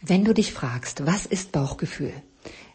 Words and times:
Wenn 0.00 0.24
du 0.24 0.32
dich 0.32 0.52
fragst, 0.52 1.06
was 1.06 1.26
ist 1.26 1.50
Bauchgefühl? 1.50 2.12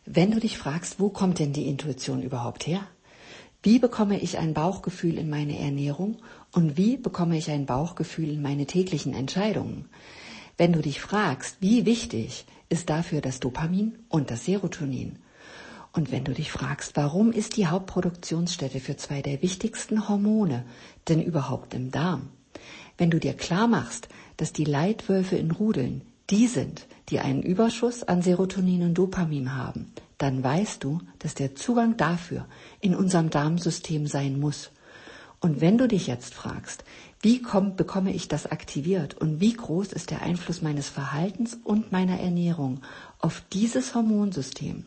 Wenn 0.05 0.31
du 0.31 0.41
dich 0.41 0.57
fragst, 0.57 0.99
wo 0.99 1.07
kommt 1.07 1.39
denn 1.39 1.53
die 1.53 1.69
Intuition 1.69 2.21
überhaupt 2.21 2.67
her? 2.67 2.85
Wie 3.61 3.79
bekomme 3.79 4.19
ich 4.19 4.37
ein 4.37 4.53
Bauchgefühl 4.53 5.17
in 5.17 5.29
meine 5.29 5.57
Ernährung 5.57 6.17
und 6.51 6.75
wie 6.75 6.97
bekomme 6.97 7.37
ich 7.37 7.49
ein 7.49 7.65
Bauchgefühl 7.65 8.27
in 8.27 8.41
meine 8.41 8.65
täglichen 8.65 9.13
Entscheidungen? 9.13 9.85
Wenn 10.57 10.73
du 10.73 10.81
dich 10.81 10.99
fragst, 10.99 11.55
wie 11.61 11.85
wichtig 11.85 12.45
ist 12.67 12.89
dafür 12.89 13.21
das 13.21 13.39
Dopamin 13.39 13.99
und 14.09 14.29
das 14.29 14.43
Serotonin? 14.43 15.19
Und 15.93 16.11
wenn 16.11 16.25
du 16.25 16.33
dich 16.33 16.51
fragst, 16.51 16.97
warum 16.97 17.31
ist 17.31 17.55
die 17.55 17.67
Hauptproduktionsstätte 17.67 18.81
für 18.81 18.97
zwei 18.97 19.21
der 19.21 19.41
wichtigsten 19.41 20.09
Hormone 20.09 20.65
denn 21.07 21.23
überhaupt 21.23 21.73
im 21.73 21.89
Darm? 21.89 22.31
Wenn 22.97 23.11
du 23.11 23.19
dir 23.21 23.33
klar 23.33 23.69
machst, 23.69 24.09
dass 24.35 24.51
die 24.51 24.65
Leitwölfe 24.65 25.37
in 25.37 25.51
Rudeln 25.51 26.01
die 26.33 26.47
sind, 26.47 26.87
die 27.09 27.19
einen 27.19 27.43
Überschuss 27.43 28.01
an 28.01 28.23
Serotonin 28.23 28.81
und 28.81 28.95
Dopamin 28.95 29.55
haben, 29.55 29.91
dann 30.17 30.43
weißt 30.43 30.83
du, 30.83 30.99
dass 31.19 31.35
der 31.35 31.53
Zugang 31.53 31.95
dafür 31.95 32.47
in 32.81 32.95
unserem 32.95 33.29
Darmsystem 33.29 34.07
sein 34.07 34.39
muss. 34.39 34.71
Und 35.41 35.61
wenn 35.61 35.77
du 35.77 35.87
dich 35.87 36.07
jetzt 36.07 36.33
fragst, 36.33 36.85
wie 37.21 37.39
komm, 37.39 37.75
bekomme 37.75 38.11
ich 38.11 38.29
das 38.29 38.47
aktiviert 38.47 39.13
und 39.13 39.41
wie 39.41 39.53
groß 39.53 39.93
ist 39.93 40.09
der 40.09 40.23
Einfluss 40.23 40.63
meines 40.63 40.89
Verhaltens 40.89 41.59
und 41.63 41.91
meiner 41.91 42.19
Ernährung 42.19 42.81
auf 43.19 43.43
dieses 43.53 43.93
Hormonsystem, 43.93 44.85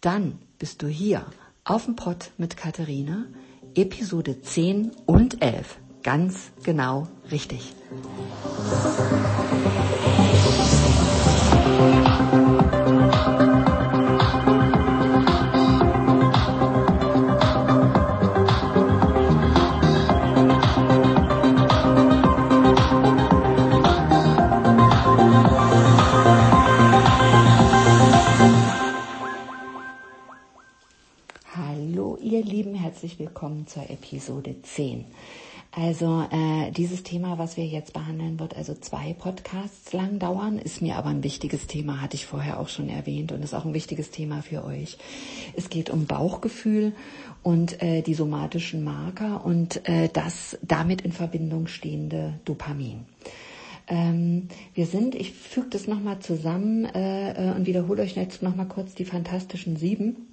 dann 0.00 0.38
bist 0.58 0.80
du 0.80 0.86
hier 0.86 1.26
auf 1.64 1.84
dem 1.84 1.96
Pott 1.96 2.30
mit 2.38 2.56
Katharina, 2.56 3.26
Episode 3.74 4.40
10 4.40 4.92
und 5.04 5.42
11. 5.42 5.76
Ganz 6.02 6.50
genau 6.62 7.08
richtig. 7.30 7.74
Hallo 11.78 11.86
ihr 32.20 32.42
Lieben, 32.42 32.74
herzlich 32.74 33.20
willkommen 33.20 33.68
zur 33.68 33.88
Episode 33.88 34.60
10. 34.62 35.04
Also 35.80 36.26
äh, 36.32 36.72
dieses 36.72 37.04
Thema, 37.04 37.38
was 37.38 37.56
wir 37.56 37.64
jetzt 37.64 37.92
behandeln, 37.92 38.40
wird 38.40 38.56
also 38.56 38.74
zwei 38.74 39.12
Podcasts 39.12 39.92
lang 39.92 40.18
dauern, 40.18 40.58
ist 40.58 40.82
mir 40.82 40.96
aber 40.96 41.10
ein 41.10 41.22
wichtiges 41.22 41.68
Thema, 41.68 42.00
hatte 42.00 42.16
ich 42.16 42.26
vorher 42.26 42.58
auch 42.58 42.68
schon 42.68 42.88
erwähnt 42.88 43.30
und 43.30 43.44
ist 43.44 43.54
auch 43.54 43.64
ein 43.64 43.74
wichtiges 43.74 44.10
Thema 44.10 44.42
für 44.42 44.64
euch. 44.64 44.98
Es 45.54 45.70
geht 45.70 45.88
um 45.88 46.06
Bauchgefühl 46.06 46.94
und 47.44 47.80
äh, 47.80 48.02
die 48.02 48.14
somatischen 48.14 48.82
Marker 48.82 49.44
und 49.44 49.88
äh, 49.88 50.08
das 50.12 50.58
damit 50.62 51.02
in 51.02 51.12
Verbindung 51.12 51.68
stehende 51.68 52.40
Dopamin. 52.44 53.04
Ähm, 53.86 54.48
wir 54.74 54.86
sind, 54.86 55.14
ich 55.14 55.32
füge 55.32 55.68
das 55.70 55.86
nochmal 55.86 56.18
zusammen 56.18 56.86
äh, 56.86 57.52
äh, 57.52 57.54
und 57.54 57.66
wiederhole 57.68 58.02
euch 58.02 58.16
jetzt 58.16 58.42
nochmal 58.42 58.66
kurz 58.66 58.96
die 58.96 59.04
fantastischen 59.04 59.76
sieben, 59.76 60.26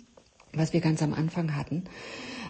was 0.53 0.73
wir 0.73 0.81
ganz 0.81 1.03
am 1.03 1.13
Anfang 1.13 1.55
hatten. 1.55 1.83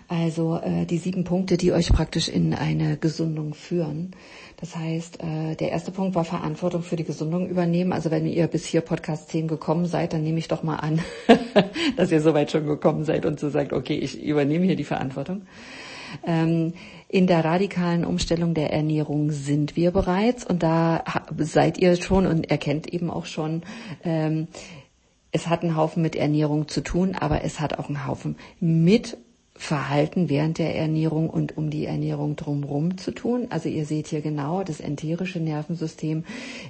Also 0.07 0.57
äh, 0.57 0.85
die 0.85 0.97
sieben 0.97 1.23
Punkte, 1.23 1.57
die 1.57 1.71
euch 1.71 1.91
praktisch 1.91 2.29
in 2.29 2.53
eine 2.53 2.97
Gesundung 2.97 3.55
führen. 3.55 4.11
Das 4.57 4.75
heißt, 4.75 5.23
äh, 5.23 5.55
der 5.55 5.71
erste 5.71 5.91
Punkt 5.91 6.15
war 6.15 6.25
Verantwortung 6.25 6.83
für 6.83 6.95
die 6.95 7.03
Gesundung 7.03 7.49
übernehmen. 7.49 7.91
Also 7.91 8.11
wenn 8.11 8.27
ihr 8.27 8.47
bis 8.47 8.65
hier 8.65 8.81
Podcast 8.81 9.29
10 9.29 9.47
gekommen 9.47 9.87
seid, 9.87 10.13
dann 10.13 10.23
nehme 10.23 10.37
ich 10.37 10.47
doch 10.47 10.61
mal 10.61 10.75
an, 10.75 11.01
dass 11.97 12.11
ihr 12.11 12.21
soweit 12.21 12.51
schon 12.51 12.67
gekommen 12.67 13.03
seid 13.03 13.25
und 13.25 13.39
so 13.39 13.49
sagt, 13.49 13.73
okay, 13.73 13.97
ich 13.97 14.21
übernehme 14.21 14.65
hier 14.65 14.75
die 14.75 14.83
Verantwortung. 14.83 15.43
Ähm, 16.23 16.73
in 17.09 17.27
der 17.27 17.43
radikalen 17.43 18.05
Umstellung 18.05 18.53
der 18.53 18.71
Ernährung 18.71 19.31
sind 19.31 19.75
wir 19.75 19.91
bereits 19.91 20.45
und 20.45 20.63
da 20.63 21.03
seid 21.37 21.77
ihr 21.77 21.95
schon 21.95 22.27
und 22.27 22.49
erkennt 22.49 22.91
eben 22.93 23.09
auch 23.09 23.25
schon, 23.25 23.63
ähm, 24.03 24.47
es 25.31 25.47
hat 25.47 25.63
einen 25.63 25.75
Haufen 25.75 26.01
mit 26.01 26.15
Ernährung 26.15 26.67
zu 26.67 26.81
tun, 26.81 27.15
aber 27.19 27.43
es 27.43 27.59
hat 27.59 27.77
auch 27.77 27.89
einen 27.89 28.07
Haufen 28.07 28.37
mit 28.59 29.17
Verhalten 29.57 30.27
während 30.27 30.57
der 30.57 30.75
Ernährung 30.75 31.29
und 31.29 31.57
um 31.57 31.69
die 31.69 31.85
Ernährung 31.85 32.35
drumherum 32.35 32.97
zu 32.97 33.11
tun. 33.11 33.47
Also 33.49 33.69
ihr 33.69 33.85
seht 33.85 34.07
hier 34.07 34.21
genau, 34.21 34.63
das 34.63 34.81
enterische 34.81 35.39
Nervensystem 35.39 36.25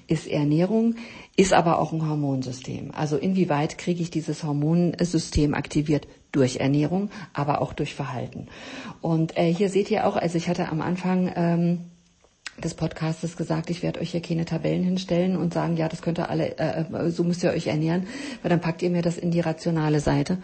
ist 0.07 0.28
Ernährung, 0.28 0.96
ist 1.35 1.51
aber 1.51 1.79
auch 1.79 1.94
ein 1.94 2.07
Hormonsystem. 2.07 2.91
Also 2.94 3.18
inwieweit 3.18 3.79
kriege 3.79 4.03
ich 4.03 4.12
dieses 4.12 4.44
Hormonsystem 4.44 5.56
aktiviert 5.56 6.07
durch 6.31 6.57
Ernährung, 6.57 7.09
aber 7.34 7.62
auch 7.62 7.73
durch 7.73 7.96
Verhalten. 7.96 8.47
Und 9.02 9.35
äh, 9.35 9.52
hier 9.52 9.69
seht 9.69 9.90
ihr 9.90 10.06
auch, 10.06 10.16
also 10.16 10.38
ich 10.38 10.47
hatte 10.47 10.69
am 10.69 10.81
Anfang 10.81 11.31
ähm, 11.35 11.79
des 12.63 12.73
Podcastes 12.73 13.35
gesagt, 13.35 13.69
ich 13.69 13.83
werde 13.83 13.99
euch 13.99 14.11
hier 14.11 14.21
keine 14.21 14.45
Tabellen 14.45 14.83
hinstellen 14.83 15.35
und 15.35 15.53
sagen, 15.53 15.75
ja, 15.75 15.89
das 15.89 16.01
könnt 16.01 16.19
ihr 16.19 16.29
alle, 16.29 16.57
äh, 16.57 16.81
äh, 16.81 17.09
so 17.09 17.23
müsst 17.23 17.43
ihr 17.43 17.51
euch 17.51 17.67
ernähren, 17.67 18.07
weil 18.41 18.49
dann 18.49 18.61
packt 18.61 18.81
ihr 18.81 18.89
mir 18.89 19.01
das 19.01 19.17
in 19.17 19.31
die 19.31 19.41
rationale 19.41 19.99
Seite 19.99 20.38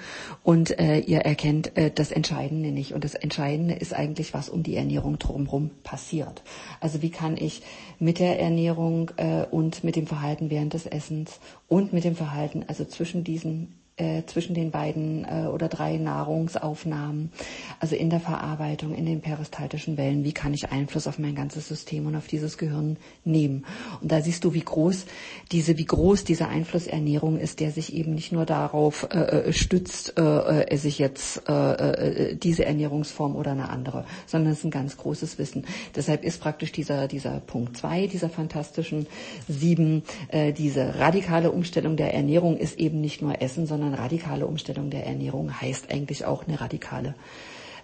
und 0.44 0.78
äh, 0.78 1.00
ihr 1.00 1.20
erkennt 1.20 1.78
äh, 1.78 1.90
das 1.90 2.12
Entscheidende 2.12 2.72
nicht. 2.72 2.94
Und 2.94 3.04
das 3.04 3.16
Entscheidende 3.16 3.76
ist 3.76 3.94
eigentlich, 3.94 4.34
was 4.34 4.50
um 4.50 4.64
die 4.64 4.76
Ernährung 4.76 5.20
drumherum 5.20 5.72
passiert. 5.84 6.44
Also 6.82 7.02
wie 7.02 7.12
kann 7.12 7.38
ich 7.38 7.62
mit 8.00 8.20
der 8.20 8.40
Ernährung 8.40 9.12
äh, 9.18 9.46
und 9.50 9.84
mit 9.84 9.96
dem 9.96 10.08
Verhalten 10.08 10.50
während 10.50 10.74
des 10.74 10.86
Essens 10.86 11.40
und 11.68 11.94
mit 11.94 12.04
dem 12.04 12.16
Verhalten, 12.16 12.66
also 12.68 12.84
zwischen 12.84 13.24
diesen 13.24 13.81
äh, 13.98 14.24
zwischen 14.26 14.54
den 14.54 14.72
beiden 14.72 15.26
äh, 15.26 15.48
oder 15.48 15.68
drei 15.68 15.98
Nahrungsaufnahmen, 15.98 17.32
also 17.80 17.96
in 17.96 18.10
der 18.10 18.20
Verarbeitung, 18.20 18.96
in 18.96 19.06
den 19.06 19.22
peristaltischen 19.22 19.98
Wellen, 19.98 20.24
wie 20.24 20.34
kann 20.34 20.54
ich 20.54 20.72
Einfluss 20.72 21.08
auf 21.08 21.20
mein 21.20 21.36
ganzes 21.36 21.68
System 21.68 22.08
und 22.08 22.16
auf 22.16 22.28
dieses 22.28 22.58
Gehirn 22.58 22.98
nehmen. 23.24 23.66
Und 24.02 24.12
da 24.12 24.22
siehst 24.22 24.44
du, 24.44 24.54
wie 24.54 24.62
groß 24.62 25.06
diese, 25.52 25.78
wie 25.78 25.86
groß 25.86 26.24
dieser 26.24 26.50
Einfluss 26.50 26.88
Ernährung 26.88 27.38
ist, 27.38 27.60
der 27.60 27.72
sich 27.72 27.94
eben 27.94 28.16
nicht 28.16 28.32
nur 28.32 28.46
darauf 28.46 29.08
äh, 29.12 29.18
äh 29.18 29.54
stützt, 29.54 30.18
äh, 30.18 30.64
äh, 30.64 30.78
sich 30.78 30.98
jetzt 30.98 31.48
äh, 31.50 32.36
diese 32.36 32.66
Ernährungsform 32.66 33.36
oder 33.36 33.52
eine 33.52 33.70
andere, 33.70 34.06
sondern 34.26 34.54
es 34.54 34.60
ist 34.60 34.66
ein 34.66 34.72
ganz 34.72 34.98
großes 34.98 35.38
Wissen. 35.38 35.66
Deshalb 35.96 36.24
ist 36.24 36.42
praktisch 36.42 36.72
dieser, 36.72 37.08
dieser 37.08 37.40
Punkt 37.40 37.78
zwei 37.78 38.08
dieser 38.08 38.30
fantastischen 38.30 39.08
sieben, 39.48 40.04
äh, 40.30 40.54
diese 40.54 41.00
radikale 41.00 41.52
Umstellung 41.52 41.98
der 41.98 42.14
Ernährung 42.14 42.58
ist 42.58 42.80
eben 42.80 43.02
nicht 43.02 43.22
nur 43.22 43.42
Essen, 43.42 43.66
sondern 43.66 43.81
sondern 43.82 44.00
radikale 44.00 44.46
Umstellung 44.46 44.92
der 44.92 45.08
Ernährung 45.08 45.60
heißt 45.60 45.92
eigentlich 45.92 46.26
auch 46.26 46.48
eine 46.48 46.62
radikale 46.62 47.16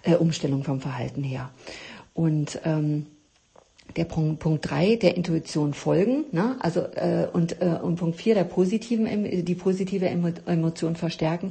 äh, 0.02 0.14
Umstellung 0.14 0.62
vom 0.62 0.80
Verhalten 0.80 1.24
her. 1.24 1.50
Und 2.14 2.60
ähm, 2.64 3.06
der 3.96 4.04
Punkt, 4.04 4.38
Punkt 4.38 4.70
drei 4.70 4.94
der 4.96 5.16
Intuition 5.16 5.74
folgen, 5.74 6.24
ne? 6.30 6.56
also 6.60 6.80
äh, 6.80 7.26
und, 7.32 7.60
äh, 7.60 7.78
und 7.82 7.96
Punkt 7.96 8.16
vier 8.16 8.34
der 8.34 8.44
positiven, 8.44 9.44
die 9.44 9.54
positive 9.54 10.06
Emotion 10.08 10.94
verstärken 10.94 11.50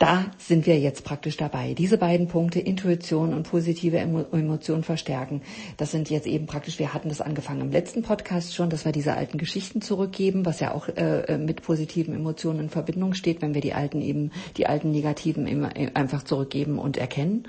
da 0.00 0.24
sind 0.38 0.64
wir 0.64 0.80
jetzt 0.80 1.04
praktisch 1.04 1.36
dabei. 1.36 1.74
Diese 1.74 1.98
beiden 1.98 2.26
Punkte, 2.26 2.58
Intuition 2.58 3.34
und 3.34 3.42
positive 3.42 3.98
Emotion 3.98 4.82
verstärken, 4.82 5.42
das 5.76 5.90
sind 5.90 6.08
jetzt 6.08 6.26
eben 6.26 6.46
praktisch, 6.46 6.78
wir 6.78 6.94
hatten 6.94 7.10
das 7.10 7.20
angefangen 7.20 7.60
im 7.60 7.70
letzten 7.70 8.02
Podcast 8.02 8.54
schon, 8.54 8.70
dass 8.70 8.86
wir 8.86 8.92
diese 8.92 9.12
alten 9.12 9.36
Geschichten 9.36 9.82
zurückgeben, 9.82 10.46
was 10.46 10.58
ja 10.58 10.72
auch 10.72 10.88
äh, 10.88 11.36
mit 11.36 11.60
positiven 11.60 12.14
Emotionen 12.14 12.60
in 12.60 12.68
Verbindung 12.70 13.12
steht, 13.12 13.42
wenn 13.42 13.52
wir 13.52 13.60
die 13.60 13.74
alten 13.74 14.00
eben, 14.00 14.30
die 14.56 14.66
alten 14.66 14.90
negativen 14.90 15.46
immer 15.46 15.76
äh, 15.76 15.90
einfach 15.92 16.22
zurückgeben 16.22 16.78
und 16.78 16.96
erkennen. 16.96 17.46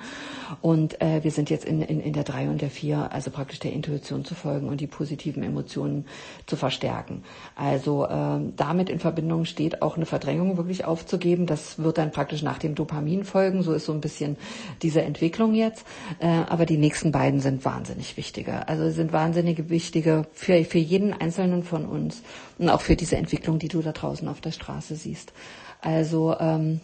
Und 0.60 1.00
äh, 1.00 1.24
wir 1.24 1.32
sind 1.32 1.50
jetzt 1.50 1.64
in, 1.64 1.82
in, 1.82 2.02
in 2.02 2.12
der 2.12 2.26
drei 2.26 2.50
und 2.50 2.62
der 2.62 2.70
vier, 2.70 3.14
also 3.14 3.32
praktisch 3.32 3.60
der 3.60 3.72
Intuition 3.72 4.26
zu 4.26 4.36
folgen 4.36 4.68
und 4.68 4.82
die 4.82 4.88
positiven 4.88 5.42
Emotionen 5.42 6.04
zu 6.48 6.58
verstärken. 6.58 7.24
Also 7.56 8.06
äh, 8.08 8.40
damit 8.58 8.90
in 8.90 9.00
Verbindung 9.00 9.46
steht 9.46 9.82
auch 9.82 9.96
eine 9.96 10.06
Verdrängung 10.06 10.58
wirklich 10.58 10.84
aufzugeben. 10.84 11.46
Das 11.46 11.82
wird 11.82 11.98
dann 11.98 12.12
praktisch 12.12 12.41
praktisch 12.42 12.44
nach 12.44 12.60
dem 12.60 12.76
Dopamin 12.76 13.24
folgen. 13.24 13.64
So 13.64 13.74
ist 13.74 13.86
so 13.86 13.94
ein 13.94 14.02
bisschen 14.02 14.38
diese 14.82 15.02
Entwicklung 15.02 15.54
jetzt. 15.54 15.86
Äh, 16.20 16.28
aber 16.28 16.66
die 16.66 16.78
nächsten 16.78 17.12
beiden 17.12 17.40
sind 17.40 17.64
wahnsinnig 17.66 18.18
wichtige. 18.18 18.68
Also 18.68 18.90
sind 18.92 19.14
wahnsinnig 19.14 19.70
wichtige 19.70 20.26
für, 20.34 20.64
für 20.66 20.80
jeden 20.80 21.14
Einzelnen 21.14 21.64
von 21.64 21.86
uns 21.86 22.24
und 22.58 22.70
auch 22.70 22.82
für 22.82 22.96
diese 22.96 23.18
Entwicklung, 23.18 23.60
die 23.60 23.68
du 23.68 23.82
da 23.82 23.92
draußen 23.92 24.28
auf 24.28 24.42
der 24.42 24.52
Straße 24.52 24.96
siehst. 24.96 25.34
Also 25.82 26.36
ähm, 26.40 26.82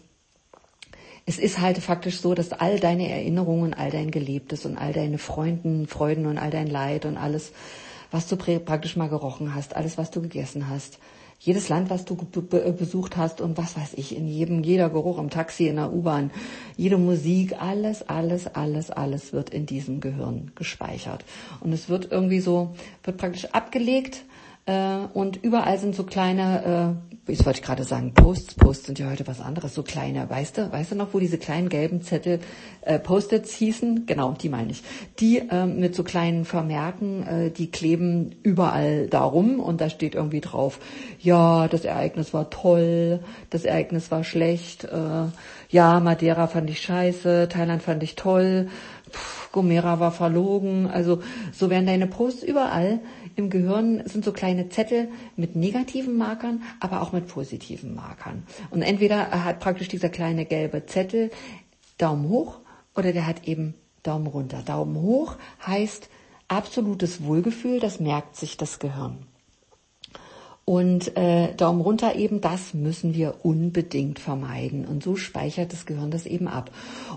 es 1.26 1.40
ist 1.40 1.60
halt 1.60 1.78
faktisch 1.80 2.20
so, 2.20 2.34
dass 2.34 2.54
all 2.54 2.80
deine 2.80 3.10
Erinnerungen, 3.10 3.74
all 3.74 3.92
dein 3.92 4.12
Gelebtes 4.12 4.66
und 4.66 4.78
all 4.78 4.94
deine 4.94 5.18
Freunden, 5.18 5.88
Freuden 5.88 6.26
und 6.26 6.38
all 6.38 6.52
dein 6.52 6.68
Leid 6.68 7.06
und 7.06 7.18
alles, 7.18 7.52
was 8.12 8.28
du 8.28 8.38
praktisch 8.38 8.96
mal 8.96 9.10
gerochen 9.10 9.54
hast, 9.54 9.76
alles, 9.76 9.98
was 9.98 10.10
du 10.10 10.22
gegessen 10.22 10.70
hast, 10.70 11.00
jedes 11.40 11.70
Land, 11.70 11.90
was 11.90 12.06
du 12.06 12.16
besucht 12.16 13.16
hast 13.16 13.42
und 13.42 13.58
was 13.58 13.78
weiß 13.78 13.94
ich, 13.96 14.16
in 14.16 14.28
jedem, 14.28 14.64
jeder 14.64 14.90
Geruch 14.90 15.20
im 15.20 15.30
Taxi, 15.30 15.68
in 15.68 15.76
der 15.76 15.94
U-Bahn, 15.94 16.32
jede 16.76 16.98
Musik, 16.98 17.62
alles, 17.62 18.08
alles, 18.08 18.48
alles, 18.48 18.90
alles 18.90 19.34
wird 19.34 19.52
in 19.52 19.66
diesem 19.66 20.00
Gehirn 20.00 20.52
gespeichert. 20.56 21.24
Und 21.60 21.74
es 21.74 21.90
wird 21.90 22.12
irgendwie 22.12 22.40
so, 22.40 22.76
wird 23.04 23.18
praktisch 23.18 23.46
abgelegt 23.46 24.24
äh, 24.68 25.08
und 25.14 25.44
überall 25.44 25.80
sind 25.80 25.96
so 25.96 26.04
kleine 26.04 26.96
äh, 27.04 27.18
jetzt 27.28 27.46
wollte 27.46 27.60
ich 27.60 27.66
gerade 27.66 27.84
sagen, 27.84 28.14
Posts, 28.14 28.56
Posts 28.56 28.86
sind 28.88 29.00
ja 29.00 29.10
heute 29.10 29.28
was 29.28 29.42
anderes, 29.42 29.74
so 29.74 29.84
kleine, 29.84 30.30
weißt 30.30 30.58
du, 30.58 30.72
weißt 30.72 30.92
du 30.92 30.96
noch, 30.96 31.14
wo 31.14 31.20
diese 31.20 31.38
kleinen 31.38 31.70
gelben 31.70 32.02
Zettel 32.02 32.40
äh, 32.82 33.00
Post-its 33.00 33.54
hießen? 33.54 34.06
Genau, 34.06 34.32
die 34.32 34.50
meine 34.50 34.72
ich. 34.72 34.84
Die 35.20 35.40
ähm, 35.52 35.80
mit 35.80 35.96
so 35.96 36.04
kleinen 36.04 36.46
Vermerken, 36.46 37.28
äh, 37.28 37.52
die 37.52 37.70
kleben 37.70 38.36
überall 38.44 39.08
darum 39.08 39.60
und 39.60 39.82
da 39.82 39.90
steht 39.90 40.16
irgendwie 40.16 40.42
drauf, 40.42 40.80
ja, 41.20 41.68
das 41.68 41.86
Ereignis 41.86 42.34
war 42.34 42.50
toll, 42.50 43.20
das 43.50 43.66
Ereignis 43.66 44.12
war 44.12 44.24
schlecht, 44.24 44.86
äh, 44.86 45.26
ja, 45.70 46.00
Madeira 46.00 46.48
fand 46.48 46.70
ich 46.70 46.82
scheiße, 46.82 47.50
Thailand 47.52 47.84
fand 47.84 48.04
ich 48.04 48.16
toll, 48.16 48.70
Puh, 49.12 49.37
Gomera 49.52 50.00
war 50.00 50.12
verlogen, 50.12 50.88
also 50.88 51.22
so 51.52 51.70
werden 51.70 51.86
deine 51.86 52.08
Posts 52.08 52.44
überall 52.44 53.00
im 53.38 53.52
Gehirn 53.52 54.02
sind 54.06 54.26
so 54.26 54.34
kleine 54.34 54.70
Zettel 54.70 55.10
mit 55.36 55.56
negativen 55.56 56.18
Markern, 56.18 56.64
aber 56.80 57.04
auch 57.04 57.12
mit 57.12 57.28
positiven 57.28 57.94
Markern. 57.94 58.44
Und 58.72 58.82
entweder 58.82 59.46
hat 59.46 59.60
praktisch 59.60 59.88
dieser 59.88 60.10
kleine 60.10 60.46
gelbe 60.46 60.88
Zettel 60.88 61.30
Daumen 62.00 62.30
hoch 62.30 62.60
oder 62.96 63.14
der 63.14 63.28
hat 63.28 63.48
eben 63.48 63.76
Daumen 64.02 64.26
runter. 64.26 64.64
Daumen 64.66 65.00
hoch 65.00 65.36
heißt 65.66 66.10
absolutes 66.48 67.24
Wohlgefühl, 67.24 67.80
das 67.80 68.00
merkt 68.00 68.36
sich 68.36 68.58
das 68.58 68.80
Gehirn. 68.80 69.27
Und 70.70 71.16
äh, 71.16 71.54
Daumen 71.54 71.80
runter 71.80 72.16
eben, 72.16 72.42
das 72.42 72.74
müssen 72.74 73.14
wir 73.14 73.36
unbedingt 73.44 74.20
vermeiden. 74.20 74.86
Und 74.86 75.02
so 75.02 75.16
speichert 75.16 75.72
das 75.72 75.86
Gehirn 75.86 76.12
das 76.12 76.26
eben 76.26 76.50
ab. 76.50 76.72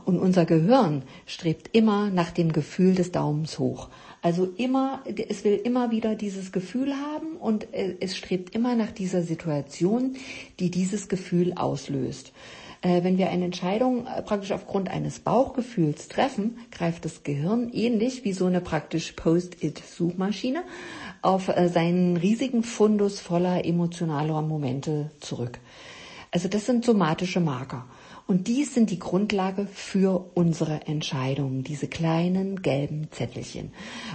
Und 0.05 0.21
unser 0.21 0.45
Gehirn 0.45 1.03
strebt 1.27 1.69
immer 1.73 2.11
nach 2.11 2.31
dem 2.31 2.53
Gefühl 2.53 2.95
des 2.95 3.11
Daumens 3.11 3.59
hoch. 3.59 3.89
Also 4.23 4.49
immer, 4.57 5.03
es 5.29 5.43
will 5.43 5.57
immer 5.57 5.91
wieder 5.91 6.15
dieses 6.15 6.53
Gefühl 6.53 6.95
haben 6.95 7.39
und 7.41 7.75
äh, 7.75 7.97
es 7.99 8.17
strebt 8.17 8.55
immer 8.55 8.77
nach 8.77 8.93
dieser 8.93 9.23
Situation, 9.23 10.15
die 10.61 10.71
dieses 10.71 11.09
Gefühl 11.09 11.55
auslöst. 11.55 12.33
Äh, 12.83 13.03
wenn 13.05 13.19
wir 13.19 13.31
eine 13.31 13.45
Entscheidung 13.45 14.07
äh, 14.07 14.23
praktisch 14.23 14.53
aufgrund 14.53 14.89
eines 14.91 15.21
Bauchgefühls 15.21 16.09
treffen, 16.09 16.59
greift 16.71 17.05
das 17.05 17.25
Gehirn 17.25 17.69
ähnlich 17.73 18.25
wie 18.25 18.33
so 18.33 18.47
eine 18.47 18.61
praktisch 18.61 19.13
Post-it-Suchmaschine 19.13 20.63
auf 21.23 21.51
seinen 21.73 22.17
riesigen 22.17 22.63
Fundus 22.63 23.21
voller 23.21 23.65
emotionaler 23.65 24.43
Momente 24.43 25.11
zurück. 25.21 25.61
Also 26.31 26.49
das 26.49 26.67
sind 26.67 26.85
somatische 26.85 27.41
Marker. 27.41 27.87
Und 28.27 28.47
die 28.47 28.65
sind 28.65 28.91
die 28.91 29.01
Grundlage 29.01 29.67
für 29.67 30.31
unsere 30.35 30.87
Entscheidungen, 30.87 31.65
diese 31.65 31.89
kleinen 31.89 32.63
gelben 32.63 33.09
Zettelchen. 33.11 33.73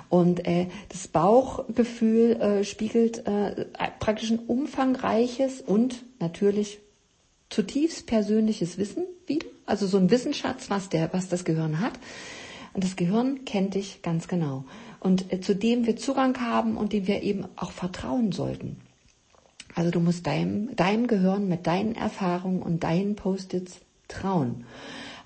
Und 0.07 0.47
äh, 0.47 0.67
das 0.87 1.09
Bauchgefühl 1.09 2.39
äh, 2.39 2.63
spiegelt 2.63 3.27
äh, 3.27 3.65
praktisch 3.99 4.31
ein 4.31 4.39
umfangreiches 4.39 5.59
und 5.59 6.05
natürlich 6.21 6.79
zutiefst 7.49 8.07
persönliches 8.07 8.77
Wissen 8.77 9.03
wider. 9.27 9.47
Also 9.65 9.85
so 9.85 9.97
ein 9.97 10.09
Wissensschatz, 10.09 10.69
was, 10.69 10.87
der, 10.87 11.11
was 11.11 11.27
das 11.27 11.43
Gehirn 11.43 11.81
hat. 11.81 11.99
Und 12.73 12.85
das 12.85 12.95
Gehirn 12.95 13.43
kennt 13.43 13.75
dich 13.75 14.01
ganz 14.01 14.29
genau. 14.29 14.63
Und 15.05 15.31
äh, 15.31 15.39
zu 15.39 15.55
dem 15.55 15.85
wir 15.85 15.97
Zugang 15.97 16.41
haben 16.41 16.77
und 16.77 16.91
dem 16.91 17.05
wir 17.05 17.21
eben 17.21 17.45
auch 17.57 17.69
vertrauen 17.69 18.31
sollten. 18.31 18.77
Also 19.75 19.91
du 19.91 19.99
musst 19.99 20.25
deinem, 20.25 20.75
deinem 20.75 21.05
Gehirn 21.05 21.47
mit 21.47 21.67
deinen 21.67 21.93
Erfahrungen 21.93 22.63
und 22.63 22.83
deinen 22.83 23.15
Post-its 23.15 23.81
trauen. 24.07 24.65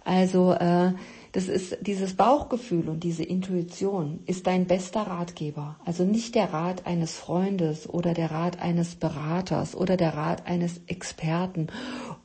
Also 0.03 0.51
äh, 0.51 0.91
das 1.31 1.47
ist 1.47 1.77
dieses 1.81 2.15
Bauchgefühl 2.15 2.89
und 2.89 3.05
diese 3.05 3.23
Intuition 3.23 4.19
ist 4.25 4.47
dein 4.47 4.65
bester 4.65 5.03
Ratgeber. 5.03 5.77
Also 5.85 6.03
nicht 6.03 6.35
der 6.35 6.51
Rat 6.51 6.85
eines 6.85 7.15
Freundes 7.15 7.87
oder 7.87 8.13
der 8.13 8.31
Rat 8.31 8.59
eines 8.59 8.95
Beraters 8.95 9.75
oder 9.75 9.95
der 9.95 10.13
Rat 10.13 10.45
eines 10.45 10.81
Experten 10.87 11.67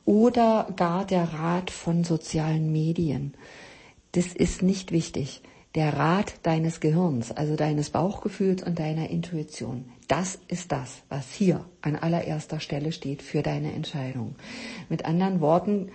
oder 0.03 0.67
gar 0.75 1.05
der 1.05 1.31
Rat 1.31 1.71
von 1.71 2.03
sozialen 2.03 2.73
Medien. 2.73 3.33
Das 4.11 4.33
ist 4.33 4.61
nicht 4.61 4.91
wichtig. 4.91 5.41
Der 5.75 5.97
Rat 5.97 6.35
deines 6.43 6.79
Gehirns, 6.79 7.31
also 7.31 7.55
deines 7.55 7.89
Bauchgefühls 7.89 8.63
und 8.63 8.79
deiner 8.79 9.09
Intuition. 9.09 9.85
Das 10.07 10.39
ist 10.47 10.71
das, 10.71 11.03
was 11.09 11.31
hier 11.31 11.65
an 11.81 11.95
allererster 11.95 12.59
Stelle 12.59 12.91
steht 12.91 13.21
für 13.21 13.41
deine 13.41 13.73
Entscheidung. 13.73 14.35
Mit 14.87 15.05
anderen 15.05 15.41
Worten, 15.41 15.89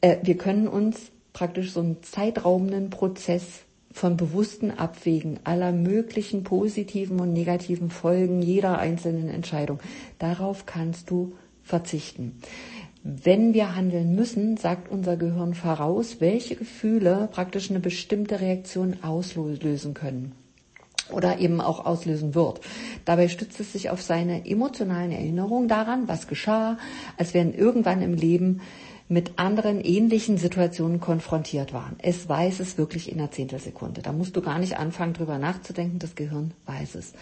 äh, 0.00 0.16
wir 0.22 0.36
können 0.36 0.66
uns 0.66 1.10
praktisch 1.32 1.72
so 1.72 1.80
einen 1.80 2.02
zeitraubenden 2.02 2.90
Prozess 2.90 3.44
von 3.92 4.16
bewussten 4.16 4.70
Abwägen 4.70 5.40
aller 5.44 5.72
möglichen 5.72 6.44
positiven 6.44 7.20
und 7.20 7.32
negativen 7.32 7.90
Folgen 7.90 8.42
jeder 8.42 8.78
einzelnen 8.78 9.28
Entscheidung. 9.28 9.80
Darauf 10.18 10.66
kannst 10.66 11.10
du 11.10 11.34
verzichten. 11.62 12.40
Wenn 13.02 13.54
wir 13.54 13.76
handeln 13.76 14.14
müssen, 14.14 14.56
sagt 14.56 14.90
unser 14.90 15.16
Gehirn 15.16 15.54
voraus, 15.54 16.20
welche 16.20 16.56
Gefühle 16.56 17.28
praktisch 17.30 17.70
eine 17.70 17.80
bestimmte 17.80 18.40
Reaktion 18.40 18.96
auslösen 19.02 19.94
können 19.94 20.32
oder 21.10 21.38
eben 21.38 21.60
auch 21.60 21.86
auslösen 21.86 22.34
wird. 22.34 22.60
Dabei 23.04 23.28
stützt 23.28 23.60
es 23.60 23.72
sich 23.72 23.90
auf 23.90 24.02
seine 24.02 24.46
emotionalen 24.46 25.12
Erinnerungen 25.12 25.68
daran, 25.68 26.08
was 26.08 26.26
geschah, 26.26 26.78
als 27.16 27.34
wenn 27.34 27.54
irgendwann 27.54 28.02
im 28.02 28.14
Leben 28.14 28.60
mit 29.10 29.38
anderen 29.38 29.80
ähnlichen 29.80 30.36
Situationen 30.36 31.00
konfrontiert 31.00 31.72
waren. 31.72 31.96
Es 31.98 32.28
weiß 32.28 32.60
es 32.60 32.76
wirklich 32.76 33.10
in 33.10 33.18
einer 33.18 33.30
Zehntelsekunde. 33.30 34.02
Da 34.02 34.12
musst 34.12 34.36
du 34.36 34.42
gar 34.42 34.58
nicht 34.58 34.78
anfangen, 34.78 35.14
drüber 35.14 35.38
nachzudenken. 35.38 35.98
Das 35.98 36.14
Gehirn 36.14 36.52
weiß 36.66 36.94
es. 36.94 37.14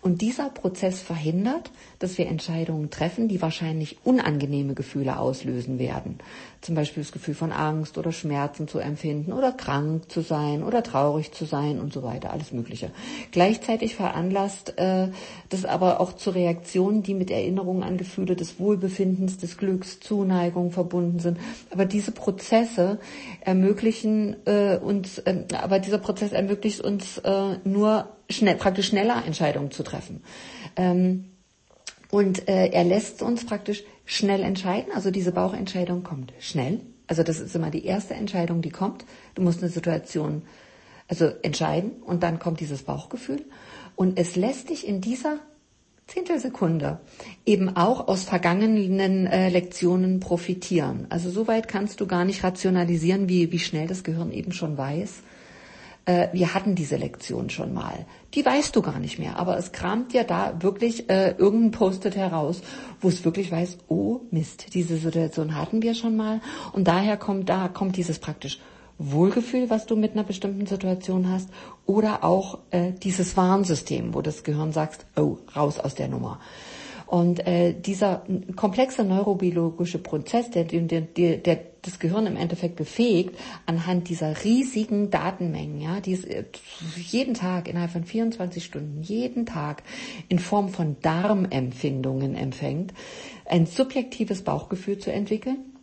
Und 0.00 0.22
dieser 0.22 0.48
Prozess 0.48 1.02
verhindert, 1.02 1.70
dass 1.98 2.16
wir 2.16 2.26
Entscheidungen 2.26 2.88
treffen, 2.88 3.28
die 3.28 3.42
wahrscheinlich 3.42 3.98
unangenehme 4.02 4.72
Gefühle 4.72 5.18
auslösen 5.18 5.78
werden. 5.78 6.18
Zum 6.62 6.74
Beispiel 6.74 7.02
das 7.02 7.12
Gefühl 7.12 7.34
von 7.34 7.52
Angst 7.52 7.98
oder 7.98 8.12
Schmerzen 8.12 8.66
zu 8.66 8.78
empfinden 8.78 9.32
oder 9.34 9.52
krank 9.52 10.10
zu 10.10 10.22
sein 10.22 10.62
oder 10.62 10.82
traurig 10.82 11.32
zu 11.32 11.44
sein 11.44 11.78
und 11.78 11.92
so 11.92 12.02
weiter. 12.02 12.32
Alles 12.32 12.52
Mögliche. 12.52 12.90
Gleichzeitig 13.30 13.94
veranlasst 13.94 14.78
äh, 14.78 15.08
das 15.50 15.66
aber 15.66 16.00
auch 16.00 16.14
zu 16.14 16.30
Reaktionen, 16.30 17.02
die 17.02 17.14
mit 17.14 17.30
Erinnerungen 17.30 17.82
an 17.82 17.98
Gefühle 17.98 18.36
des 18.36 18.58
Wohlbefindens, 18.58 19.36
des 19.36 19.58
Glücks, 19.58 20.00
Zuneigung 20.00 20.70
verbunden 20.70 21.18
sind 21.18 21.25
sind. 21.26 21.38
Aber 21.70 21.84
diese 21.84 22.12
Prozesse 22.12 22.98
ermöglichen 23.40 24.36
äh, 24.46 24.78
uns, 24.78 25.18
äh, 25.18 25.44
aber 25.60 25.78
dieser 25.78 25.98
Prozess 25.98 26.32
ermöglicht 26.32 26.80
uns 26.80 27.18
äh, 27.18 27.58
nur 27.64 28.08
schnell, 28.30 28.56
praktisch 28.56 28.88
schneller 28.88 29.24
Entscheidungen 29.26 29.70
zu 29.70 29.82
treffen. 29.82 30.22
Ähm, 30.76 31.26
und 32.10 32.48
äh, 32.48 32.68
er 32.68 32.84
lässt 32.84 33.22
uns 33.22 33.44
praktisch 33.44 33.82
schnell 34.04 34.42
entscheiden. 34.42 34.92
Also 34.94 35.10
diese 35.10 35.32
Bauchentscheidung 35.32 36.02
kommt 36.02 36.32
schnell. 36.38 36.80
Also 37.06 37.22
das 37.22 37.40
ist 37.40 37.54
immer 37.54 37.70
die 37.70 37.84
erste 37.84 38.14
Entscheidung, 38.14 38.62
die 38.62 38.70
kommt. 38.70 39.04
Du 39.34 39.42
musst 39.42 39.62
eine 39.62 39.70
Situation 39.70 40.42
also 41.08 41.26
entscheiden 41.42 42.02
und 42.02 42.22
dann 42.22 42.38
kommt 42.38 42.60
dieses 42.60 42.82
Bauchgefühl. 42.82 43.44
Und 43.94 44.18
es 44.18 44.36
lässt 44.36 44.70
dich 44.70 44.86
in 44.86 45.00
dieser 45.00 45.38
Zehntelsekunde 46.06 47.00
eben 47.44 47.76
auch 47.76 48.06
aus 48.06 48.22
vergangenen 48.22 49.26
äh, 49.26 49.48
Lektionen 49.48 50.20
profitieren. 50.20 51.06
Also 51.08 51.30
soweit 51.30 51.66
kannst 51.66 52.00
du 52.00 52.06
gar 52.06 52.24
nicht 52.24 52.44
rationalisieren, 52.44 53.28
wie, 53.28 53.50
wie 53.50 53.58
schnell 53.58 53.88
das 53.88 54.04
Gehirn 54.04 54.30
eben 54.30 54.52
schon 54.52 54.78
weiß. 54.78 55.22
Äh, 56.04 56.28
wir 56.32 56.54
hatten 56.54 56.76
diese 56.76 56.94
Lektion 56.94 57.50
schon 57.50 57.74
mal. 57.74 58.06
Die 58.34 58.46
weißt 58.46 58.76
du 58.76 58.82
gar 58.82 59.00
nicht 59.00 59.18
mehr, 59.18 59.36
aber 59.36 59.58
es 59.58 59.72
kramt 59.72 60.12
ja 60.12 60.22
da 60.22 60.62
wirklich 60.62 61.10
äh, 61.10 61.32
irgendein 61.32 61.72
Post-it 61.72 62.14
heraus, 62.14 62.62
wo 63.00 63.08
es 63.08 63.24
wirklich 63.24 63.50
weiß, 63.50 63.78
oh 63.88 64.20
Mist, 64.30 64.74
diese 64.74 64.98
Situation 64.98 65.56
hatten 65.56 65.82
wir 65.82 65.96
schon 65.96 66.16
mal. 66.16 66.40
Und 66.72 66.86
daher 66.86 67.16
kommt, 67.16 67.48
da 67.48 67.66
kommt 67.66 67.96
dieses 67.96 68.20
praktisch 68.20 68.60
Wohlgefühl, 68.98 69.68
was 69.70 69.86
du 69.86 69.96
mit 69.96 70.12
einer 70.12 70.24
bestimmten 70.24 70.66
Situation 70.66 71.30
hast, 71.30 71.50
oder 71.84 72.24
auch 72.24 72.58
äh, 72.70 72.92
dieses 72.92 73.36
Warnsystem, 73.36 74.14
wo 74.14 74.22
das 74.22 74.44
Gehirn 74.44 74.72
sagt, 74.72 75.06
oh, 75.16 75.38
raus 75.54 75.78
aus 75.78 75.94
der 75.94 76.08
Nummer. 76.08 76.40
Und 77.06 77.46
äh, 77.46 77.72
dieser 77.72 78.24
komplexe 78.56 79.04
neurobiologische 79.04 79.98
Prozess, 79.98 80.50
der, 80.50 80.64
der, 80.64 81.02
der, 81.02 81.36
der 81.36 81.60
das 81.82 82.00
Gehirn 82.00 82.26
im 82.26 82.36
Endeffekt 82.36 82.74
befähigt, 82.74 83.36
anhand 83.64 84.08
dieser 84.08 84.42
riesigen 84.42 85.08
Datenmengen, 85.10 85.80
ja, 85.80 86.00
die 86.00 86.14
es 86.14 86.24
äh, 86.24 86.44
jeden 86.96 87.34
Tag 87.34 87.68
innerhalb 87.68 87.92
von 87.92 88.04
24 88.04 88.64
Stunden, 88.64 89.02
jeden 89.02 89.46
Tag 89.46 89.84
in 90.28 90.40
Form 90.40 90.68
von 90.68 90.96
Darmempfindungen 91.00 92.34
empfängt, 92.34 92.92
ein 93.44 93.66
subjektives 93.66 94.42
Bauchgefühl 94.42 94.98
zu 94.98 95.12
entwickeln 95.12 95.75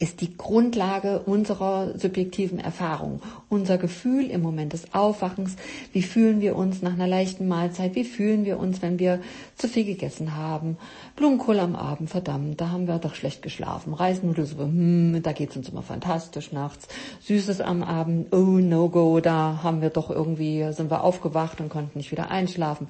ist 0.00 0.22
die 0.22 0.34
Grundlage 0.34 1.20
unserer 1.20 1.98
subjektiven 1.98 2.58
Erfahrung. 2.58 3.20
Unser 3.50 3.76
Gefühl 3.76 4.30
im 4.30 4.40
Moment 4.40 4.72
des 4.72 4.94
Aufwachens, 4.94 5.56
wie 5.92 6.02
fühlen 6.02 6.40
wir 6.40 6.56
uns 6.56 6.80
nach 6.80 6.94
einer 6.94 7.06
leichten 7.06 7.46
Mahlzeit, 7.46 7.94
wie 7.94 8.04
fühlen 8.04 8.46
wir 8.46 8.58
uns, 8.58 8.80
wenn 8.80 8.98
wir 8.98 9.20
zu 9.56 9.68
viel 9.68 9.84
gegessen 9.84 10.36
haben. 10.36 10.78
Blumenkohl 11.16 11.60
am 11.60 11.76
Abend, 11.76 12.08
verdammt, 12.08 12.62
da 12.62 12.70
haben 12.70 12.88
wir 12.88 12.98
doch 12.98 13.14
schlecht 13.14 13.42
geschlafen. 13.42 13.92
Reisnudelsuppe, 13.92 14.64
hm, 14.64 15.20
da 15.22 15.32
geht's 15.32 15.56
uns 15.56 15.68
immer 15.68 15.82
fantastisch 15.82 16.50
nachts. 16.50 16.88
Süßes 17.20 17.60
am 17.60 17.82
Abend, 17.82 18.34
oh 18.34 18.58
no 18.58 18.88
go, 18.88 19.20
da 19.20 19.60
haben 19.62 19.82
wir 19.82 19.90
doch 19.90 20.08
irgendwie, 20.08 20.72
sind 20.72 20.90
wir 20.90 21.04
aufgewacht 21.04 21.60
und 21.60 21.68
konnten 21.68 21.98
nicht 21.98 22.10
wieder 22.10 22.30
einschlafen. 22.30 22.88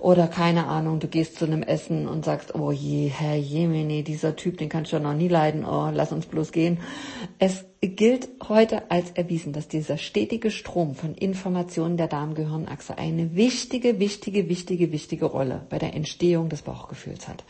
Oder 0.00 0.28
keine 0.28 0.66
Ahnung, 0.66 0.98
du 0.98 1.08
gehst 1.08 1.38
zu 1.38 1.44
einem 1.44 1.62
Essen 1.62 2.08
und 2.08 2.24
sagst, 2.24 2.54
oh 2.54 2.72
je, 2.72 3.08
Herr 3.08 3.36
Jemini, 3.36 4.02
dieser 4.02 4.34
Typ, 4.34 4.56
den 4.56 4.70
kannst 4.70 4.92
du 4.92 4.96
ja 4.96 5.02
noch 5.02 5.12
nie 5.12 5.28
leiden, 5.28 5.66
oh, 5.66 5.90
lass 5.92 6.10
uns 6.10 6.24
bloß 6.24 6.52
gehen. 6.52 6.78
Es 7.38 7.66
gilt 7.82 8.30
heute 8.48 8.90
als 8.90 9.10
erwiesen, 9.10 9.52
dass 9.52 9.68
dieser 9.68 9.98
stetige 9.98 10.50
Strom 10.50 10.94
von 10.94 11.14
Informationen 11.14 11.98
der 11.98 12.08
Darmgehirnachse 12.08 12.96
eine 12.96 13.36
wichtige, 13.36 14.00
wichtige, 14.00 14.48
wichtige, 14.48 14.90
wichtige 14.90 15.26
Rolle 15.26 15.66
bei 15.68 15.78
der 15.78 15.92
Entstehung 15.94 16.48
des 16.48 16.62
Bauchgefühls 16.62 17.28
hat 17.28 17.44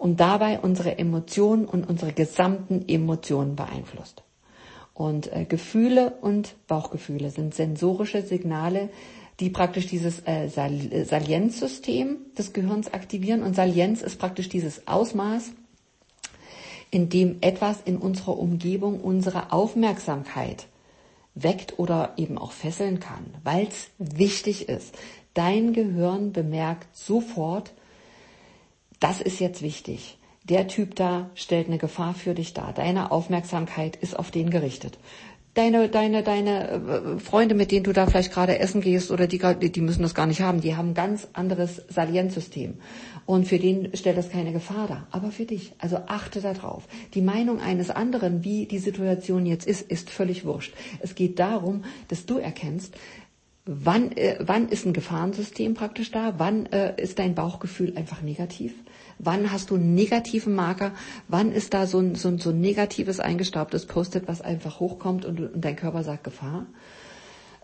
und 0.00 0.18
dabei 0.18 0.58
unsere 0.58 0.98
Emotionen 0.98 1.66
und 1.66 1.88
unsere 1.88 2.12
gesamten 2.12 2.84
Emotionen 2.88 3.54
beeinflusst. 3.54 4.24
Und 4.92 5.32
äh, 5.32 5.44
Gefühle 5.44 6.14
und 6.20 6.56
Bauchgefühle 6.66 7.30
sind 7.30 7.54
sensorische 7.54 8.22
Signale, 8.22 8.88
die 9.40 9.50
praktisch 9.50 9.86
dieses 9.86 10.26
äh, 10.26 10.48
Sal 10.48 11.04
Salienzsystem 11.04 12.18
des 12.36 12.52
Gehirns 12.52 12.92
aktivieren. 12.92 13.42
Und 13.42 13.54
Salienz 13.54 14.02
ist 14.02 14.18
praktisch 14.18 14.48
dieses 14.48 14.86
Ausmaß, 14.88 15.52
in 16.90 17.08
dem 17.08 17.38
etwas 17.40 17.80
in 17.84 17.98
unserer 17.98 18.38
Umgebung 18.38 19.00
unsere 19.00 19.52
Aufmerksamkeit 19.52 20.66
weckt 21.34 21.78
oder 21.78 22.14
eben 22.16 22.38
auch 22.38 22.52
fesseln 22.52 22.98
kann, 22.98 23.26
weil 23.44 23.68
es 23.68 23.90
wichtig 23.98 24.68
ist. 24.68 24.96
Dein 25.34 25.74
Gehirn 25.74 26.32
bemerkt 26.32 26.96
sofort, 26.96 27.72
das 29.00 29.20
ist 29.20 29.38
jetzt 29.38 29.60
wichtig. 29.60 30.16
Der 30.44 30.68
Typ 30.68 30.94
da 30.94 31.28
stellt 31.34 31.66
eine 31.66 31.76
Gefahr 31.76 32.14
für 32.14 32.32
dich 32.32 32.54
dar. 32.54 32.72
Deine 32.72 33.12
Aufmerksamkeit 33.12 33.96
ist 33.96 34.18
auf 34.18 34.30
den 34.30 34.48
gerichtet. 34.48 34.98
Deine, 35.56 35.88
deine, 35.88 36.22
deine 36.22 36.70
äh, 36.70 37.18
Freunde, 37.18 37.54
mit 37.54 37.72
denen 37.72 37.84
du 37.84 37.94
da 37.94 38.06
vielleicht 38.06 38.30
gerade 38.30 38.58
essen 38.58 38.82
gehst 38.82 39.10
oder 39.10 39.26
die, 39.26 39.40
die 39.70 39.80
müssen 39.80 40.02
das 40.02 40.14
gar 40.14 40.26
nicht 40.26 40.42
haben, 40.42 40.60
die 40.60 40.76
haben 40.76 40.90
ein 40.90 40.94
ganz 40.94 41.28
anderes 41.32 41.80
Salienzsystem. 41.88 42.74
Und 43.24 43.48
für 43.48 43.58
den 43.58 43.96
stellt 43.96 44.18
das 44.18 44.28
keine 44.28 44.52
Gefahr 44.52 44.86
dar. 44.86 45.06
Aber 45.12 45.30
für 45.30 45.46
dich. 45.46 45.72
Also 45.78 45.96
achte 46.08 46.42
darauf. 46.42 46.86
Die 47.14 47.22
Meinung 47.22 47.58
eines 47.58 47.88
anderen, 47.88 48.44
wie 48.44 48.66
die 48.66 48.78
Situation 48.78 49.46
jetzt 49.46 49.66
ist, 49.66 49.90
ist 49.90 50.10
völlig 50.10 50.44
wurscht. 50.44 50.74
Es 51.00 51.14
geht 51.14 51.38
darum, 51.38 51.84
dass 52.08 52.26
du 52.26 52.36
erkennst, 52.36 52.94
wann, 53.64 54.12
äh, 54.12 54.36
wann 54.40 54.68
ist 54.68 54.84
ein 54.84 54.92
Gefahrensystem 54.92 55.72
praktisch 55.72 56.10
da, 56.10 56.34
wann 56.36 56.66
äh, 56.66 57.00
ist 57.00 57.18
dein 57.18 57.34
Bauchgefühl 57.34 57.96
einfach 57.96 58.20
negativ 58.20 58.74
Wann 59.18 59.50
hast 59.50 59.70
du 59.70 59.76
einen 59.76 59.94
negativen 59.94 60.54
Marker? 60.54 60.92
Wann 61.28 61.52
ist 61.52 61.74
da 61.74 61.86
so 61.86 61.98
ein, 61.98 62.14
so 62.14 62.28
ein, 62.28 62.38
so 62.38 62.50
ein 62.50 62.60
negatives, 62.60 63.20
eingestaubtes 63.20 63.86
Post-it, 63.86 64.28
was 64.28 64.42
einfach 64.42 64.80
hochkommt 64.80 65.24
und, 65.24 65.40
und 65.40 65.64
dein 65.64 65.76
Körper 65.76 66.04
sagt 66.04 66.24
Gefahr? 66.24 66.66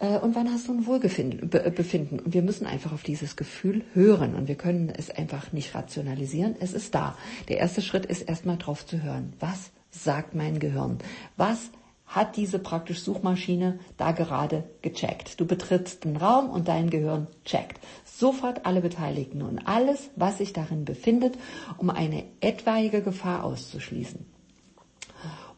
Äh, 0.03 0.19
und 0.19 0.35
wann 0.35 0.51
hast 0.51 0.69
du 0.69 0.73
ein 0.73 0.87
Wohlbefinden? 0.87 2.21
Und 2.21 2.35
wir 2.35 2.43
müssen 2.43 2.67
einfach 2.67 2.93
auf 2.93 3.03
dieses 3.03 3.37
Gefühl 3.37 3.85
hören 3.95 4.35
und 4.35 4.49
wir 4.49 4.57
können 4.57 4.91
es 4.91 5.11
einfach 5.11 5.53
nicht 5.53 5.75
rationalisieren. 5.75 6.57
Es 6.59 6.73
ist 6.73 6.95
da. 6.95 7.17
Der 7.49 7.59
erste 7.59 7.83
Schritt 7.83 8.07
ist 8.07 8.23
erstmal 8.23 8.59
drauf 8.59 8.85
zu 8.85 9.03
hören. 9.03 9.33
Was 9.39 9.71
sagt 9.91 10.35
mein 10.35 10.59
Gehirn? 10.59 10.99
Was 11.37 11.71
hat 12.15 12.37
diese 12.37 12.59
praktisch 12.59 13.01
Suchmaschine 13.01 13.79
da 13.97 14.13
gerade 14.13 14.65
gecheckt. 14.83 15.41
Du 15.41 15.47
betrittst 15.47 16.05
den 16.05 16.17
Raum 16.17 16.51
und 16.51 16.69
dein 16.69 16.91
Gehirn 16.91 17.27
checkt 17.45 17.81
sofort 18.05 18.67
alle 18.67 18.81
Beteiligten 18.81 19.43
und 19.43 19.67
alles, 19.67 20.11
was 20.15 20.39
sich 20.39 20.53
darin 20.53 20.85
befindet, 20.85 21.37
um 21.79 21.91
eine 21.91 22.25
etwaige 22.41 23.03
Gefahr 23.03 23.45
auszuschließen. 23.45 24.32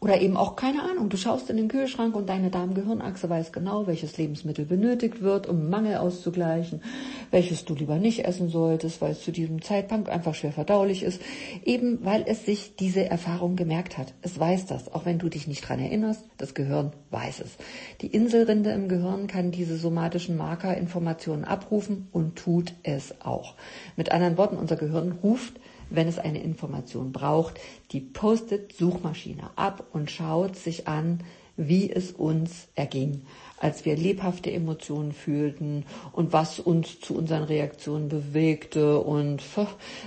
Oder 0.04 0.20
eben 0.20 0.36
auch 0.36 0.54
keine 0.54 0.82
Ahnung, 0.82 1.08
du 1.08 1.16
schaust 1.16 1.48
in 1.48 1.56
den 1.56 1.68
Kühlschrank 1.68 2.14
und 2.14 2.28
deine 2.28 2.50
Darmgehirnachse 2.50 3.30
weiß 3.30 3.52
genau, 3.52 3.86
welches 3.86 4.18
Lebensmittel 4.18 4.66
benötigt 4.66 5.22
wird, 5.22 5.48
um 5.48 5.70
Mangel 5.70 5.96
auszugleichen, 5.96 6.82
welches 7.30 7.64
du 7.64 7.74
lieber 7.74 7.96
nicht 7.96 8.26
essen 8.26 8.50
solltest, 8.50 9.00
weil 9.00 9.12
es 9.12 9.22
zu 9.22 9.32
diesem 9.32 9.62
Zeitpunkt 9.62 10.10
einfach 10.10 10.34
schwer 10.34 10.52
verdaulich 10.52 11.04
ist, 11.04 11.22
eben 11.64 12.04
weil 12.04 12.22
es 12.26 12.44
sich 12.44 12.76
diese 12.76 13.08
Erfahrung 13.08 13.56
gemerkt 13.56 13.96
hat. 13.96 14.12
Es 14.20 14.38
weiß 14.38 14.66
das, 14.66 14.92
auch 14.92 15.06
wenn 15.06 15.18
du 15.18 15.30
dich 15.30 15.46
nicht 15.46 15.66
dran 15.66 15.80
erinnerst, 15.80 16.26
das 16.36 16.52
Gehirn 16.52 16.92
weiß 17.10 17.40
es. 17.40 17.56
Die 18.02 18.08
Inselrinde 18.08 18.72
im 18.72 18.90
Gehirn 18.90 19.26
kann 19.26 19.52
diese 19.52 19.78
somatischen 19.78 20.36
Markerinformationen 20.36 21.46
abrufen 21.46 22.08
und 22.12 22.36
tut 22.36 22.74
es 22.82 23.22
auch. 23.22 23.54
Mit 23.96 24.12
anderen 24.12 24.36
Worten, 24.36 24.58
unser 24.58 24.76
Gehirn 24.76 25.12
ruft 25.22 25.54
wenn 25.90 26.08
es 26.08 26.18
eine 26.18 26.42
Information 26.42 27.12
braucht, 27.12 27.60
die 27.92 28.00
postet 28.00 28.72
Suchmaschine 28.72 29.50
ab 29.56 29.84
und 29.92 30.10
schaut 30.10 30.56
sich 30.56 30.88
an, 30.88 31.20
wie 31.56 31.90
es 31.90 32.10
uns 32.10 32.68
erging 32.74 33.22
als 33.64 33.86
wir 33.86 33.96
lebhafte 33.96 34.52
Emotionen 34.52 35.12
fühlten 35.12 35.86
und 36.12 36.34
was 36.34 36.60
uns 36.60 37.00
zu 37.00 37.16
unseren 37.16 37.44
Reaktionen 37.44 38.10
bewegte 38.10 39.00
und 39.00 39.42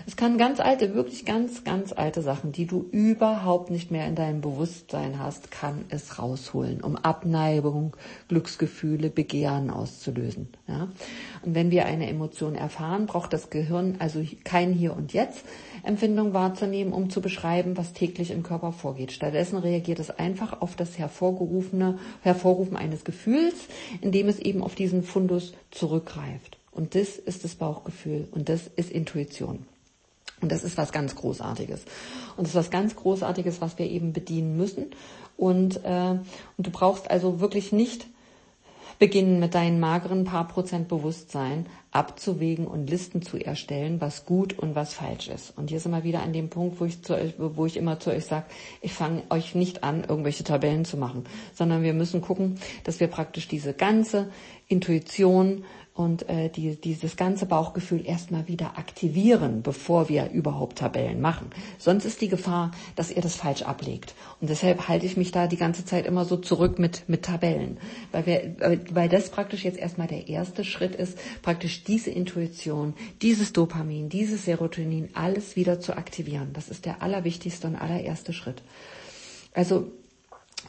es 0.06 0.16
kann 0.16 0.38
ganz 0.38 0.60
alte, 0.60 0.94
wirklich 0.94 1.26
ganz, 1.26 1.64
ganz 1.64 1.92
alte 1.92 2.22
Sachen, 2.22 2.52
die 2.52 2.68
du 2.68 2.88
überhaupt 2.92 3.72
nicht 3.72 3.90
mehr 3.90 4.08
in 4.08 4.14
deinem 4.14 4.42
Bewusstsein 4.42 5.18
hast, 5.18 5.50
kann 5.50 5.86
es 5.90 6.20
rausholen, 6.20 6.82
um 6.82 6.98
Abneigung, 6.98 7.98
Glücksgefühle, 8.28 9.10
Begehren 9.10 9.72
auszulösen. 9.72 10.50
Ja? 10.68 10.90
Und 11.44 11.56
wenn 11.56 11.72
wir 11.72 11.88
eine 11.88 12.08
Emotion 12.08 12.54
erfahren, 12.54 13.08
braucht 13.08 13.34
das 13.34 13.50
Gehirn 13.50 13.96
also 13.98 14.24
kein 14.44 14.72
Hier 14.72 14.96
und 14.96 15.14
Jetzt 15.14 15.46
Empfindung 15.88 16.34
wahrzunehmen, 16.34 16.94
um 16.94 17.10
zu 17.10 17.22
beschreiben, 17.22 17.78
was 17.78 17.94
täglich 17.94 18.32
im 18.32 18.44
Körper 18.44 18.72
vorgeht. 18.72 19.12
Stattdessen 19.12 19.58
reagiert 19.58 20.00
es 20.00 20.10
einfach 20.12 20.62
auf 20.62 20.76
das 20.76 20.98
hervorgerufene, 20.98 21.98
Hervorrufen 22.22 22.78
eines 22.78 23.04
Gefühls 23.04 23.56
indem 24.02 24.28
es 24.28 24.40
eben 24.40 24.64
auf 24.64 24.76
diesen 24.76 25.04
Fundus 25.04 25.54
zurückgreift. 25.72 26.58
Und 26.72 26.96
das 26.96 27.18
ist 27.18 27.44
das 27.44 27.56
Bauchgefühl 27.56 28.28
und 28.32 28.50
das 28.50 28.68
ist 28.76 28.92
Intuition. 28.92 29.66
Und 30.42 30.52
das 30.52 30.64
ist 30.64 30.78
was 30.78 30.92
ganz 30.92 31.16
Großartiges. 31.16 31.82
Und 32.36 32.44
das 32.44 32.50
ist 32.50 32.56
was 32.56 32.70
ganz 32.70 32.96
Großartiges, 32.96 33.60
was 33.62 33.80
wir 33.80 33.88
eben 33.90 34.14
bedienen 34.14 34.56
müssen. 34.56 34.92
Und, 35.36 35.84
äh, 35.84 36.12
und 36.12 36.68
du 36.68 36.70
brauchst 36.70 37.10
also 37.10 37.40
wirklich 37.40 37.72
nicht 37.72 38.06
beginnen 39.00 39.40
mit 39.40 39.54
deinen 39.54 39.80
mageren 39.80 40.24
paar 40.26 40.48
Prozent 40.48 40.88
Bewusstsein 40.88 41.66
abzuwägen 41.92 42.68
und 42.68 42.90
Listen 42.90 43.22
zu 43.22 43.38
erstellen, 43.38 44.02
was 44.02 44.26
gut 44.26 44.58
und 44.58 44.76
was 44.76 44.94
falsch 44.94 45.28
ist. 45.30 45.58
Und 45.58 45.70
hier 45.70 45.80
sind 45.80 45.92
wir 45.92 46.04
wieder 46.04 46.22
an 46.22 46.34
dem 46.34 46.50
Punkt, 46.50 46.80
wo 46.80 46.86
ich, 46.86 47.02
zu 47.04 47.16
euch, 47.16 47.34
wo 47.38 47.66
ich 47.66 47.78
immer 47.78 48.00
zu 48.00 48.12
euch 48.12 48.26
sage, 48.26 48.46
ich 48.82 48.94
fange 48.94 49.24
euch 49.30 49.56
nicht 49.56 49.84
an, 49.84 50.04
irgendwelche 50.04 50.44
Tabellen 50.44 50.86
zu 50.86 50.98
machen, 50.98 51.26
sondern 51.54 51.84
wir 51.84 51.94
müssen 51.94 52.22
gucken, 52.22 52.60
dass 52.84 53.00
wir 53.00 53.08
praktisch 53.08 53.48
diese 53.48 53.74
ganze 53.74 54.30
Intuition 54.68 55.64
und 55.98 56.30
äh, 56.30 56.50
die, 56.50 56.76
dieses 56.76 57.18
ganze 57.18 57.48
Bauchgefühl 57.48 58.06
erstmal 58.06 58.48
wieder 58.48 58.78
aktivieren, 58.78 59.64
bevor 59.64 60.10
wir 60.10 60.30
überhaupt 60.30 60.78
Tabellen 60.78 61.22
machen. 61.22 61.50
Sonst 61.80 62.06
ist 62.06 62.22
die 62.22 62.28
Gefahr, 62.28 62.70
dass 62.96 63.10
ihr 63.10 63.24
das 63.24 63.36
falsch 63.36 63.64
ablegt. 63.64 64.14
Und 64.40 64.52
deshalb 64.52 64.88
halte 64.88 65.08
ich 65.08 65.18
mich 65.18 65.32
da 65.32 65.48
die 65.48 65.58
ganze 65.58 65.86
Zeit 65.86 66.06
immer 66.06 66.24
so 66.24 66.38
zurück 66.38 66.78
mit, 66.78 67.10
mit 67.10 67.24
Tabellen, 67.24 67.80
weil, 68.12 68.26
wir, 68.28 68.80
weil 68.92 69.10
das 69.10 69.32
praktisch 69.32 69.66
jetzt 69.66 69.80
erstmal 69.80 70.08
der 70.08 70.28
erste 70.28 70.64
Schritt 70.64 70.94
ist, 70.94 71.18
praktisch 71.42 71.84
diese 71.84 72.12
Intuition, 72.12 72.94
dieses 73.24 73.52
Dopamin, 73.52 74.08
dieses 74.10 74.46
Serotonin, 74.46 75.10
alles 75.16 75.56
wieder 75.56 75.80
zu 75.80 75.98
aktivieren. 75.98 76.50
Das 76.54 76.70
ist 76.70 76.86
der 76.86 77.02
allerwichtigste 77.02 77.66
und 77.66 77.76
allererste 77.76 78.34
Schritt. 78.34 78.62
Also 79.56 79.92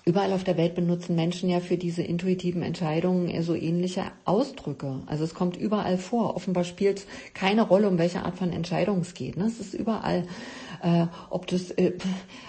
Überall 0.04 0.32
auf 0.32 0.42
der 0.42 0.56
Welt 0.56 0.74
benutzen 0.74 1.16
Menschen 1.16 1.50
ja 1.50 1.60
für 1.60 1.76
diese 1.76 2.02
intuitiven 2.02 2.62
Entscheidungen 2.62 3.42
so 3.42 3.54
ähnliche 3.54 4.04
Ausdrücke. 4.24 5.02
Also 5.04 5.24
es 5.24 5.34
kommt 5.34 5.56
überall 5.56 5.98
vor. 5.98 6.34
Offenbar 6.34 6.64
spielt 6.64 7.06
keine 7.34 7.62
Rolle, 7.62 7.88
um 7.88 7.98
welche 7.98 8.24
Art 8.24 8.38
von 8.38 8.50
Entscheidung 8.50 9.00
es 9.00 9.12
geht. 9.12 9.36
Ne? 9.36 9.44
Es 9.44 9.60
ist 9.60 9.74
überall, 9.74 10.24
äh, 10.82 11.06
ob 11.28 11.46
das 11.46 11.72
äh, 11.72 11.92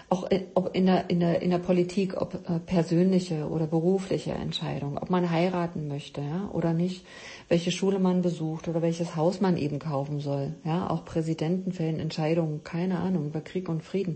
auch 0.10 0.32
äh, 0.32 0.46
ob 0.54 0.74
in 0.74 0.86
der, 0.86 1.10
in 1.10 1.20
der 1.20 1.42
in 1.42 1.50
der 1.50 1.58
Politik, 1.58 2.22
ob 2.22 2.36
äh, 2.50 2.60
persönliche 2.60 3.50
oder 3.50 3.68
berufliche 3.68 4.32
Entscheidungen, 4.32 4.98
ob 4.98 5.10
man 5.10 5.30
heiraten 5.30 5.90
möchte 5.90 6.22
ja, 6.22 6.50
oder 6.54 6.74
nicht 6.74 7.06
welche 7.50 7.72
Schule 7.72 8.00
man 8.00 8.22
besucht 8.22 8.68
oder 8.68 8.82
welches 8.82 9.16
Haus 9.16 9.42
man 9.42 9.58
eben 9.58 9.80
kaufen 9.80 10.20
soll. 10.20 10.54
Ja, 10.64 10.90
auch 10.90 11.04
Präsidenten 11.04 11.72
fällen 11.72 12.00
Entscheidungen, 12.00 12.64
keine 12.64 13.00
Ahnung, 13.00 13.26
über 13.26 13.42
Krieg 13.42 13.68
und 13.68 13.84
Frieden. 13.84 14.16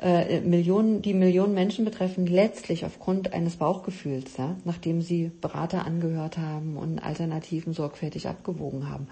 Äh, 0.00 0.40
Millionen, 0.40 1.02
die 1.02 1.14
Millionen 1.14 1.54
Menschen 1.54 1.84
betreffen 1.84 2.26
letztlich 2.26 2.84
aufgrund 2.84 3.32
eines 3.32 3.56
Bauchgefühls, 3.56 4.36
ja, 4.36 4.56
nachdem 4.64 5.02
sie 5.02 5.30
Berater 5.40 5.84
angehört 5.84 6.38
haben 6.38 6.76
und 6.76 6.98
Alternativen 6.98 7.72
sorgfältig 7.72 8.28
abgewogen 8.28 8.88
haben. 8.88 9.08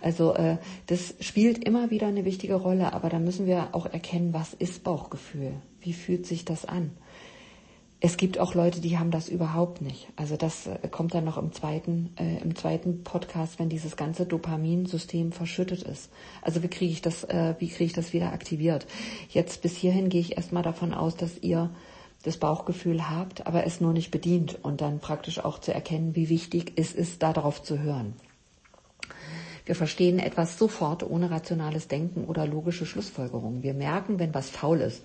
Also 0.00 0.34
äh, 0.34 0.58
das 0.86 1.14
spielt 1.20 1.64
immer 1.64 1.90
wieder 1.90 2.06
eine 2.06 2.24
wichtige 2.24 2.54
Rolle, 2.54 2.92
aber 2.92 3.08
da 3.08 3.18
müssen 3.18 3.46
wir 3.46 3.68
auch 3.72 3.86
erkennen, 3.86 4.32
was 4.32 4.54
ist 4.54 4.84
Bauchgefühl? 4.84 5.52
Wie 5.80 5.92
fühlt 5.92 6.26
sich 6.26 6.44
das 6.44 6.64
an? 6.64 6.90
Es 8.02 8.16
gibt 8.16 8.38
auch 8.38 8.54
Leute, 8.54 8.80
die 8.80 8.98
haben 8.98 9.10
das 9.10 9.28
überhaupt 9.28 9.82
nicht. 9.82 10.08
Also 10.16 10.36
das 10.36 10.66
äh, 10.66 10.88
kommt 10.90 11.14
dann 11.14 11.24
noch 11.24 11.36
im 11.36 11.52
zweiten, 11.52 12.14
äh, 12.18 12.38
im 12.42 12.56
zweiten 12.56 13.04
Podcast, 13.04 13.58
wenn 13.58 13.68
dieses 13.68 13.96
ganze 13.96 14.24
Dopaminsystem 14.24 15.32
verschüttet 15.32 15.82
ist. 15.82 16.10
Also 16.40 16.62
wie 16.62 16.68
kriege 16.68 16.92
ich 16.92 17.02
das, 17.02 17.24
äh, 17.24 17.54
wie 17.58 17.68
kriege 17.68 17.84
ich 17.84 17.92
das 17.92 18.14
wieder 18.14 18.32
aktiviert? 18.32 18.86
Jetzt 19.28 19.60
bis 19.60 19.76
hierhin 19.76 20.08
gehe 20.08 20.22
ich 20.22 20.38
erstmal 20.38 20.62
davon 20.62 20.94
aus, 20.94 21.14
dass 21.16 21.38
ihr 21.42 21.70
das 22.22 22.38
Bauchgefühl 22.38 23.10
habt, 23.10 23.46
aber 23.46 23.66
es 23.66 23.80
nur 23.80 23.92
nicht 23.92 24.10
bedient 24.10 24.58
und 24.62 24.80
dann 24.80 25.00
praktisch 25.00 25.38
auch 25.38 25.58
zu 25.58 25.72
erkennen, 25.72 26.16
wie 26.16 26.30
wichtig 26.30 26.72
es 26.76 26.92
ist, 26.92 27.22
darauf 27.22 27.62
zu 27.62 27.80
hören. 27.80 28.14
Wir 29.66 29.74
verstehen 29.74 30.18
etwas 30.18 30.58
sofort 30.58 31.02
ohne 31.02 31.30
rationales 31.30 31.86
Denken 31.86 32.24
oder 32.24 32.46
logische 32.46 32.86
Schlussfolgerungen. 32.86 33.62
Wir 33.62 33.74
merken, 33.74 34.18
wenn 34.18 34.34
was 34.34 34.50
faul 34.50 34.80
ist. 34.80 35.02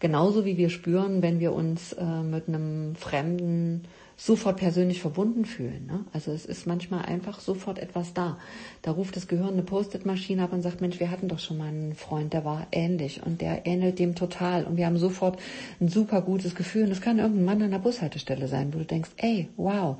Genauso 0.00 0.44
wie 0.44 0.56
wir 0.56 0.70
spüren, 0.70 1.22
wenn 1.22 1.40
wir 1.40 1.52
uns 1.52 1.92
äh, 1.92 2.04
mit 2.04 2.48
einem 2.48 2.94
Fremden 2.94 3.84
sofort 4.20 4.56
persönlich 4.56 5.00
verbunden 5.00 5.44
fühlen. 5.44 5.86
Ne? 5.86 6.04
Also 6.12 6.32
es 6.32 6.44
ist 6.44 6.66
manchmal 6.66 7.04
einfach 7.04 7.38
sofort 7.38 7.78
etwas 7.78 8.14
da. 8.14 8.36
Da 8.82 8.90
ruft 8.90 9.14
das 9.14 9.28
Gehirn 9.28 9.52
eine 9.52 9.62
Post-it-Maschine 9.62 10.42
ab 10.42 10.52
und 10.52 10.62
sagt, 10.62 10.80
Mensch, 10.80 10.98
wir 10.98 11.10
hatten 11.10 11.28
doch 11.28 11.38
schon 11.38 11.58
mal 11.58 11.68
einen 11.68 11.94
Freund, 11.94 12.32
der 12.32 12.44
war 12.44 12.66
ähnlich 12.72 13.22
und 13.24 13.40
der 13.40 13.64
ähnelt 13.64 14.00
dem 14.00 14.16
total 14.16 14.64
und 14.64 14.76
wir 14.76 14.86
haben 14.86 14.98
sofort 14.98 15.38
ein 15.80 15.88
super 15.88 16.20
gutes 16.20 16.56
Gefühl. 16.56 16.84
Und 16.84 16.90
das 16.90 17.00
kann 17.00 17.20
irgendein 17.20 17.44
Mann 17.44 17.62
an 17.62 17.70
der 17.70 17.78
Bushaltestelle 17.78 18.48
sein, 18.48 18.74
wo 18.74 18.78
du 18.78 18.84
denkst, 18.84 19.10
ey, 19.18 19.48
wow. 19.56 19.98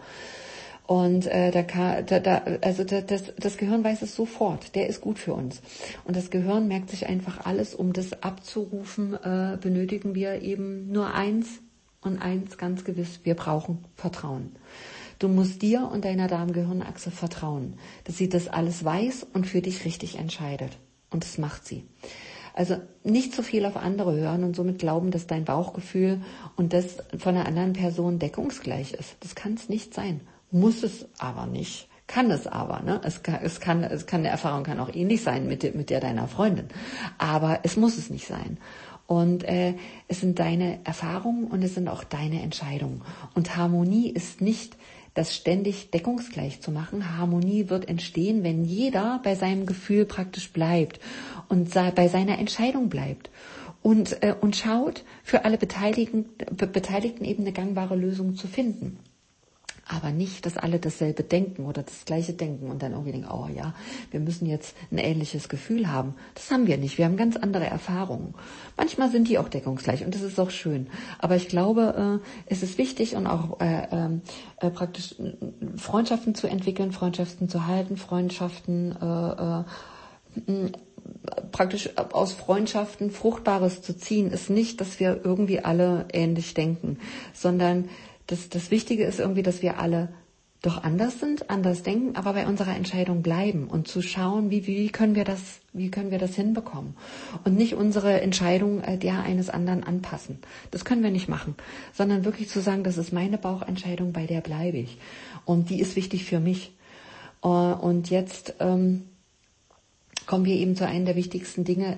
Und 0.88 1.26
äh, 1.26 1.50
da, 1.50 1.62
kann, 1.62 2.07
da, 2.07 2.18
da 2.18 2.42
also 2.62 2.83
da, 2.83 3.02
das, 3.02 3.35
das 3.38 3.59
Gehirn 3.59 3.85
weiß 3.85 4.00
es 4.00 4.16
sofort, 4.16 4.75
der 4.75 4.88
ist 4.88 5.02
gut 5.02 5.18
für 5.18 5.35
uns. 5.35 5.61
Und 6.04 6.16
das 6.16 6.30
Gehirn 6.30 6.66
merkt 6.66 6.88
sich 6.88 7.07
einfach 7.07 7.45
alles, 7.45 7.75
um 7.75 7.92
das 7.92 8.23
abzurufen, 8.23 9.12
äh, 9.12 9.59
benötigen 9.61 10.14
wir 10.14 10.40
eben 10.40 10.90
nur 10.90 11.12
eins, 11.12 11.61
und 12.00 12.23
eins 12.23 12.59
ganz 12.59 12.85
gewiss, 12.85 13.21
wir 13.25 13.35
brauchen 13.35 13.85
Vertrauen. 13.97 14.52
Du 15.18 15.28
musst 15.28 15.62
dir 15.62 15.90
und 15.92 16.04
deiner 16.04 16.28
Darmgehirnachse 16.28 17.11
vertrauen, 17.11 17.75
dass 18.04 18.16
sie 18.16 18.28
das 18.28 18.49
alles 18.49 18.85
weiß 18.85 19.26
und 19.33 19.47
für 19.47 19.61
dich 19.61 19.85
richtig 19.85 20.18
entscheidet. 20.18 20.78
Und 21.11 21.25
das 21.25 21.38
macht 21.38 21.66
sie. 21.66 21.85
Also 22.54 22.76
nicht 23.04 23.35
zu 23.35 23.42
viel 23.42 23.66
auf 23.66 23.76
andere 23.76 24.14
hören 24.14 24.42
und 24.42 24.57
somit 24.57 24.78
glauben, 24.78 25.11
dass 25.11 25.26
dein 25.26 25.45
Bauchgefühl 25.45 26.23
und 26.57 26.73
das 26.73 26.97
von 27.18 27.37
einer 27.37 27.47
anderen 27.47 27.73
Person 27.73 28.18
deckungsgleich 28.18 28.95
ist. 28.95 29.16
Das 29.21 29.35
kann 29.35 29.54
es 29.54 29.68
nicht 29.68 29.92
sein. 29.92 30.21
Muss 30.50 30.83
es 30.83 31.07
aber 31.19 31.47
nicht. 31.47 31.88
Kann 32.07 32.31
es 32.31 32.47
aber, 32.47 32.81
ne? 32.81 33.02
Es 33.05 33.23
kann, 33.23 33.40
es 33.43 33.61
kann, 33.61 33.85
es 33.85 34.07
kann, 34.07 34.21
eine 34.21 34.28
Erfahrung 34.28 34.64
kann 34.64 34.81
auch 34.81 34.93
ähnlich 34.95 35.23
sein 35.23 35.47
mit, 35.47 35.75
mit 35.75 35.90
der 35.90 36.00
deiner 36.00 36.26
Freundin. 36.26 36.69
Aber 37.19 37.61
es 37.64 37.76
muss 37.76 37.99
es 37.99 38.09
nicht 38.09 38.26
sein. 38.26 38.57
Und 39.07 39.45
äh, 39.45 39.75
es 40.09 40.21
sind 40.21 40.38
deine 40.38 40.81
Erfahrungen 40.85 41.45
und 41.45 41.62
es 41.62 41.75
sind 41.75 41.88
auch 41.88 42.05
deine 42.05 42.40
Entscheidungen. 42.43 43.02
Und 43.35 43.57
Harmonie 43.57 44.09
ist 44.09 44.40
nicht 44.40 44.76
das 45.12 45.35
ständig 45.35 45.90
deckungsgleich 45.90 46.62
zu 46.62 46.71
machen. 46.71 47.19
Harmonie 47.19 47.69
wird 47.69 47.88
entstehen, 47.88 48.43
wenn 48.43 48.64
jeder 48.64 49.21
bei 49.23 49.35
seinem 49.35 49.67
Gefühl 49.67 50.07
praktisch 50.07 50.50
bleibt 50.52 51.00
und 51.49 51.75
bei 51.95 52.09
seiner 52.09 52.38
Entscheidung 52.38 52.88
bleibt 52.88 53.31
und, 53.83 54.23
äh, 54.23 54.35
und 54.40 54.57
schaut, 54.57 55.05
für 55.23 55.45
alle 55.45 55.59
Beteiligten, 55.59 56.26
Beteiligten 56.57 57.25
eben 57.25 57.43
eine 57.43 57.52
gangbare 57.52 57.97
Lösung 57.97 58.35
zu 58.35 58.47
finden 58.47 58.99
aber 59.88 60.11
nicht, 60.11 60.45
dass 60.45 60.57
alle 60.57 60.78
dasselbe 60.78 61.23
denken 61.23 61.64
oder 61.64 61.83
das 61.83 62.04
gleiche 62.04 62.35
denken 62.35 62.71
und 62.71 62.83
dann 62.83 62.92
irgendwie 62.92 63.12
denken, 63.12 63.28
oh 63.30 63.49
ja, 63.54 63.75
wir 64.11 64.21
müssen 64.21 64.47
jetzt 64.47 64.76
ein 64.90 64.99
ähnliches 64.99 65.49
Gefühl 65.49 65.90
haben. 65.90 66.14
Das 66.35 66.50
haben 66.50 66.66
wir 66.66 66.76
nicht. 66.76 66.99
Wir 66.99 67.07
haben 67.07 67.16
ganz 67.16 67.37
andere 67.37 67.66
Erfahrungen. 67.66 68.35
Manchmal 68.76 69.11
sind 69.11 69.28
die 69.28 69.38
auch 69.38 69.49
deckungsgleich 69.49 70.04
und 70.04 70.14
das 70.14 70.23
ist 70.23 70.38
auch 70.38 70.50
schön. 70.50 70.88
Aber 71.18 71.37
ich 71.37 71.49
glaube, 71.49 72.21
äh, 72.23 72.52
es 72.52 72.62
ist 72.62 72.78
wichtig 72.78 73.16
und 73.16 73.26
auch 73.26 73.61
äh, 73.61 73.88
ähm, 73.90 74.21
äh, 74.61 74.71
praktisch 74.71 75.14
Freundschaften 75.76 76.35
zu 76.35 76.47
entwickeln, 76.47 76.92
Freundschaften 76.92 77.49
zu 77.49 77.66
halten, 77.66 77.97
Freundschaften 77.97 78.95
praktisch 81.52 81.90
aus 82.12 82.33
Freundschaften 82.33 83.11
Fruchtbares 83.11 83.83
zu 83.83 83.97
ziehen, 83.97 84.30
ist 84.30 84.50
nicht, 84.50 84.80
dass 84.80 85.00
wir 85.00 85.21
irgendwie 85.25 85.61
alle 85.61 86.07
ähnlich 86.12 86.54
denken, 86.54 86.99
sondern 87.33 87.88
das, 88.29 88.49
das 88.49 88.71
Wichtige 88.71 89.05
ist 89.05 89.19
irgendwie, 89.19 89.43
dass 89.43 89.63
wir 89.63 89.81
alle 89.81 90.09
doch 90.63 90.83
anders 90.83 91.21
sind, 91.21 91.51
anders 91.51 91.85
denken, 91.85 92.17
aber 92.17 92.33
bei 92.33 92.47
unserer 92.47 92.75
Entscheidung 92.75 93.23
bleiben 93.23 93.69
und 93.69 93.87
zu 93.87 94.03
schauen, 94.03 94.51
wie, 94.51 94.67
wie 94.67 94.89
können 94.89 95.15
wir 95.15 95.25
das, 95.25 95.61
wie 95.73 95.91
können 95.91 96.11
wir 96.11 96.19
das 96.19 96.35
hinbekommen 96.35 96.97
und 97.45 97.57
nicht 97.57 97.75
unsere 97.75 98.21
Entscheidung 98.21 98.83
äh, 98.83 98.99
der 98.99 99.23
eines 99.23 99.51
anderen 99.51 99.85
anpassen. 99.85 100.41
Das 100.73 100.85
können 100.85 101.05
wir 101.05 101.11
nicht 101.11 101.29
machen, 101.29 101.55
sondern 101.93 102.25
wirklich 102.25 102.49
zu 102.49 102.61
sagen, 102.61 102.83
das 102.83 102.99
ist 102.99 103.12
meine 103.12 103.38
Bauchentscheidung, 103.38 104.12
bei 104.12 104.27
der 104.27 104.41
bleibe 104.41 104.79
ich 104.79 104.99
und 105.45 105.71
die 105.71 105.81
ist 105.81 105.95
wichtig 105.95 106.25
für 106.25 106.41
mich. 106.41 106.73
Äh, 107.45 107.49
und 107.49 108.11
jetzt 108.11 108.55
ähm, 108.59 109.08
kommen 110.29 110.45
wir 110.45 110.57
eben 110.57 110.77
zu 110.77 110.87
einer 110.87 111.07
der 111.07 111.17
wichtigsten 111.17 111.64
Dinge, 111.64 111.97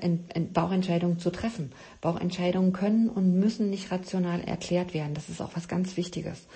Bauchentscheidungen 0.55 1.19
zu 1.19 1.31
treffen. 1.31 1.73
Bauchentscheidungen 2.01 2.73
können 2.73 3.09
und 3.09 3.41
müssen 3.41 3.71
nicht 3.71 3.91
rational 3.91 4.41
erklärt 4.43 4.95
werden. 4.95 5.15
Das 5.15 5.29
ist 5.29 5.43
auch 5.43 5.51
was 5.57 5.67
ganz 5.67 5.97
Wichtiges. 5.97 6.47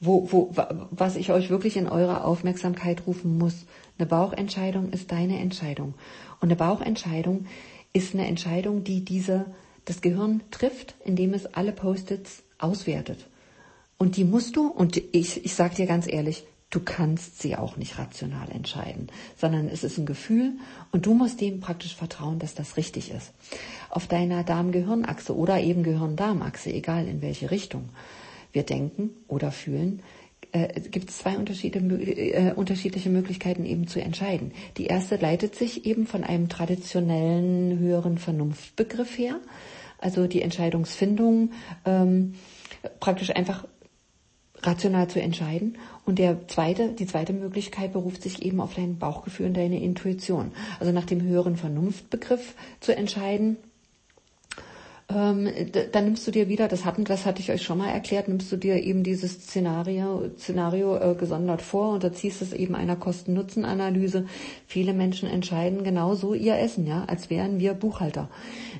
Wo, 0.00 0.32
wo, 0.32 0.50
was 0.90 1.14
ich 1.14 1.30
euch 1.30 1.48
wirklich 1.48 1.76
in 1.76 1.88
eure 1.88 2.24
Aufmerksamkeit 2.24 3.06
rufen 3.06 3.38
muss. 3.38 3.66
Eine 3.98 4.08
Bauchentscheidung 4.08 4.90
ist 4.90 5.12
deine 5.12 5.38
Entscheidung. 5.38 5.94
Und 6.40 6.48
eine 6.48 6.56
Bauchentscheidung 6.56 7.46
ist 7.92 8.14
eine 8.14 8.26
Entscheidung, 8.26 8.82
die 8.82 9.04
diese, 9.04 9.44
das 9.84 10.00
Gehirn 10.00 10.42
trifft, 10.50 10.96
indem 11.04 11.34
es 11.34 11.46
alle 11.46 11.70
Post-its 11.70 12.42
auswertet. 12.58 13.28
Und 13.96 14.16
die 14.16 14.24
musst 14.24 14.56
du, 14.56 14.66
und 14.66 14.96
ich, 14.96 15.44
ich 15.44 15.54
sage 15.54 15.76
dir 15.76 15.86
ganz 15.86 16.12
ehrlich, 16.12 16.44
du 16.72 16.80
kannst 16.80 17.40
sie 17.40 17.54
auch 17.54 17.76
nicht 17.76 17.98
rational 17.98 18.50
entscheiden, 18.50 19.08
sondern 19.36 19.68
es 19.68 19.84
ist 19.84 19.98
ein 19.98 20.06
Gefühl 20.06 20.54
und 20.90 21.06
du 21.06 21.14
musst 21.14 21.40
dem 21.40 21.60
praktisch 21.60 21.94
vertrauen, 21.94 22.38
dass 22.38 22.54
das 22.54 22.76
richtig 22.76 23.12
ist. 23.12 23.32
Auf 23.90 24.08
deiner 24.08 24.42
Darm-Gehirn-Achse 24.42 25.36
oder 25.36 25.60
eben 25.60 25.82
Gehirn-Darm-Achse, 25.82 26.72
egal 26.72 27.06
in 27.06 27.20
welche 27.22 27.50
Richtung 27.50 27.90
wir 28.52 28.62
denken 28.62 29.10
oder 29.28 29.52
fühlen, 29.52 30.00
äh, 30.52 30.80
gibt 30.80 31.10
es 31.10 31.18
zwei 31.18 31.34
äh, 31.34 32.52
unterschiedliche 32.52 33.10
Möglichkeiten 33.10 33.66
eben 33.66 33.86
zu 33.86 34.00
entscheiden. 34.00 34.52
Die 34.78 34.86
erste 34.86 35.16
leitet 35.16 35.54
sich 35.54 35.84
eben 35.84 36.06
von 36.06 36.24
einem 36.24 36.48
traditionellen 36.48 37.78
höheren 37.78 38.16
Vernunftbegriff 38.16 39.18
her, 39.18 39.40
also 39.98 40.26
die 40.26 40.40
Entscheidungsfindung 40.40 41.52
ähm, 41.84 42.34
praktisch 42.98 43.30
einfach 43.30 43.66
rational 44.62 45.08
zu 45.08 45.20
entscheiden. 45.20 45.78
Und 46.04 46.18
der 46.18 46.48
zweite, 46.48 46.92
die 46.92 47.06
zweite 47.06 47.32
Möglichkeit 47.32 47.92
beruft 47.92 48.22
sich 48.22 48.42
eben 48.42 48.60
auf 48.60 48.74
dein 48.74 48.98
Bauchgefühl 48.98 49.46
und 49.46 49.56
deine 49.56 49.82
Intuition. 49.82 50.52
Also 50.80 50.92
nach 50.92 51.06
dem 51.06 51.22
höheren 51.22 51.56
Vernunftbegriff 51.56 52.54
zu 52.80 52.96
entscheiden, 52.96 53.56
ähm, 55.08 55.48
dann 55.92 56.04
nimmst 56.04 56.26
du 56.26 56.30
dir 56.30 56.48
wieder, 56.48 56.68
das 56.68 56.84
hatten, 56.84 57.04
das 57.04 57.26
hatte 57.26 57.40
ich 57.40 57.50
euch 57.50 57.62
schon 57.62 57.78
mal 57.78 57.90
erklärt, 57.90 58.28
nimmst 58.28 58.50
du 58.52 58.56
dir 58.56 58.82
eben 58.82 59.02
dieses 59.02 59.32
Szenario, 59.32 60.30
Szenario 60.38 60.96
äh, 60.96 61.14
gesondert 61.14 61.62
vor 61.62 61.94
und 61.94 62.04
da 62.04 62.12
ziehst 62.12 62.40
es 62.42 62.52
eben 62.52 62.74
einer 62.74 62.96
Kosten-Nutzen-Analyse. 62.96 64.26
Viele 64.66 64.94
Menschen 64.94 65.28
entscheiden 65.28 65.84
genauso 65.84 66.34
ihr 66.34 66.58
Essen, 66.58 66.86
ja, 66.86 67.04
als 67.06 67.30
wären 67.30 67.58
wir 67.58 67.74
Buchhalter. 67.74 68.28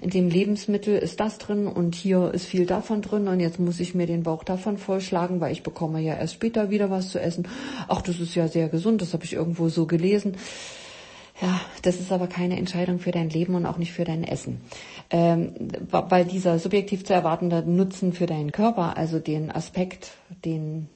In 0.01 0.11
dem 0.11 0.29
Lebensmittel 0.29 0.97
ist 0.97 1.21
das 1.21 1.39
drin 1.39 1.67
und 1.67 1.95
hier 1.95 2.33
ist 2.33 2.47
viel 2.47 2.67
davon 2.67 3.03
drin 3.03 3.29
und 3.29 3.41
jetzt 3.41 3.59
muss 3.59 3.81
ich 3.81 3.95
mir 3.95 4.07
den 4.07 4.23
Bauch 4.23 4.45
davon 4.45 4.79
vollschlagen, 4.79 5.41
weil 5.41 5.53
ich 5.53 5.63
bekomme 5.63 6.01
ja 6.01 6.15
erst 6.15 6.35
später 6.35 6.71
wieder 6.71 6.91
was 6.91 7.11
zu 7.11 7.21
essen. 7.21 7.49
Ach, 7.89 8.03
das 8.03 8.21
ist 8.21 8.35
ja 8.35 8.49
sehr 8.49 8.69
gesund, 8.69 9.03
das 9.03 9.13
habe 9.13 9.25
ich 9.25 9.33
irgendwo 9.35 9.69
so 9.69 9.87
gelesen. 9.87 10.37
Ja, 11.43 11.61
das 11.83 11.97
ist 11.97 12.13
aber 12.13 12.29
keine 12.29 12.57
Entscheidung 12.57 13.01
für 13.01 13.11
dein 13.11 13.29
Leben 13.29 13.57
und 13.57 13.67
auch 13.67 13.77
nicht 13.77 13.91
für 13.91 14.05
dein 14.05 14.23
Essen. 14.23 14.61
Ähm, 15.11 15.53
weil 15.91 16.25
dieser 16.25 16.61
subjektiv 16.61 17.05
zu 17.05 17.13
erwartende 17.13 17.65
Nutzen 17.69 18.13
für 18.13 18.27
deinen 18.27 18.53
Körper, 18.53 18.97
also 18.97 19.19
den 19.19 19.51
Aspekt, 19.51 20.13
den 20.45 20.89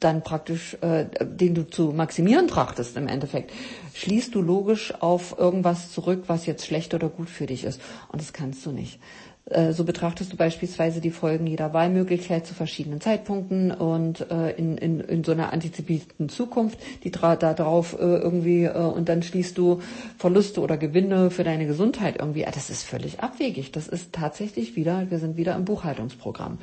dann 0.00 0.22
praktisch, 0.22 0.76
äh, 0.80 1.06
den 1.24 1.54
du 1.54 1.62
zu 1.70 1.92
maximieren 1.92 2.48
trachtest 2.48 2.96
im 2.96 3.06
Endeffekt, 3.06 3.52
schließt 3.94 4.34
du 4.34 4.42
logisch 4.42 4.92
auf 5.00 5.38
irgendwas 5.38 5.92
zurück, 5.92 6.24
was 6.26 6.46
jetzt 6.46 6.66
schlecht 6.66 6.92
oder 6.92 7.08
gut 7.08 7.30
für 7.30 7.46
dich 7.46 7.62
ist. 7.62 7.80
Und 8.10 8.20
das 8.20 8.32
kannst 8.32 8.66
du 8.66 8.72
nicht. 8.72 8.98
Äh, 9.48 9.72
so 9.72 9.84
betrachtest 9.84 10.32
du 10.32 10.36
beispielsweise 10.36 11.00
die 11.00 11.12
Folgen 11.12 11.46
jeder 11.46 11.72
Wahlmöglichkeit 11.72 12.46
zu 12.46 12.54
verschiedenen 12.54 13.00
Zeitpunkten 13.00 13.70
und 13.70 14.28
äh, 14.30 14.50
in, 14.52 14.76
in, 14.76 14.98
in 14.98 15.22
so 15.22 15.30
einer 15.30 15.52
antizipierten 15.52 16.28
Zukunft, 16.28 16.80
die 17.04 17.12
da 17.12 17.36
drauf 17.36 17.94
äh, 17.94 18.02
irgendwie 18.02 18.64
äh, 18.64 18.76
und 18.76 19.08
dann 19.08 19.22
schließt 19.22 19.56
du 19.56 19.80
Verluste 20.18 20.60
oder 20.60 20.76
Gewinne 20.76 21.30
für 21.30 21.44
deine 21.44 21.66
Gesundheit 21.66 22.16
irgendwie. 22.18 22.44
Ah, 22.44 22.50
das 22.50 22.70
ist 22.70 22.82
völlig 22.82 23.20
abwegig. 23.20 23.70
Das 23.70 23.86
ist 23.86 24.12
tatsächlich 24.12 24.74
wieder, 24.74 25.10
wir 25.10 25.20
sind 25.20 25.36
wieder 25.36 25.54
im 25.54 25.64
Buchhaltungsprogramm. 25.64 26.58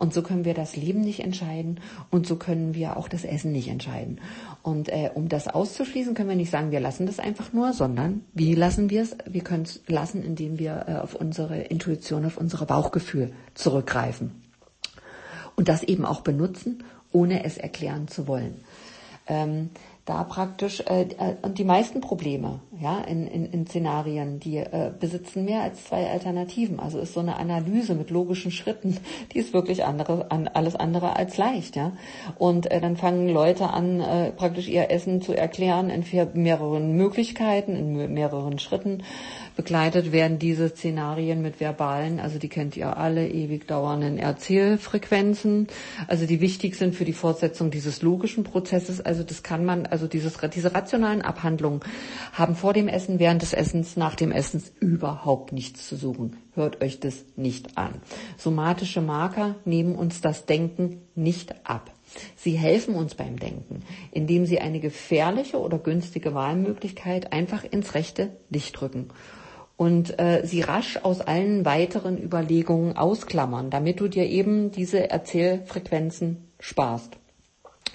Und 0.00 0.12
so 0.12 0.22
können 0.22 0.44
wir 0.44 0.54
das 0.54 0.74
Leben 0.74 1.02
nicht 1.02 1.20
entscheiden 1.20 1.80
und 2.10 2.26
so 2.26 2.34
können 2.34 2.74
wir 2.74 2.96
auch 2.96 3.08
das 3.08 3.24
Essen 3.24 3.52
nicht 3.52 3.68
entscheiden. 3.68 4.18
Und 4.64 4.88
äh, 4.88 5.10
um 5.12 5.28
das 5.28 5.46
auszuschließen, 5.46 6.14
können 6.14 6.30
wir 6.30 6.36
nicht 6.36 6.50
sagen, 6.50 6.70
wir 6.70 6.80
lassen 6.80 7.04
das 7.04 7.18
einfach 7.18 7.52
nur, 7.52 7.74
sondern 7.74 8.24
wie 8.32 8.54
lassen 8.54 8.88
wir 8.88 9.02
es? 9.02 9.14
Wir 9.26 9.44
können 9.44 9.64
es 9.64 9.82
lassen, 9.88 10.24
indem 10.24 10.58
wir 10.58 10.86
äh, 10.88 10.94
auf 10.94 11.14
unsere 11.14 11.60
Intuition 11.60 12.24
auf 12.24 12.38
unser 12.38 12.64
Bauchgefühl 12.64 13.34
zurückgreifen. 13.52 14.42
Und 15.54 15.68
das 15.68 15.82
eben 15.82 16.06
auch 16.06 16.22
benutzen, 16.22 16.82
ohne 17.12 17.44
es 17.44 17.58
erklären 17.58 18.08
zu 18.08 18.26
wollen. 18.26 18.54
Ähm, 19.26 19.68
da 20.04 20.22
praktisch 20.22 20.80
äh, 20.80 21.02
äh, 21.02 21.36
und 21.40 21.58
die 21.58 21.64
meisten 21.64 22.02
Probleme 22.02 22.60
ja 22.78 22.98
in, 23.00 23.26
in, 23.26 23.46
in 23.46 23.66
Szenarien 23.66 24.38
die 24.38 24.58
äh, 24.58 24.92
besitzen 24.98 25.46
mehr 25.46 25.62
als 25.62 25.84
zwei 25.84 26.10
Alternativen. 26.10 26.78
Also 26.78 26.98
ist 26.98 27.14
so 27.14 27.20
eine 27.20 27.36
Analyse 27.36 27.94
mit 27.94 28.10
logischen 28.10 28.50
Schritten 28.50 28.98
die 29.32 29.38
ist 29.38 29.54
wirklich 29.54 29.84
andere 29.84 30.30
an 30.30 30.48
alles 30.48 30.76
andere 30.76 31.16
als 31.16 31.38
leicht 31.38 31.76
ja. 31.76 31.92
Und 32.38 32.70
äh, 32.70 32.80
dann 32.80 32.96
fangen 32.96 33.28
Leute 33.28 33.70
an 33.70 34.00
äh, 34.00 34.30
praktisch 34.32 34.68
ihr 34.68 34.90
Essen 34.90 35.22
zu 35.22 35.32
erklären 35.32 35.88
in 35.88 36.04
mehreren 36.34 36.92
Möglichkeiten 36.92 37.74
in 37.74 38.12
mehreren 38.12 38.58
Schritten 38.58 39.02
Begleitet 39.56 40.10
werden 40.10 40.40
diese 40.40 40.68
Szenarien 40.68 41.40
mit 41.40 41.60
verbalen, 41.60 42.18
also 42.18 42.40
die 42.40 42.48
kennt 42.48 42.76
ihr 42.76 42.96
alle, 42.96 43.28
ewig 43.28 43.68
dauernden 43.68 44.18
Erzählfrequenzen, 44.18 45.68
also 46.08 46.26
die 46.26 46.40
wichtig 46.40 46.74
sind 46.74 46.96
für 46.96 47.04
die 47.04 47.12
Fortsetzung 47.12 47.70
dieses 47.70 48.02
logischen 48.02 48.42
Prozesses. 48.42 49.00
Also 49.00 49.22
das 49.22 49.44
kann 49.44 49.64
man, 49.64 49.86
also 49.86 50.08
dieses, 50.08 50.38
diese 50.52 50.74
rationalen 50.74 51.22
Abhandlungen 51.22 51.80
haben 52.32 52.56
vor 52.56 52.72
dem 52.72 52.88
Essen, 52.88 53.20
während 53.20 53.42
des 53.42 53.52
Essens, 53.52 53.96
nach 53.96 54.16
dem 54.16 54.32
Essens 54.32 54.72
überhaupt 54.80 55.52
nichts 55.52 55.86
zu 55.88 55.94
suchen. 55.94 56.36
Hört 56.54 56.82
euch 56.82 56.98
das 56.98 57.24
nicht 57.36 57.78
an. 57.78 58.00
Somatische 58.36 59.02
Marker 59.02 59.54
nehmen 59.64 59.94
uns 59.94 60.20
das 60.20 60.46
Denken 60.46 61.02
nicht 61.14 61.54
ab. 61.64 61.92
Sie 62.36 62.52
helfen 62.52 62.94
uns 62.94 63.14
beim 63.14 63.38
Denken, 63.38 63.82
indem 64.12 64.46
sie 64.46 64.60
eine 64.60 64.78
gefährliche 64.80 65.58
oder 65.58 65.78
günstige 65.78 66.34
Wahlmöglichkeit 66.34 67.32
einfach 67.32 67.64
ins 67.64 67.94
rechte 67.94 68.36
Licht 68.50 68.80
drücken 68.80 69.08
und 69.76 70.18
äh, 70.20 70.42
sie 70.44 70.60
rasch 70.60 70.98
aus 71.02 71.20
allen 71.20 71.64
weiteren 71.64 72.22
Überlegungen 72.22 72.96
ausklammern, 72.96 73.70
damit 73.70 74.00
du 74.00 74.08
dir 74.08 74.26
eben 74.26 74.70
diese 74.70 75.10
Erzählfrequenzen 75.10 76.48
sparst. 76.60 77.16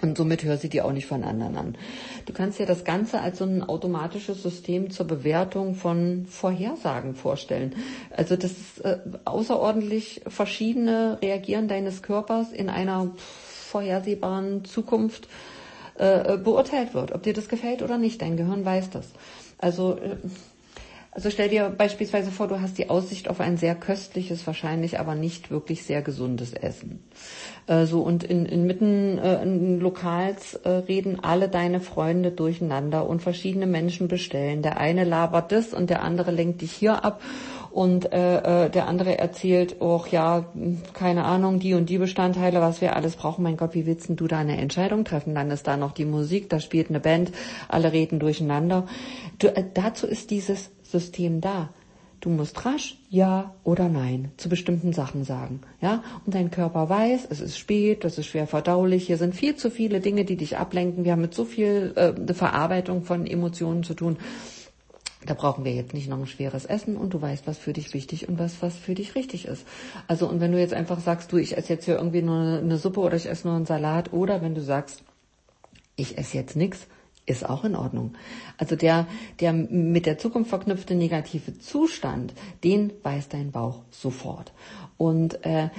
Und 0.02 0.18
somit 0.18 0.44
hör 0.44 0.58
sie 0.58 0.70
dir 0.70 0.86
auch 0.86 0.94
nicht 0.94 1.08
von 1.08 1.24
anderen 1.24 1.58
an. 1.58 1.78
Du 2.26 2.32
kannst 2.32 2.60
dir 2.60 2.66
das 2.66 2.86
Ganze 2.86 3.20
als 3.20 3.40
so 3.40 3.46
ein 3.46 3.64
automatisches 3.64 4.42
System 4.42 4.92
zur 4.92 5.08
Bewertung 5.08 5.76
von 5.76 6.26
Vorhersagen 6.26 7.16
vorstellen. 7.16 7.76
Also 8.16 8.36
das 8.36 8.52
ist 8.52 8.86
äh, 8.86 9.00
außerordentlich 9.26 10.22
verschiedene 10.28 11.18
Reagieren 11.22 11.68
deines 11.68 12.02
Körpers 12.02 12.52
in 12.52 12.70
einer 12.70 13.12
vorhersehbaren 13.18 14.64
Zukunft 14.64 15.28
äh, 15.96 16.38
beurteilt 16.38 16.94
wird. 16.94 17.12
Ob 17.12 17.24
dir 17.24 17.34
das 17.34 17.50
gefällt 17.50 17.82
oder 17.82 17.98
nicht, 17.98 18.22
dein 18.22 18.38
Gehirn 18.38 18.64
weiß 18.64 18.92
das. 18.92 19.08
Also 19.58 19.98
äh, 19.98 20.16
also 21.12 21.30
stell 21.32 21.50
dir 21.50 21.70
beispielsweise 21.70 22.32
vor, 22.32 22.48
du 22.48 22.62
hast 22.62 22.78
die 22.78 22.90
Aussicht 22.90 23.30
auf 23.30 23.40
ein 23.40 23.58
sehr 23.58 23.76
köstliches, 23.76 24.46
wahrscheinlich 24.46 25.00
aber 25.00 25.16
nicht 25.16 25.50
wirklich 25.50 25.84
sehr 25.84 26.02
gesundes 26.02 26.54
Essen. 26.54 27.04
Äh, 27.68 27.86
so 27.86 28.02
und 28.02 28.24
in, 28.24 28.46
inmitten 28.46 29.18
äh, 29.18 29.42
in 29.42 29.80
Lokals 29.80 30.54
äh, 30.56 30.70
reden 30.70 31.20
alle 31.22 31.50
deine 31.50 31.80
Freunde 31.80 32.32
durcheinander 32.32 33.08
und 33.08 33.22
verschiedene 33.22 33.66
Menschen 33.66 34.08
bestellen. 34.08 34.62
Der 34.62 34.80
eine 34.80 35.04
labert 35.04 35.52
das 35.52 35.74
und 35.74 35.90
der 35.90 36.04
andere 36.04 36.32
lenkt 36.32 36.62
dich 36.62 36.72
hier 36.72 37.04
ab 37.04 37.22
und 37.72 38.12
äh, 38.12 38.66
äh, 38.66 38.70
der 38.70 38.88
andere 38.88 39.18
erzählt, 39.18 39.78
oh 39.80 40.04
ja, 40.10 40.46
keine 40.94 41.26
Ahnung, 41.26 41.60
die 41.60 41.74
und 41.74 41.90
die 41.90 41.98
Bestandteile, 41.98 42.62
was 42.62 42.82
wir 42.82 42.96
alles 42.96 43.16
brauchen. 43.16 43.44
Mein 43.44 43.58
Gott, 43.58 43.74
wie 43.74 43.86
willst 43.86 44.10
du 44.10 44.28
da 44.28 44.40
eine 44.40 44.58
Entscheidung 44.58 45.06
treffen? 45.06 45.36
Dann 45.36 45.52
ist 45.52 45.68
da 45.68 45.78
noch 45.78 45.92
die 45.92 46.06
Musik, 46.06 46.50
da 46.50 46.60
spielt 46.60 46.90
eine 46.90 47.00
Band, 47.00 47.32
alle 47.68 47.92
reden 47.92 48.20
durcheinander. 48.20 48.88
Du, 49.38 49.48
äh, 49.48 49.64
dazu 49.74 50.08
ist 50.08 50.32
dieses 50.32 50.72
System 50.92 51.42
da. 51.42 51.70
Du 52.22 52.30
musst 52.30 52.66
rasch 52.66 52.98
Ja 53.10 53.56
oder 53.64 53.88
Nein 53.88 54.32
zu 54.36 54.50
bestimmten 54.50 54.92
Sachen 54.92 55.24
sagen, 55.24 55.62
ja? 55.82 56.04
Und 56.26 56.36
dein 56.36 56.52
Körper 56.52 56.90
weiß, 56.90 57.28
es 57.30 57.40
ist 57.40 57.58
spät, 57.58 58.04
das 58.04 58.18
ist 58.18 58.26
schwer 58.26 58.46
verdaulich, 58.46 59.08
hier 59.08 59.18
sind 59.18 59.36
viel 59.36 59.56
zu 59.56 59.72
viele 59.72 60.02
Dinge, 60.02 60.26
die 60.26 60.36
dich 60.36 60.58
ablenken. 60.58 61.06
Wir 61.06 61.14
haben 61.14 61.22
mit 61.22 61.34
so 61.34 61.46
viel 61.46 61.94
äh, 61.96 62.34
Verarbeitung 62.34 63.04
von 63.04 63.26
Emotionen 63.26 63.84
zu 63.84 63.94
tun. 63.94 64.18
Da 65.26 65.34
brauchen 65.34 65.66
wir 65.66 65.74
jetzt 65.74 65.94
nicht 65.94 66.10
noch 66.10 66.18
ein 66.18 66.28
schweres 66.28 66.66
Essen 66.66 66.98
und 66.98 67.14
du 67.14 67.22
weißt, 67.22 67.46
was 67.46 67.58
für 67.58 67.74
dich 67.74 67.94
wichtig 67.94 68.28
und 68.28 68.40
was, 68.40 68.62
was 68.62 68.76
für 68.76 68.96
dich 68.96 69.16
richtig 69.16 69.46
ist. 69.46 69.66
Also, 70.08 70.28
und 70.28 70.40
wenn 70.40 70.52
du 70.52 70.60
jetzt 70.60 70.74
einfach 70.74 71.00
sagst, 71.00 71.32
du, 71.32 71.38
ich 71.38 71.58
esse 71.58 71.74
jetzt 71.74 71.86
hier 71.86 71.96
irgendwie 71.96 72.22
nur 72.22 72.60
eine 72.60 72.78
Suppe 72.78 73.02
oder 73.02 73.16
ich 73.16 73.28
esse 73.28 73.48
nur 73.48 73.56
einen 73.56 73.66
Salat 73.66 74.14
oder 74.14 74.42
wenn 74.42 74.56
du 74.56 74.62
sagst, 74.62 75.04
ich 75.98 76.18
esse 76.18 76.38
jetzt 76.38 76.56
nichts, 76.56 76.88
ist 77.30 77.48
auch 77.48 77.64
in 77.64 77.76
Ordnung. 77.76 78.14
Also 78.58 78.76
der, 78.76 79.08
der 79.40 79.54
mit 79.54 80.06
der 80.06 80.18
Zukunft 80.18 80.50
verknüpfte 80.50 80.96
negative 80.96 81.58
Zustand, 81.60 82.34
den 82.64 82.92
weiß 83.04 83.30
dein 83.30 83.52
Bauch 83.52 83.84
sofort. 83.92 84.52
Und 84.98 85.46
äh, 85.46 85.70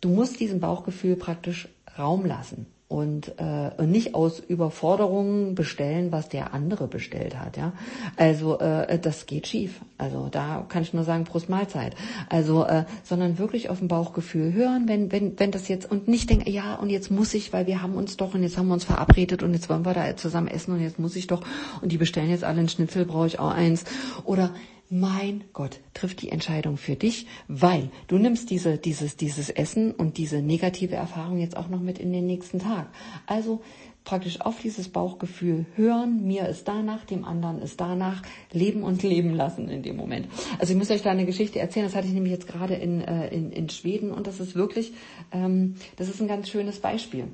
du 0.00 0.08
musst 0.08 0.40
diesem 0.40 0.60
Bauchgefühl 0.60 1.16
praktisch 1.16 1.68
Raum 1.98 2.24
lassen 2.26 2.66
und, 2.86 3.38
äh, 3.38 3.70
und 3.78 3.90
nicht 3.90 4.14
aus 4.14 4.40
Überforderungen 4.40 5.54
bestellen, 5.54 6.12
was 6.12 6.28
der 6.28 6.52
andere 6.52 6.86
bestellt 6.86 7.38
hat. 7.38 7.56
Ja, 7.56 7.72
also 8.16 8.58
äh, 8.58 8.98
das 8.98 9.26
geht 9.26 9.46
schief. 9.46 9.80
Also 9.96 10.28
da 10.30 10.66
kann 10.68 10.82
ich 10.82 10.92
nur 10.92 11.04
sagen 11.04 11.24
Prost 11.24 11.48
Mahlzeit. 11.48 11.96
Also 12.28 12.64
äh, 12.64 12.84
sondern 13.02 13.38
wirklich 13.38 13.70
auf 13.70 13.78
dem 13.78 13.88
Bauchgefühl 13.88 14.52
hören, 14.52 14.86
wenn 14.86 15.10
wenn 15.10 15.38
wenn 15.38 15.50
das 15.50 15.68
jetzt 15.68 15.90
und 15.90 16.08
nicht 16.08 16.28
denken, 16.28 16.50
ja 16.50 16.74
und 16.74 16.90
jetzt 16.90 17.10
muss 17.10 17.32
ich, 17.32 17.52
weil 17.52 17.66
wir 17.66 17.80
haben 17.80 17.94
uns 17.94 18.16
doch 18.18 18.34
und 18.34 18.42
jetzt 18.42 18.58
haben 18.58 18.68
wir 18.68 18.74
uns 18.74 18.84
verabredet 18.84 19.42
und 19.42 19.54
jetzt 19.54 19.70
wollen 19.70 19.86
wir 19.86 19.94
da 19.94 20.16
zusammen 20.16 20.48
essen 20.48 20.72
und 20.72 20.80
jetzt 20.80 20.98
muss 20.98 21.16
ich 21.16 21.26
doch 21.26 21.42
und 21.80 21.90
die 21.90 21.98
bestellen 21.98 22.30
jetzt 22.30 22.44
alle 22.44 22.58
einen 22.58 22.68
Schnitzel, 22.68 23.06
brauche 23.06 23.26
ich 23.26 23.38
auch 23.38 23.50
eins 23.50 23.84
oder 24.24 24.50
mein 24.94 25.42
Gott, 25.52 25.80
trifft 25.92 26.22
die 26.22 26.30
Entscheidung 26.30 26.76
für 26.76 26.94
dich, 26.94 27.26
weil 27.48 27.90
du 28.06 28.16
nimmst 28.16 28.48
diese, 28.50 28.78
dieses, 28.78 29.16
dieses 29.16 29.50
Essen 29.50 29.90
und 29.90 30.18
diese 30.18 30.40
negative 30.40 30.94
Erfahrung 30.94 31.38
jetzt 31.38 31.56
auch 31.56 31.68
noch 31.68 31.80
mit 31.80 31.98
in 31.98 32.12
den 32.12 32.26
nächsten 32.26 32.60
Tag. 32.60 32.86
Also 33.26 33.60
praktisch 34.04 34.40
auf 34.40 34.60
dieses 34.60 34.88
Bauchgefühl 34.88 35.66
hören, 35.74 36.24
mir 36.24 36.46
ist 36.46 36.68
danach, 36.68 37.04
dem 37.06 37.24
anderen 37.24 37.60
ist 37.60 37.80
danach, 37.80 38.22
leben 38.52 38.84
und 38.84 39.02
leben 39.02 39.34
lassen 39.34 39.68
in 39.68 39.82
dem 39.82 39.96
Moment. 39.96 40.28
Also 40.60 40.74
ich 40.74 40.78
muss 40.78 40.92
euch 40.92 41.02
da 41.02 41.10
eine 41.10 41.26
Geschichte 41.26 41.58
erzählen, 41.58 41.86
das 41.86 41.96
hatte 41.96 42.06
ich 42.06 42.12
nämlich 42.12 42.32
jetzt 42.32 42.46
gerade 42.46 42.74
in, 42.74 43.00
äh, 43.00 43.34
in, 43.34 43.50
in 43.50 43.68
Schweden 43.70 44.12
und 44.12 44.28
das 44.28 44.38
ist 44.38 44.54
wirklich, 44.54 44.92
ähm, 45.32 45.74
das 45.96 46.08
ist 46.08 46.20
ein 46.20 46.28
ganz 46.28 46.48
schönes 46.48 46.78
Beispiel. 46.78 47.24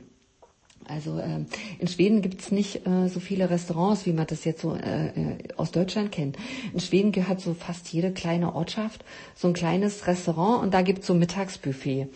Also 0.85 1.19
äh, 1.19 1.45
in 1.79 1.89
Schweden 1.89 2.21
gibt's 2.23 2.51
nicht 2.51 2.87
äh, 2.87 3.09
so 3.09 3.21
viele 3.21 3.49
Restaurants, 3.49 4.07
wie 4.07 4.13
man 4.13 4.27
das 4.27 4.45
jetzt 4.45 4.63
so 4.63 4.75
äh, 4.75 5.07
äh, 5.09 5.39
aus 5.57 5.71
Deutschland 5.71 6.11
kennt. 6.11 6.37
In 6.73 6.81
Schweden 6.81 7.13
gehört 7.13 7.41
so 7.41 7.55
fast 7.55 7.93
jede 7.93 8.13
kleine 8.13 8.55
Ortschaft 8.55 9.05
so 9.35 9.49
ein 9.49 9.55
kleines 9.55 10.07
Restaurant 10.07 10.63
und 10.63 10.75
da 10.75 10.83
gibt's 10.83 11.07
so 11.07 11.15
Mittagsbuffet. 11.15 12.09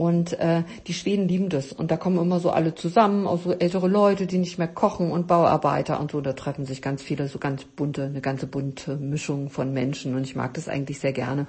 Und 0.00 0.32
äh, 0.40 0.62
die 0.86 0.94
Schweden 0.94 1.28
lieben 1.28 1.50
das. 1.50 1.72
Und 1.72 1.90
da 1.90 1.98
kommen 1.98 2.16
immer 2.16 2.40
so 2.40 2.48
alle 2.48 2.74
zusammen, 2.74 3.26
auch 3.26 3.42
so 3.42 3.52
ältere 3.52 3.86
Leute, 3.86 4.26
die 4.26 4.38
nicht 4.38 4.56
mehr 4.56 4.66
kochen 4.66 5.12
und 5.12 5.26
Bauarbeiter 5.26 6.00
und 6.00 6.12
so. 6.12 6.22
Da 6.22 6.32
treffen 6.32 6.64
sich 6.64 6.80
ganz 6.80 7.02
viele, 7.02 7.28
so 7.28 7.38
ganz 7.38 7.64
bunte, 7.64 8.04
eine 8.04 8.22
ganze 8.22 8.46
bunte 8.46 8.96
Mischung 8.96 9.50
von 9.50 9.74
Menschen. 9.74 10.14
Und 10.14 10.22
ich 10.22 10.34
mag 10.34 10.54
das 10.54 10.70
eigentlich 10.70 11.00
sehr 11.00 11.12
gerne 11.12 11.46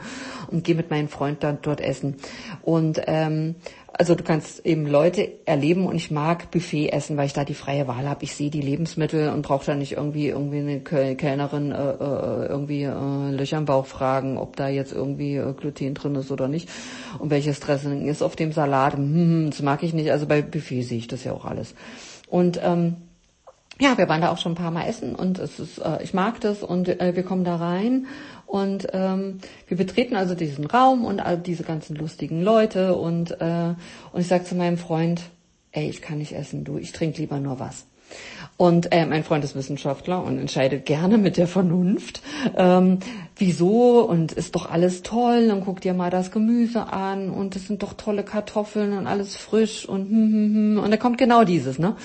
und 0.49 0.65
gehe 0.65 0.75
mit 0.75 0.89
meinem 0.89 1.07
Freund 1.07 1.43
dann 1.43 1.59
dort 1.61 1.79
essen. 1.79 2.17
Und 2.61 3.01
ähm, 3.07 3.55
also 3.93 4.15
du 4.15 4.23
kannst 4.23 4.65
eben 4.65 4.87
Leute 4.87 5.31
erleben 5.45 5.85
und 5.85 5.95
ich 5.95 6.11
mag 6.11 6.49
Buffet 6.51 6.89
essen, 6.89 7.17
weil 7.17 7.25
ich 7.25 7.33
da 7.33 7.43
die 7.43 7.53
freie 7.53 7.87
Wahl 7.87 8.07
habe. 8.07 8.23
Ich 8.23 8.35
sehe 8.35 8.49
die 8.49 8.61
Lebensmittel 8.61 9.29
und 9.29 9.41
brauche 9.41 9.65
da 9.65 9.75
nicht 9.75 9.93
irgendwie 9.93 10.29
irgendwie 10.29 10.59
eine 10.59 10.79
Kellnerin 10.79 11.71
äh, 11.71 11.75
äh, 11.75 12.45
irgendwie 12.47 12.83
äh, 12.83 13.31
Löcher 13.31 13.57
im 13.57 13.65
Bauch 13.65 13.85
fragen, 13.85 14.37
ob 14.37 14.55
da 14.55 14.69
jetzt 14.69 14.93
irgendwie 14.93 15.35
äh, 15.35 15.53
Gluten 15.53 15.93
drin 15.93 16.15
ist 16.15 16.31
oder 16.31 16.47
nicht 16.47 16.69
und 17.19 17.29
welches 17.29 17.59
Dressing 17.59 18.07
ist 18.07 18.21
auf 18.21 18.35
dem 18.35 18.53
Salat. 18.53 18.93
Hm, 18.93 19.13
hm, 19.13 19.49
das 19.49 19.61
mag 19.61 19.83
ich 19.83 19.93
nicht. 19.93 20.11
Also 20.11 20.25
bei 20.25 20.41
Buffet 20.41 20.83
sehe 20.83 20.97
ich 20.97 21.07
das 21.07 21.23
ja 21.23 21.33
auch 21.33 21.45
alles. 21.45 21.75
Und 22.27 22.59
ähm, 22.63 22.95
ja, 23.79 23.97
wir 23.97 24.07
waren 24.09 24.21
da 24.21 24.31
auch 24.31 24.37
schon 24.37 24.53
ein 24.53 24.55
paar 24.55 24.71
Mal 24.71 24.87
essen 24.87 25.15
und 25.15 25.39
es 25.39 25.59
ist, 25.59 25.79
äh, 25.79 26.03
ich 26.03 26.13
mag 26.13 26.39
das 26.41 26.63
und 26.63 26.87
äh, 26.87 27.15
wir 27.15 27.23
kommen 27.23 27.43
da 27.43 27.55
rein 27.55 28.07
und 28.45 28.87
ähm, 28.93 29.39
wir 29.67 29.77
betreten 29.77 30.15
also 30.15 30.35
diesen 30.35 30.65
Raum 30.65 31.05
und 31.05 31.19
all 31.19 31.37
diese 31.37 31.63
ganzen 31.63 31.95
lustigen 31.95 32.41
Leute 32.41 32.95
und, 32.95 33.31
äh, 33.39 33.73
und 34.11 34.21
ich 34.21 34.27
sage 34.27 34.43
zu 34.43 34.55
meinem 34.55 34.77
Freund, 34.77 35.21
ey, 35.71 35.89
ich 35.89 36.01
kann 36.01 36.17
nicht 36.17 36.33
essen, 36.33 36.63
du, 36.63 36.77
ich 36.77 36.91
trinke 36.91 37.21
lieber 37.21 37.39
nur 37.39 37.59
was. 37.59 37.85
Und 38.57 38.91
äh, 38.91 39.05
mein 39.05 39.23
Freund 39.23 39.43
ist 39.43 39.55
Wissenschaftler 39.55 40.23
und 40.23 40.37
entscheidet 40.37 40.85
gerne 40.85 41.17
mit 41.17 41.37
der 41.37 41.47
Vernunft. 41.47 42.21
Ähm, 42.55 42.99
wieso? 43.37 44.01
Und 44.01 44.33
ist 44.33 44.55
doch 44.55 44.69
alles 44.69 45.01
toll. 45.01 45.47
Dann 45.47 45.63
guck 45.63 45.81
dir 45.81 45.93
mal 45.93 46.09
das 46.09 46.31
Gemüse 46.31 46.91
an 46.91 47.29
und 47.29 47.55
es 47.55 47.67
sind 47.67 47.81
doch 47.83 47.93
tolle 47.93 48.23
Kartoffeln 48.23 48.93
und 48.93 49.07
alles 49.07 49.35
frisch 49.35 49.87
und 49.87 50.09
hm, 50.09 50.33
hm, 50.33 50.53
hm. 50.53 50.83
und 50.83 50.91
da 50.91 50.97
kommt 50.97 51.17
genau 51.17 51.43
dieses, 51.43 51.79
ne? 51.79 51.95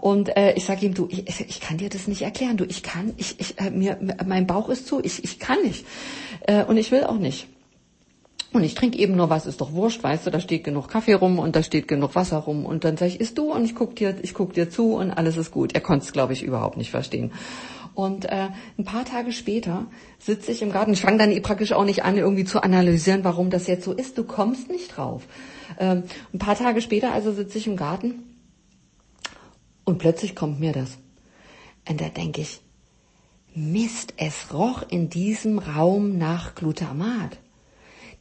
Und 0.00 0.36
äh, 0.36 0.54
ich 0.54 0.64
sage 0.64 0.86
ihm, 0.86 0.94
du, 0.94 1.08
ich, 1.10 1.40
ich 1.40 1.60
kann 1.60 1.78
dir 1.78 1.88
das 1.88 2.08
nicht 2.08 2.22
erklären. 2.22 2.56
Du, 2.56 2.64
ich 2.64 2.82
kann, 2.82 3.12
ich, 3.16 3.38
ich, 3.40 3.58
äh, 3.58 3.70
mir, 3.70 3.98
mein 4.26 4.46
Bauch 4.46 4.68
ist 4.68 4.86
zu, 4.86 5.02
ich, 5.02 5.24
ich 5.24 5.38
kann 5.38 5.62
nicht. 5.62 5.86
Äh, 6.46 6.64
und 6.64 6.76
ich 6.76 6.90
will 6.90 7.04
auch 7.04 7.18
nicht. 7.18 7.48
Und 8.52 8.62
ich 8.62 8.74
trinke 8.74 8.98
eben 8.98 9.16
nur 9.16 9.30
was, 9.30 9.46
ist 9.46 9.60
doch 9.60 9.72
wurscht, 9.72 10.04
weißt 10.04 10.26
du, 10.26 10.30
da 10.30 10.38
steht 10.38 10.62
genug 10.62 10.88
Kaffee 10.88 11.14
rum 11.14 11.40
und 11.40 11.56
da 11.56 11.62
steht 11.64 11.88
genug 11.88 12.14
Wasser 12.14 12.38
rum. 12.38 12.64
Und 12.64 12.84
dann 12.84 12.96
sage 12.96 13.10
ich, 13.10 13.20
isst 13.20 13.36
du 13.36 13.52
und 13.52 13.64
ich 13.64 13.74
guck 13.74 13.96
dir, 13.96 14.14
ich 14.22 14.32
guck 14.32 14.54
dir 14.54 14.70
zu 14.70 14.94
und 14.94 15.10
alles 15.10 15.36
ist 15.36 15.50
gut. 15.50 15.74
Er 15.74 15.80
konnte 15.80 16.06
es, 16.06 16.12
glaube 16.12 16.34
ich, 16.34 16.44
überhaupt 16.44 16.76
nicht 16.76 16.92
verstehen. 16.92 17.32
Und 17.94 18.26
äh, 18.26 18.48
ein 18.78 18.84
paar 18.84 19.04
Tage 19.04 19.32
später 19.32 19.86
sitze 20.20 20.52
ich 20.52 20.62
im 20.62 20.70
Garten. 20.70 20.92
Ich 20.92 21.00
fange 21.00 21.18
dann 21.18 21.42
praktisch 21.42 21.72
auch 21.72 21.84
nicht 21.84 22.04
an, 22.04 22.16
irgendwie 22.16 22.44
zu 22.44 22.62
analysieren, 22.62 23.24
warum 23.24 23.50
das 23.50 23.66
jetzt 23.66 23.84
so 23.84 23.92
ist. 23.92 24.18
Du 24.18 24.24
kommst 24.24 24.70
nicht 24.70 24.96
drauf. 24.96 25.22
Ähm, 25.78 26.04
ein 26.32 26.38
paar 26.38 26.56
Tage 26.56 26.80
später 26.80 27.12
also 27.12 27.32
sitze 27.32 27.58
ich 27.58 27.66
im 27.66 27.76
Garten 27.76 28.33
Und 29.84 29.98
plötzlich 29.98 30.34
kommt 30.34 30.60
mir 30.60 30.72
das. 30.72 30.98
Und 31.88 32.00
da 32.00 32.08
denke 32.08 32.40
ich, 32.40 32.60
Mist, 33.54 34.14
es 34.16 34.52
roch 34.52 34.82
in 34.88 35.10
diesem 35.10 35.58
Raum 35.58 36.18
nach 36.18 36.54
Glutamat. 36.54 37.38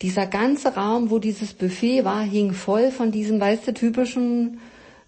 Dieser 0.02 0.28
ganze 0.28 0.76
Raum, 0.76 1.10
wo 1.10 1.18
dieses 1.18 1.54
Buffet 1.54 2.06
war, 2.06 2.22
hing 2.22 2.54
voll 2.54 2.92
von 2.92 3.12
diesem, 3.12 3.40
weißt 3.40 3.68
du, 3.68 3.74
typischen 3.74 4.60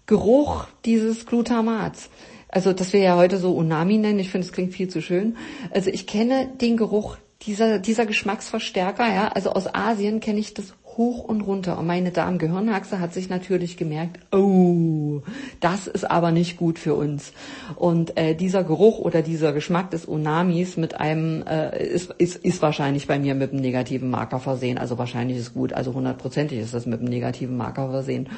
Geruch 0.06 0.66
dieses 0.84 1.26
Glutamats. 1.26 2.08
Also, 2.48 2.72
das 2.72 2.92
wir 2.92 3.00
ja 3.00 3.16
heute 3.16 3.38
so 3.38 3.54
Unami 3.54 3.98
nennen, 3.98 4.18
ich 4.18 4.30
finde, 4.30 4.46
es 4.46 4.52
klingt 4.52 4.72
viel 4.72 4.88
zu 4.88 5.02
schön. 5.02 5.36
Also, 5.70 5.90
ich 5.90 6.06
kenne 6.06 6.48
den 6.60 6.76
Geruch 6.76 7.18
dieser, 7.42 7.78
dieser 7.78 8.06
Geschmacksverstärker, 8.06 9.06
ja, 9.12 9.28
also 9.28 9.50
aus 9.50 9.72
Asien 9.72 10.20
kenne 10.20 10.40
ich 10.40 10.54
das 10.54 10.74
hoch 10.96 11.24
und 11.24 11.42
runter. 11.42 11.78
Und 11.78 11.86
meine 11.86 12.10
Darmgehirnachse 12.10 13.00
hat 13.00 13.12
sich 13.12 13.28
natürlich 13.28 13.76
gemerkt, 13.76 14.20
oh, 14.34 15.22
das 15.60 15.86
ist 15.86 16.10
aber 16.10 16.30
nicht 16.30 16.56
gut 16.56 16.78
für 16.78 16.94
uns. 16.94 17.32
Und 17.74 18.16
äh, 18.16 18.34
dieser 18.34 18.64
Geruch 18.64 18.98
oder 18.98 19.22
dieser 19.22 19.52
Geschmack 19.52 19.90
des 19.90 20.04
Unamis 20.04 20.76
mit 20.76 20.98
einem 20.98 21.42
äh, 21.46 21.86
ist, 21.86 22.14
ist, 22.18 22.36
ist 22.36 22.62
wahrscheinlich 22.62 23.06
bei 23.06 23.18
mir 23.18 23.34
mit 23.34 23.52
einem 23.52 23.60
negativen 23.60 24.10
Marker 24.10 24.40
versehen. 24.40 24.78
Also 24.78 24.98
wahrscheinlich 24.98 25.38
ist 25.38 25.54
gut, 25.54 25.72
also 25.72 25.94
hundertprozentig 25.94 26.58
ist 26.58 26.74
das 26.74 26.86
mit 26.86 27.00
einem 27.00 27.08
negativen 27.08 27.56
Marker 27.56 27.90
versehen. 27.90 28.28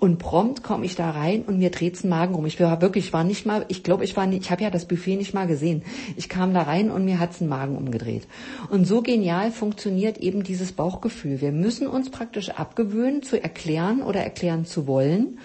Und 0.00 0.18
prompt 0.18 0.62
komme 0.62 0.86
ich 0.86 0.96
da 0.96 1.10
rein 1.10 1.42
und 1.46 1.58
mir 1.58 1.70
dreht's 1.70 2.02
den 2.02 2.10
Magen 2.10 2.34
rum. 2.34 2.46
Ich 2.46 2.58
war 2.60 2.80
wirklich, 2.80 3.06
ich 3.06 3.12
war 3.12 3.24
nicht 3.24 3.46
mal, 3.46 3.64
ich 3.68 3.82
glaube, 3.82 4.04
ich 4.04 4.16
war 4.16 4.26
nicht, 4.26 4.42
ich 4.42 4.50
habe 4.50 4.62
ja 4.62 4.70
das 4.70 4.86
Buffet 4.86 5.16
nicht 5.16 5.34
mal 5.34 5.46
gesehen. 5.46 5.82
Ich 6.16 6.28
kam 6.28 6.54
da 6.54 6.62
rein 6.62 6.90
und 6.90 7.04
mir 7.04 7.18
hat's 7.18 7.38
den 7.38 7.48
Magen 7.48 7.76
umgedreht. 7.76 8.26
Und 8.70 8.86
so 8.86 9.02
genial 9.02 9.50
funktioniert 9.50 10.18
eben 10.18 10.42
dieses 10.42 10.72
Bauchgefühl. 10.72 11.40
Wir 11.40 11.52
müssen 11.52 11.86
uns 11.86 12.05
uns 12.06 12.10
praktisch 12.10 12.50
abgewöhnen, 12.50 13.22
zu 13.22 13.42
erklären 13.42 14.02
oder 14.02 14.20
erklären 14.20 14.64
zu 14.64 14.86
wollen, 14.86 15.38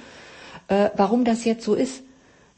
äh, 0.68 0.90
warum 0.96 1.26
das 1.26 1.44
jetzt 1.46 1.64
so 1.66 1.74
ist. 1.74 2.04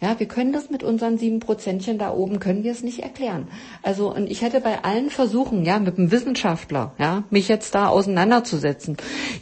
Ja, 0.02 0.20
wir 0.20 0.28
können 0.28 0.52
das 0.52 0.70
mit 0.70 0.84
unseren 0.84 1.18
sieben 1.18 1.40
Prozentchen 1.40 1.98
da 1.98 2.12
oben, 2.12 2.42
können 2.42 2.66
wir 2.66 2.74
es 2.74 2.84
nicht 2.84 3.00
erklären. 3.00 3.48
Also, 3.84 4.14
und 4.14 4.30
ich 4.30 4.42
hätte 4.42 4.60
bei 4.60 4.84
allen 4.84 5.10
Versuchen, 5.10 5.64
ja, 5.64 5.80
mit 5.80 5.98
einem 5.98 6.12
Wissenschaftler, 6.12 6.94
ja, 6.98 7.24
mich 7.30 7.48
jetzt 7.48 7.74
da 7.74 7.88
auseinanderzusetzen. 7.88 8.98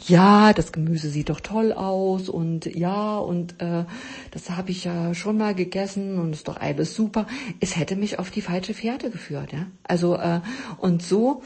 Ja, 0.06 0.52
das 0.52 0.70
Gemüse 0.70 1.08
sieht 1.08 1.30
doch 1.30 1.40
toll 1.40 1.72
aus 1.72 2.28
und 2.28 2.66
ja, 2.66 3.18
und 3.18 3.60
äh, 3.60 3.86
das 4.30 4.50
habe 4.50 4.70
ich 4.70 4.84
ja 4.84 5.14
schon 5.14 5.36
mal 5.36 5.56
gegessen 5.56 6.20
und 6.20 6.32
ist 6.32 6.46
doch 6.46 6.60
alles 6.60 6.94
super. 6.94 7.26
Es 7.58 7.76
hätte 7.76 7.96
mich 7.96 8.20
auf 8.20 8.30
die 8.30 8.42
falsche 8.42 8.72
Fährte 8.72 9.10
geführt, 9.10 9.52
ja. 9.52 9.66
Also, 9.82 10.14
äh, 10.14 10.42
und 10.78 11.02
so 11.02 11.42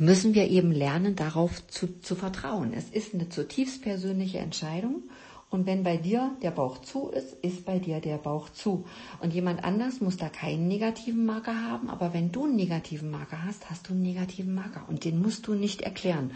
müssen 0.00 0.34
wir 0.34 0.48
eben 0.48 0.72
lernen, 0.72 1.16
darauf 1.16 1.66
zu, 1.68 2.00
zu 2.00 2.14
vertrauen. 2.14 2.72
Es 2.74 2.90
ist 2.90 3.14
eine 3.14 3.28
zutiefst 3.28 3.82
persönliche 3.82 4.38
Entscheidung. 4.38 5.02
Und 5.50 5.64
wenn 5.64 5.82
bei 5.82 5.96
dir 5.96 6.36
der 6.42 6.50
Bauch 6.50 6.82
zu 6.82 7.08
ist, 7.08 7.32
ist 7.40 7.64
bei 7.64 7.78
dir 7.78 8.00
der 8.00 8.18
Bauch 8.18 8.50
zu. 8.50 8.84
Und 9.20 9.32
jemand 9.32 9.64
anders 9.64 10.02
muss 10.02 10.18
da 10.18 10.28
keinen 10.28 10.68
negativen 10.68 11.24
Marker 11.24 11.62
haben, 11.62 11.88
aber 11.88 12.12
wenn 12.12 12.32
du 12.32 12.44
einen 12.44 12.56
negativen 12.56 13.10
Marker 13.10 13.42
hast, 13.44 13.70
hast 13.70 13.88
du 13.88 13.94
einen 13.94 14.02
negativen 14.02 14.54
Marker 14.54 14.84
und 14.88 15.04
den 15.04 15.22
musst 15.22 15.46
du 15.46 15.54
nicht 15.54 15.80
erklären. 15.80 16.32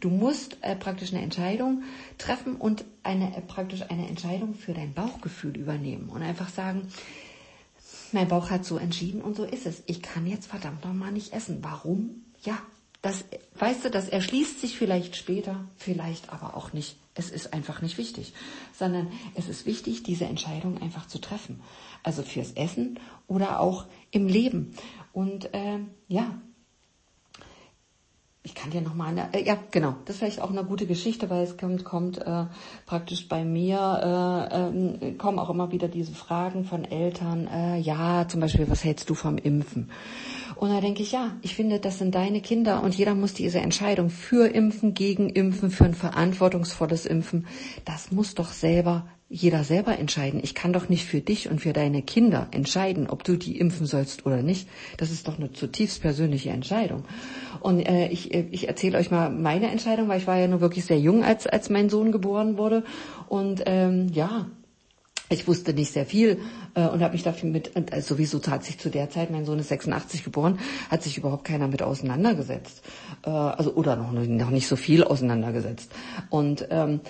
Du 0.00 0.08
musst 0.08 0.56
äh, 0.62 0.76
praktisch 0.76 1.12
eine 1.12 1.22
Entscheidung 1.22 1.82
treffen 2.16 2.56
und 2.56 2.86
eine 3.02 3.36
äh, 3.36 3.42
praktisch 3.42 3.82
eine 3.82 4.08
Entscheidung 4.08 4.54
für 4.54 4.72
dein 4.72 4.94
Bauchgefühl 4.94 5.58
übernehmen 5.58 6.08
und 6.08 6.22
einfach 6.22 6.48
sagen, 6.48 6.88
mein 8.12 8.28
Bauch 8.28 8.48
hat 8.48 8.64
so 8.64 8.78
entschieden 8.78 9.20
und 9.20 9.36
so 9.36 9.44
ist 9.44 9.66
es. 9.66 9.82
Ich 9.86 10.00
kann 10.00 10.26
jetzt 10.26 10.46
verdammt 10.46 10.84
nochmal 10.84 11.12
nicht 11.12 11.34
essen. 11.34 11.58
Warum? 11.60 12.24
Ja, 12.42 12.58
das, 13.04 13.22
weißt 13.58 13.84
du, 13.84 13.90
das 13.90 14.08
erschließt 14.08 14.62
sich 14.62 14.78
vielleicht 14.78 15.14
später, 15.14 15.68
vielleicht 15.76 16.32
aber 16.32 16.56
auch 16.56 16.72
nicht. 16.72 16.96
Es 17.14 17.28
ist 17.28 17.52
einfach 17.52 17.82
nicht 17.82 17.98
wichtig, 17.98 18.32
sondern 18.72 19.08
es 19.34 19.46
ist 19.46 19.66
wichtig, 19.66 20.04
diese 20.04 20.24
Entscheidung 20.24 20.80
einfach 20.80 21.06
zu 21.06 21.20
treffen. 21.20 21.60
Also 22.02 22.22
fürs 22.22 22.52
Essen 22.52 22.98
oder 23.26 23.60
auch 23.60 23.84
im 24.10 24.26
Leben. 24.26 24.74
Und 25.12 25.52
äh, 25.52 25.80
ja, 26.08 26.34
ich 28.42 28.54
kann 28.54 28.70
dir 28.70 28.80
noch 28.80 28.94
mal 28.94 29.08
eine, 29.08 29.34
äh, 29.34 29.44
ja 29.44 29.58
genau, 29.70 29.96
das 30.06 30.16
ist 30.16 30.20
vielleicht 30.20 30.40
auch 30.40 30.50
eine 30.50 30.64
gute 30.64 30.86
Geschichte, 30.86 31.28
weil 31.28 31.44
es 31.44 31.58
kommt, 31.58 31.84
kommt 31.84 32.18
äh, 32.18 32.46
praktisch 32.86 33.28
bei 33.28 33.44
mir 33.44 34.48
äh, 34.50 35.08
äh, 35.08 35.12
kommen 35.14 35.38
auch 35.38 35.50
immer 35.50 35.72
wieder 35.72 35.88
diese 35.88 36.14
Fragen 36.14 36.64
von 36.64 36.86
Eltern. 36.86 37.48
Äh, 37.48 37.80
ja, 37.80 38.26
zum 38.28 38.40
Beispiel, 38.40 38.68
was 38.70 38.82
hältst 38.82 39.10
du 39.10 39.14
vom 39.14 39.36
Impfen? 39.36 39.90
Und 40.56 40.70
da 40.70 40.80
denke 40.80 41.02
ich, 41.02 41.12
ja, 41.12 41.36
ich 41.42 41.54
finde, 41.54 41.80
das 41.80 41.98
sind 41.98 42.14
deine 42.14 42.40
Kinder 42.40 42.82
und 42.82 42.94
jeder 42.94 43.14
muss 43.14 43.34
diese 43.34 43.60
Entscheidung 43.60 44.10
für 44.10 44.46
Impfen, 44.46 44.94
gegen 44.94 45.28
Impfen, 45.28 45.70
für 45.70 45.84
ein 45.84 45.94
verantwortungsvolles 45.94 47.06
Impfen, 47.06 47.46
das 47.84 48.12
muss 48.12 48.34
doch 48.34 48.52
selber 48.52 49.06
jeder 49.28 49.64
selber 49.64 49.98
entscheiden. 49.98 50.40
Ich 50.42 50.54
kann 50.54 50.72
doch 50.72 50.88
nicht 50.88 51.06
für 51.06 51.20
dich 51.20 51.50
und 51.50 51.60
für 51.60 51.72
deine 51.72 52.02
Kinder 52.02 52.46
entscheiden, 52.52 53.08
ob 53.08 53.24
du 53.24 53.36
die 53.36 53.58
impfen 53.58 53.86
sollst 53.86 54.26
oder 54.26 54.42
nicht. 54.42 54.68
Das 54.96 55.10
ist 55.10 55.26
doch 55.26 55.38
eine 55.38 55.50
zutiefst 55.50 56.02
persönliche 56.02 56.50
Entscheidung. 56.50 57.04
Und 57.60 57.80
äh, 57.80 58.08
ich, 58.08 58.32
äh, 58.34 58.46
ich 58.50 58.68
erzähle 58.68 58.98
euch 58.98 59.10
mal 59.10 59.30
meine 59.30 59.70
Entscheidung, 59.70 60.08
weil 60.08 60.20
ich 60.20 60.26
war 60.26 60.38
ja 60.38 60.46
nur 60.46 60.60
wirklich 60.60 60.84
sehr 60.84 61.00
jung, 61.00 61.24
als, 61.24 61.46
als 61.46 61.70
mein 61.70 61.88
Sohn 61.88 62.12
geboren 62.12 62.58
wurde. 62.58 62.84
Und 63.28 63.62
ähm, 63.66 64.08
ja, 64.12 64.46
ich 65.30 65.48
wusste 65.48 65.72
nicht 65.72 65.92
sehr 65.92 66.06
viel 66.06 66.38
äh, 66.74 66.86
und 66.86 67.02
habe 67.02 67.12
mich 67.12 67.22
dafür 67.22 67.48
mit, 67.48 67.72
äh, 67.74 68.00
sowieso 68.02 68.42
hat 68.46 68.64
sich 68.64 68.78
zu 68.78 68.90
der 68.90 69.10
Zeit, 69.10 69.30
mein 69.30 69.46
Sohn 69.46 69.58
ist 69.58 69.68
86 69.68 70.24
geboren, 70.24 70.58
hat 70.90 71.02
sich 71.02 71.16
überhaupt 71.16 71.44
keiner 71.44 71.68
mit 71.68 71.82
auseinandergesetzt. 71.82 72.82
Äh, 73.24 73.30
also 73.30 73.74
oder 73.74 73.96
noch, 73.96 74.12
noch 74.12 74.50
nicht 74.50 74.66
so 74.66 74.76
viel 74.76 75.02
auseinandergesetzt. 75.02 75.90
Und 76.30 76.66
ähm, 76.70 77.00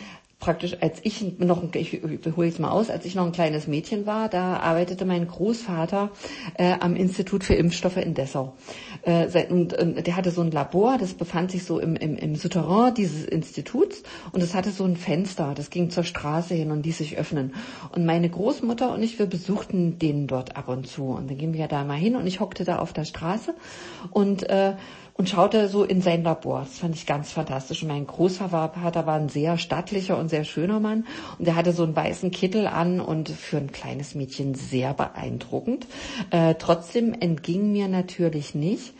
praktisch, 0.45 0.77
als 0.83 0.99
ich 1.05 1.25
noch, 1.39 1.63
ich 1.75 2.03
hole 2.37 2.47
jetzt 2.47 2.61
mal 2.61 2.71
aus, 2.71 2.91
als 2.91 3.07
ich 3.07 3.15
noch 3.15 3.25
ein 3.25 3.33
kleines 3.33 3.67
Mädchen 3.67 4.05
war, 4.05 4.29
da 4.29 4.59
arbeitete 4.59 5.07
mein 5.07 5.27
Großvater 5.27 6.11
äh, 6.59 6.75
am 6.81 6.97
Institut 6.97 7.45
für 7.45 7.55
Impfstoffe 7.55 7.97
in 7.97 8.13
Dessau. 8.13 8.53
Äh, 9.03 9.47
und, 9.49 9.73
und 9.73 10.07
der 10.07 10.17
hatte 10.17 10.31
so 10.31 10.43
ein 10.43 10.51
Labor, 10.51 10.99
das 10.99 11.15
befand 11.15 11.51
sich 11.51 11.65
so 11.65 11.79
im, 11.79 11.97
im, 11.97 12.17
im 12.17 12.37
Souterrain 12.37 12.93
dieses 12.93 13.25
Instituts 13.25 14.03
und 14.33 14.43
es 14.43 14.55
hatte 14.55 14.71
so 14.71 14.85
ein 14.85 14.99
Fenster, 14.99 15.55
das 15.57 15.71
ging 15.71 15.89
zur 15.89 16.05
Straße 16.05 16.53
hin 16.53 16.71
und 16.71 16.85
ließ 16.85 16.99
sich 16.99 17.17
öffnen. 17.17 17.55
Und 17.93 18.05
meine 18.05 18.29
Großmutter 18.29 18.93
und 18.93 19.03
ich, 19.03 19.19
wir 19.19 19.27
besuchten 19.27 19.99
den 19.99 20.27
dort 20.27 20.59
ab 20.59 20.69
und 20.69 20.87
zu. 20.87 21.05
Und 21.05 21.31
dann 21.31 21.39
gingen 21.39 21.55
wir 21.55 21.69
da 21.69 21.85
mal 21.85 21.97
hin 21.97 22.17
und 22.17 22.27
ich 22.27 22.41
hockte 22.41 22.65
da 22.65 22.81
auf 22.81 22.93
der 22.93 23.07
Straße 23.07 23.55
und 24.11 24.43
äh, 24.51 24.75
und 25.15 25.29
schaute 25.29 25.69
so 25.69 25.85
in 25.85 26.03
sein 26.03 26.25
Labor. 26.25 26.61
Das 26.61 26.79
fand 26.81 26.97
ich 26.97 27.07
ganz 27.07 27.31
fantastisch. 27.31 27.83
Und 27.83 27.89
mein 27.89 28.07
Großvater 28.07 29.07
war 29.07 29.15
ein 29.15 29.29
sehr 29.29 29.59
stattlicher 29.59 30.19
und 30.19 30.29
sehr 30.29 30.45
schöner 30.45 30.81
Mann 30.81 31.07
und 31.39 31.47
er 31.47 31.57
hatte 31.57 31.73
so 31.73 31.85
einen 31.85 31.97
weißen 31.97 32.31
Kittel 32.31 32.67
an 32.67 33.01
und 33.01 33.29
für 33.29 33.57
ein 33.57 33.73
kleines 33.73 34.15
Mädchen 34.15 34.55
sehr 34.55 34.93
beeindruckend. 34.93 35.87
Äh, 36.31 36.57
trotzdem 36.59 37.15
entging 37.19 37.73
mir 37.73 37.89
natürlich 37.89 38.55
nicht 38.55 38.93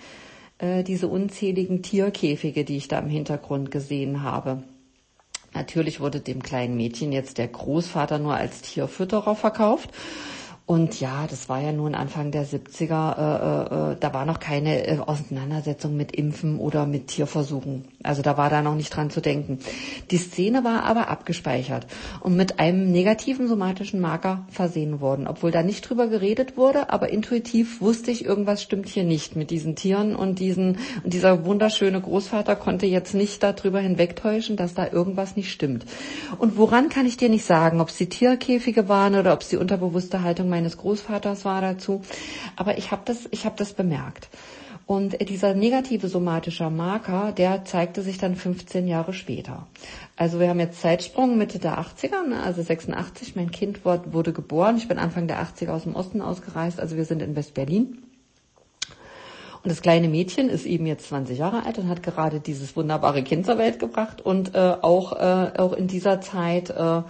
äh, 0.59 0.85
diese 0.85 1.09
unzähligen 1.09 1.83
Tierkäfige, 1.83 2.65
die 2.65 2.77
ich 2.77 2.89
da 2.89 3.01
im 3.01 3.09
Hintergrund 3.09 3.71
gesehen 3.71 4.23
habe. 4.23 4.63
Natürlich 5.53 6.01
wurde 6.01 6.21
dem 6.21 6.43
kleinen 6.43 6.77
Mädchen 6.77 7.13
jetzt 7.13 7.39
der 7.39 7.49
Großvater 7.49 8.19
nur 8.19 8.35
als 8.35 8.63
Tierfütterer 8.63 9.37
verkauft. 9.37 9.91
Und 10.67 10.99
ja, 10.99 11.27
das 11.29 11.51
war 11.51 11.61
ja 11.61 11.73
nun 11.73 11.95
Anfang 11.95 12.31
der 12.31 12.47
70er, 12.47 13.19
äh, 13.19 13.93
äh, 13.93 13.97
da 14.01 14.15
war 14.15 14.25
noch 14.25 14.41
keine 14.41 14.87
äh, 14.87 14.99
Auseinandersetzung 14.99 15.95
mit 15.95 16.13
Impfen 16.13 16.59
oder 16.59 16.87
mit 16.87 17.09
Tierversuchen. 17.09 17.85
Also 18.03 18.23
da 18.23 18.39
war 18.39 18.49
da 18.49 18.63
noch 18.63 18.75
nicht 18.75 18.89
dran 18.89 19.11
zu 19.11 19.21
denken. 19.21 19.59
Die 20.11 20.17
Szene 20.17 20.65
war 20.65 20.85
aber 20.85 21.09
abgespeichert 21.09 21.87
und 22.21 22.35
mit 22.35 22.61
einem 22.61 22.91
negativen 22.91 23.47
somatischen 23.47 24.01
Marker 24.01 24.47
versehen 24.49 25.03
worden, 25.03 25.27
obwohl 25.27 25.51
da 25.51 25.63
nicht 25.63 25.87
drüber 25.87 26.07
geredet 26.07 26.57
wurde, 26.57 26.89
aber 26.89 27.11
intuitiv 27.11 27.83
wusste 27.83 28.11
ich, 28.11 28.25
irgendwas 28.25 28.63
stimmt 28.63 28.89
hier 28.89 29.05
nicht 29.05 29.37
mit 29.37 29.51
diesen 29.51 29.77
Tieren 29.77 30.17
und 30.17 30.39
diesen 30.39 30.79
und 31.03 31.13
dieser 31.13 31.45
wunderschöne 31.45 32.01
Großvater 32.01 32.57
konnte 32.57 32.87
jetzt 32.87 33.13
nicht 33.13 33.43
darüber 33.43 33.81
hinwegtäuschen, 33.81 34.57
dass 34.57 34.73
da 34.73 34.91
irgendwas 34.91 35.37
nicht 35.37 35.53
stimmt. 35.53 35.85
Und 36.39 36.57
woran 36.57 36.89
kann 36.89 37.05
ich 37.05 37.19
dir 37.19 37.29
nicht 37.29 37.45
sagen, 37.45 37.83
ob 37.83 37.91
es 37.91 37.99
die 37.99 38.09
Tierkäfige 38.09 38.89
waren 38.89 39.15
oder 39.15 39.35
ob 39.35 39.43
es 39.43 39.51
die 39.51 39.59
unterbewusste 39.59 40.23
Haltung 40.23 40.54
meines 40.55 40.77
Großvaters 40.77 41.45
war 41.45 41.61
dazu. 41.61 42.03
Aber 42.55 42.79
ich 42.79 42.93
habe 42.93 43.03
das, 43.05 43.29
ich 43.33 43.45
habe 43.45 43.57
das 43.59 43.73
bemerkt. 43.73 44.29
Und 44.87 45.29
dieser 45.29 45.55
negative 45.55 46.09
somatische 46.09 46.69
Marker, 46.71 47.33
der 47.33 47.65
zeigte 47.65 48.03
sich 48.03 48.19
dann 48.19 48.37
15 48.37 48.87
Jahre 48.87 49.15
später. 49.15 49.67
Also 50.15 50.39
wir 50.39 50.49
haben 50.49 50.61
jetzt 50.61 50.81
Zeitsprung 50.81 51.39
Mitte 51.39 51.59
der 51.59 51.79
80er, 51.79 52.29
ne, 52.29 52.43
also 52.43 52.63
86. 52.63 53.35
Mein 53.35 53.51
Kind 53.51 53.85
wurde 53.85 54.33
geboren. 54.33 54.77
Ich 54.77 54.87
bin 54.87 54.99
Anfang 54.99 55.27
der 55.27 55.43
80er 55.43 55.71
aus 55.71 55.85
dem 55.85 55.97
Osten 55.97 56.21
ausgereist. 56.21 56.79
Also 56.79 56.97
wir 56.97 57.07
sind 57.07 57.23
in 57.23 57.35
West-Berlin. 57.35 57.99
Und 59.65 59.71
das 59.71 59.81
kleine 59.81 60.09
Mädchen 60.09 60.51
ist 60.51 60.67
eben 60.67 60.85
jetzt 60.85 61.09
20 61.09 61.39
Jahre 61.39 61.65
alt 61.65 61.79
und 61.79 61.89
hat 61.89 62.03
gerade 62.03 62.39
dieses 62.39 62.77
wunderbare 62.77 63.23
Kind 63.23 63.47
zur 63.47 63.57
Welt 63.57 63.79
gebracht 63.79 64.21
und 64.21 64.55
äh, 64.55 64.59
auch, 64.83 65.13
äh, 65.13 65.53
auch 65.57 65.73
in 65.73 65.87
dieser 65.87 66.21
Zeit 66.21 66.69
äh, 66.69 67.01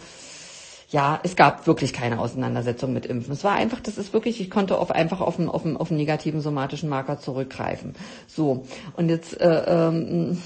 ja, 0.90 1.20
es 1.22 1.36
gab 1.36 1.66
wirklich 1.66 1.92
keine 1.92 2.18
Auseinandersetzung 2.18 2.92
mit 2.92 3.06
Impfen. 3.06 3.32
Es 3.32 3.44
war 3.44 3.52
einfach, 3.52 3.80
das 3.80 3.98
ist 3.98 4.12
wirklich, 4.12 4.40
ich 4.40 4.50
konnte 4.50 4.78
auf, 4.78 4.90
einfach 4.90 5.20
auf 5.20 5.38
einen, 5.38 5.48
auf, 5.48 5.64
einen, 5.64 5.76
auf 5.76 5.90
einen 5.90 5.98
negativen 5.98 6.40
somatischen 6.40 6.88
Marker 6.88 7.18
zurückgreifen. 7.18 7.94
So, 8.26 8.64
und 8.96 9.08
jetzt 9.08 9.40
äh, 9.40 9.64
ähm, 9.66 10.38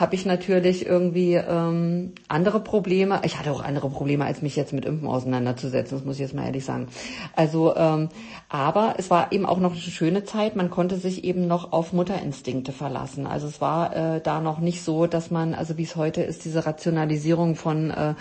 habe 0.00 0.14
ich 0.14 0.24
natürlich 0.24 0.86
irgendwie 0.86 1.34
ähm, 1.34 2.12
andere 2.26 2.60
Probleme. 2.60 3.20
Ich 3.24 3.38
hatte 3.38 3.52
auch 3.52 3.62
andere 3.62 3.90
Probleme, 3.90 4.24
als 4.24 4.40
mich 4.40 4.56
jetzt 4.56 4.72
mit 4.72 4.86
Impfen 4.86 5.06
auseinanderzusetzen, 5.06 5.98
das 5.98 6.06
muss 6.06 6.14
ich 6.14 6.22
jetzt 6.22 6.34
mal 6.34 6.46
ehrlich 6.46 6.64
sagen. 6.64 6.88
Also, 7.36 7.76
ähm, 7.76 8.08
aber 8.48 8.94
es 8.96 9.10
war 9.10 9.30
eben 9.30 9.44
auch 9.44 9.58
noch 9.58 9.72
eine 9.72 9.80
schöne 9.80 10.24
Zeit. 10.24 10.56
Man 10.56 10.70
konnte 10.70 10.96
sich 10.96 11.22
eben 11.24 11.46
noch 11.46 11.72
auf 11.72 11.92
Mutterinstinkte 11.92 12.72
verlassen. 12.72 13.26
Also 13.26 13.46
es 13.46 13.60
war 13.60 13.94
äh, 13.94 14.20
da 14.22 14.40
noch 14.40 14.58
nicht 14.58 14.82
so, 14.82 15.06
dass 15.06 15.30
man, 15.30 15.52
also 15.52 15.76
wie 15.76 15.82
es 15.82 15.96
heute 15.96 16.22
ist, 16.22 16.46
diese 16.46 16.64
Rationalisierung 16.64 17.54
von 17.54 17.90
äh, 17.90 18.14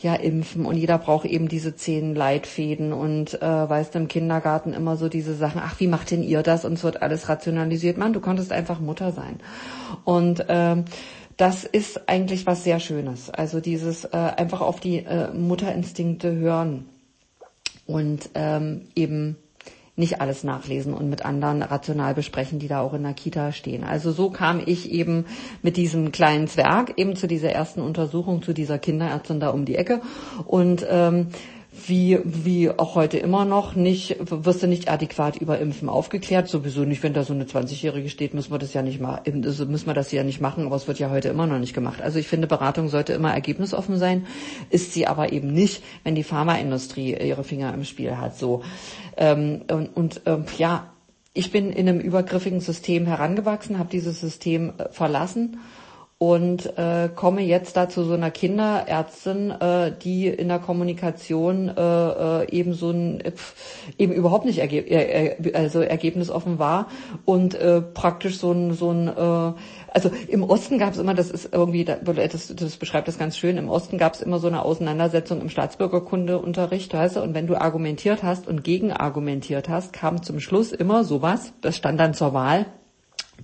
ja 0.00 0.14
Impfen 0.14 0.64
und 0.64 0.76
jeder 0.76 0.96
braucht 0.96 1.26
eben 1.26 1.48
diese 1.48 1.76
zehn 1.76 2.14
Leitfäden 2.14 2.94
und 2.94 3.42
äh, 3.42 3.68
weißt 3.68 3.94
im 3.96 4.08
Kindergarten 4.08 4.72
immer 4.72 4.96
so 4.96 5.10
diese 5.10 5.34
Sachen. 5.34 5.60
Ach, 5.62 5.78
wie 5.80 5.86
macht 5.86 6.10
denn 6.10 6.22
ihr 6.22 6.42
das? 6.42 6.64
Und 6.64 6.72
es 6.72 6.84
wird 6.84 7.02
alles 7.02 7.28
rationalisiert. 7.28 7.98
Man, 7.98 8.14
du 8.14 8.20
konntest 8.20 8.52
einfach 8.52 8.80
Mutter 8.80 9.12
sein. 9.12 9.38
Und 10.04 10.46
ähm, 10.48 10.86
das 11.36 11.64
ist 11.64 12.08
eigentlich 12.08 12.46
was 12.46 12.64
sehr 12.64 12.80
Schönes. 12.80 13.30
Also 13.30 13.60
dieses 13.60 14.04
äh, 14.04 14.16
einfach 14.16 14.60
auf 14.60 14.80
die 14.80 14.98
äh, 14.98 15.32
Mutterinstinkte 15.32 16.34
hören 16.34 16.86
und 17.86 18.30
ähm, 18.34 18.88
eben 18.94 19.36
nicht 19.96 20.20
alles 20.20 20.44
nachlesen 20.44 20.92
und 20.92 21.08
mit 21.08 21.24
anderen 21.24 21.62
rational 21.62 22.14
besprechen, 22.14 22.58
die 22.58 22.68
da 22.68 22.80
auch 22.80 22.92
in 22.92 23.02
der 23.02 23.14
Kita 23.14 23.52
stehen. 23.52 23.82
Also 23.82 24.12
so 24.12 24.30
kam 24.30 24.62
ich 24.64 24.90
eben 24.90 25.24
mit 25.62 25.78
diesem 25.78 26.12
kleinen 26.12 26.48
Zwerg 26.48 26.94
eben 26.98 27.16
zu 27.16 27.26
dieser 27.26 27.50
ersten 27.50 27.80
Untersuchung, 27.80 28.42
zu 28.42 28.52
dieser 28.52 28.78
Kinderärztin 28.78 29.40
da 29.40 29.50
um 29.50 29.64
die 29.64 29.76
Ecke 29.76 30.02
und 30.44 30.86
ähm, 30.88 31.28
wie, 31.84 32.18
wie 32.24 32.70
auch 32.70 32.94
heute 32.94 33.18
immer 33.18 33.44
noch 33.44 33.74
nicht, 33.74 34.16
wirst 34.20 34.62
du 34.62 34.66
nicht 34.66 34.88
adäquat 34.90 35.36
über 35.36 35.58
Impfen 35.58 35.88
aufgeklärt. 35.88 36.48
Sowieso 36.48 36.84
nicht, 36.84 37.02
wenn 37.02 37.12
da 37.12 37.24
so 37.24 37.34
eine 37.34 37.44
20-Jährige 37.44 38.08
steht, 38.08 38.34
müssen 38.34 38.52
wir 38.52 38.58
das 38.58 38.72
ja 38.74 38.82
nicht 38.82 39.00
machen, 39.00 39.40
müssen 39.40 39.86
wir 39.86 39.94
das 39.94 40.12
ja 40.12 40.24
nicht 40.24 40.40
machen, 40.40 40.66
aber 40.66 40.76
es 40.76 40.88
wird 40.88 40.98
ja 40.98 41.10
heute 41.10 41.28
immer 41.28 41.46
noch 41.46 41.58
nicht 41.58 41.74
gemacht. 41.74 42.00
Also 42.02 42.18
ich 42.18 42.28
finde, 42.28 42.46
Beratung 42.46 42.88
sollte 42.88 43.12
immer 43.12 43.32
ergebnisoffen 43.32 43.98
sein, 43.98 44.26
ist 44.70 44.92
sie 44.92 45.06
aber 45.06 45.32
eben 45.32 45.52
nicht, 45.52 45.82
wenn 46.04 46.14
die 46.14 46.24
Pharmaindustrie 46.24 47.16
ihre 47.16 47.44
Finger 47.44 47.72
im 47.74 47.84
Spiel 47.84 48.16
hat, 48.16 48.36
so. 48.36 48.62
Ähm, 49.16 49.62
und, 49.70 49.96
und 49.96 50.20
ähm, 50.26 50.44
ja, 50.58 50.92
ich 51.34 51.52
bin 51.52 51.70
in 51.70 51.88
einem 51.88 52.00
übergriffigen 52.00 52.60
System 52.60 53.06
herangewachsen, 53.06 53.78
habe 53.78 53.90
dieses 53.90 54.20
System 54.20 54.72
äh, 54.78 54.88
verlassen 54.90 55.58
und 56.18 56.78
äh, 56.78 57.10
komme 57.14 57.42
jetzt 57.42 57.76
da 57.76 57.90
zu 57.90 58.02
so 58.04 58.14
einer 58.14 58.30
Kinderärztin, 58.30 59.50
äh, 59.50 59.92
die 60.02 60.28
in 60.28 60.48
der 60.48 60.60
Kommunikation 60.60 61.68
äh, 61.68 62.42
äh, 62.42 62.50
eben 62.50 62.72
so 62.72 62.90
ein 62.90 63.22
eben 63.98 64.14
überhaupt 64.14 64.46
nicht 64.46 64.58
ergeb 64.58 64.90
äh, 64.90 65.52
also 65.52 65.80
ergebnisoffen 65.80 66.58
war 66.58 66.88
und 67.26 67.54
äh, 67.54 67.82
praktisch 67.82 68.38
so 68.38 68.50
ein 68.50 68.72
so 68.72 68.90
ein 68.92 69.08
äh, 69.08 69.52
also 69.96 70.10
im 70.28 70.42
Osten 70.42 70.78
gab 70.78 70.92
es 70.92 70.98
immer, 70.98 71.14
das 71.14 71.30
ist 71.30 71.54
irgendwie, 71.54 71.82
das, 71.84 72.54
das 72.54 72.76
beschreibt 72.76 73.08
das 73.08 73.18
ganz 73.18 73.38
schön, 73.38 73.56
im 73.56 73.70
Osten 73.70 73.96
gab 73.96 74.12
es 74.12 74.20
immer 74.20 74.38
so 74.38 74.46
eine 74.46 74.62
Auseinandersetzung 74.62 75.40
im 75.40 75.48
Staatsbürgerkundeunterricht, 75.48 76.92
weißt 76.92 77.16
du, 77.16 77.22
und 77.22 77.32
wenn 77.32 77.46
du 77.46 77.58
argumentiert 77.58 78.22
hast 78.22 78.46
und 78.46 78.62
gegenargumentiert 78.62 79.70
hast, 79.70 79.94
kam 79.94 80.22
zum 80.22 80.38
Schluss 80.38 80.72
immer 80.72 81.02
sowas, 81.02 81.54
das 81.62 81.78
stand 81.78 81.98
dann 81.98 82.12
zur 82.12 82.34
Wahl, 82.34 82.66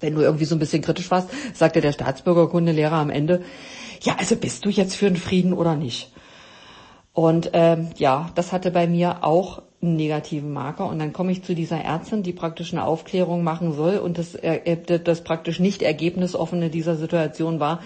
wenn 0.00 0.14
du 0.14 0.20
irgendwie 0.22 0.44
so 0.44 0.54
ein 0.54 0.58
bisschen 0.58 0.82
kritisch 0.82 1.10
warst, 1.10 1.28
sagte 1.54 1.80
der 1.80 1.92
Staatsbürgerkundelehrer 1.92 2.96
am 2.96 3.10
Ende, 3.10 3.42
ja, 4.02 4.16
also 4.18 4.36
bist 4.36 4.64
du 4.64 4.68
jetzt 4.68 4.96
für 4.96 5.06
den 5.06 5.16
Frieden 5.16 5.52
oder 5.52 5.76
nicht? 5.76 6.12
Und 7.12 7.50
ähm, 7.52 7.90
ja, 7.98 8.30
das 8.34 8.52
hatte 8.52 8.70
bei 8.70 8.86
mir 8.86 9.22
auch 9.22 9.62
einen 9.82 9.96
negativen 9.96 10.52
Marker. 10.52 10.86
Und 10.86 10.98
dann 10.98 11.12
komme 11.12 11.32
ich 11.32 11.42
zu 11.42 11.54
dieser 11.54 11.78
Ärztin, 11.78 12.22
die 12.22 12.32
praktisch 12.32 12.72
eine 12.72 12.84
Aufklärung 12.84 13.42
machen 13.42 13.74
soll 13.74 13.98
und 13.98 14.16
das, 14.16 14.34
äh, 14.34 14.76
das 14.98 15.24
praktisch 15.24 15.58
nicht 15.58 15.82
ergebnisoffene 15.82 16.70
dieser 16.70 16.96
Situation 16.96 17.60
war, 17.60 17.80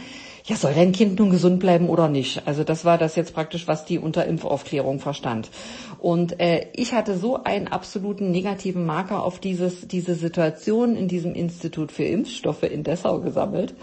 ja, 0.45 0.55
soll 0.55 0.75
dein 0.75 0.93
Kind 0.93 1.19
nun 1.19 1.31
gesund 1.31 1.59
bleiben 1.59 1.89
oder 1.89 2.09
nicht? 2.09 2.47
Also 2.47 2.63
das 2.63 2.85
war 2.85 2.99
das 2.99 3.17
jetzt 3.17 3.35
praktisch, 3.35 3.67
was 3.67 3.85
die 3.85 3.99
unter 3.99 4.27
Impfaufklärung 4.27 5.01
verstand. 5.01 5.51
Und 5.99 6.41
äh, 6.41 6.67
ich 6.75 6.93
hatte 6.93 7.17
so 7.17 7.43
einen 7.43 7.69
absoluten 7.69 8.31
negativen 8.31 8.87
Marker 8.87 9.25
auf 9.25 9.39
dieses, 9.39 9.89
diese 9.89 10.15
Situation 10.15 10.97
in 10.97 11.09
diesem 11.09 11.35
Institut 11.35 11.93
für 11.93 12.05
Impfstoffe 12.05 12.63
in 12.63 12.85
Dessau 12.85 13.21
gesammelt. 13.21 13.75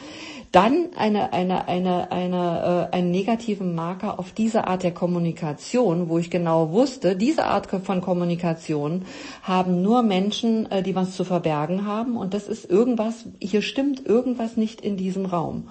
Dann 0.53 0.89
eine, 0.95 1.33
eine, 1.33 1.67
eine, 1.67 2.11
eine, 2.11 2.89
äh, 2.91 2.95
einen 2.95 3.09
negativen 3.09 3.73
Marker 3.73 4.19
auf 4.19 4.33
diese 4.33 4.67
Art 4.67 4.83
der 4.83 4.93
Kommunikation, 4.93 6.09
wo 6.09 6.19
ich 6.19 6.29
genau 6.29 6.71
wusste, 6.71 7.15
diese 7.15 7.45
Art 7.45 7.67
von 7.67 8.01
Kommunikation 8.01 9.05
haben 9.41 9.81
nur 9.81 10.03
Menschen, 10.03 10.71
äh, 10.71 10.83
die 10.83 10.95
was 10.95 11.15
zu 11.15 11.23
verbergen 11.23 11.87
haben. 11.87 12.17
Und 12.17 12.35
das 12.35 12.47
ist 12.47 12.69
irgendwas, 12.69 13.25
hier 13.39 13.63
stimmt 13.63 14.05
irgendwas 14.05 14.55
nicht 14.55 14.81
in 14.81 14.95
diesem 14.95 15.25
Raum. 15.25 15.69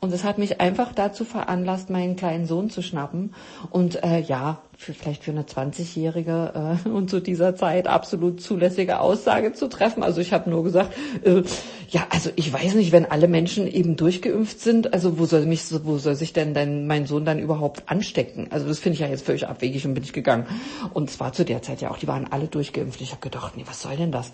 Und 0.00 0.12
es 0.12 0.24
hat 0.24 0.36
mich 0.36 0.60
einfach 0.60 0.92
dazu 0.92 1.24
veranlasst, 1.24 1.88
meinen 1.88 2.16
kleinen 2.16 2.44
Sohn 2.44 2.68
zu 2.68 2.82
schnappen. 2.82 3.34
Und 3.70 4.02
äh, 4.04 4.20
ja, 4.20 4.58
für, 4.78 4.94
vielleicht 4.94 5.24
für 5.24 5.32
eine 5.32 5.42
20-Jährige 5.42 6.78
äh, 6.86 6.88
und 6.90 7.10
zu 7.10 7.20
dieser 7.20 7.56
Zeit 7.56 7.88
absolut 7.88 8.40
zulässige 8.40 9.00
Aussage 9.00 9.52
zu 9.52 9.68
treffen. 9.68 10.04
Also 10.04 10.20
ich 10.20 10.32
habe 10.32 10.48
nur 10.48 10.62
gesagt, 10.62 10.96
äh, 11.24 11.42
ja, 11.90 12.06
also 12.10 12.30
ich 12.36 12.52
weiß 12.52 12.74
nicht, 12.74 12.92
wenn 12.92 13.04
alle 13.04 13.26
Menschen 13.26 13.66
eben 13.66 13.96
durchgeimpft 13.96 14.60
sind, 14.60 14.94
also 14.94 15.18
wo 15.18 15.26
soll 15.26 15.46
mich, 15.46 15.64
wo 15.84 15.98
soll 15.98 16.14
sich 16.14 16.32
denn 16.32 16.54
denn 16.54 16.86
mein 16.86 17.06
Sohn 17.06 17.24
dann 17.24 17.40
überhaupt 17.40 17.90
anstecken? 17.90 18.46
Also 18.50 18.68
das 18.68 18.78
finde 18.78 18.94
ich 18.94 19.00
ja 19.00 19.08
jetzt 19.08 19.26
völlig 19.26 19.48
abwegig 19.48 19.84
und 19.84 19.94
bin 19.94 20.04
ich 20.04 20.12
gegangen. 20.12 20.46
Und 20.94 21.10
zwar 21.10 21.32
zu 21.32 21.44
der 21.44 21.60
Zeit 21.60 21.80
ja 21.80 21.90
auch, 21.90 21.98
die 21.98 22.06
waren 22.06 22.30
alle 22.30 22.46
durchgeimpft. 22.46 23.00
Ich 23.00 23.10
habe 23.10 23.20
gedacht, 23.20 23.56
nee, 23.56 23.64
was 23.66 23.82
soll 23.82 23.96
denn 23.96 24.12
das? 24.12 24.32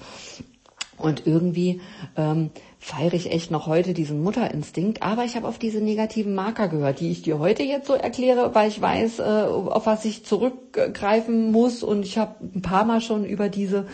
Und 0.99 1.27
irgendwie 1.27 1.81
ähm, 2.17 2.51
feiere 2.85 3.15
ich 3.15 3.33
echt 3.33 3.51
noch 3.51 3.67
heute 3.67 3.95
diesen 3.95 4.23
Mutterinstinkt, 4.23 5.03
aber 5.03 5.25
ich 5.25 5.37
habe 5.37 5.49
auf 5.49 5.59
diese 5.59 5.81
negativen 5.81 6.35
Marker 6.35 6.69
gehört, 6.69 7.01
die 7.01 7.11
ich 7.11 7.23
dir 7.23 7.39
heute 7.39 7.63
jetzt 7.63 7.87
so 7.87 7.95
erkläre, 7.95 8.55
weil 8.55 8.69
ich 8.69 8.79
weiß, 8.79 9.21
äh, 9.21 9.23
auf 9.23 9.87
was 9.87 10.05
ich 10.05 10.27
zurückgreifen 10.27 11.51
muss 11.51 11.83
und 11.83 12.03
ich 12.03 12.19
habe 12.19 12.35
ein 12.55 12.61
paar 12.61 12.85
Mal 12.85 13.01
schon 13.01 13.25
über 13.25 13.49
diese 13.49 13.87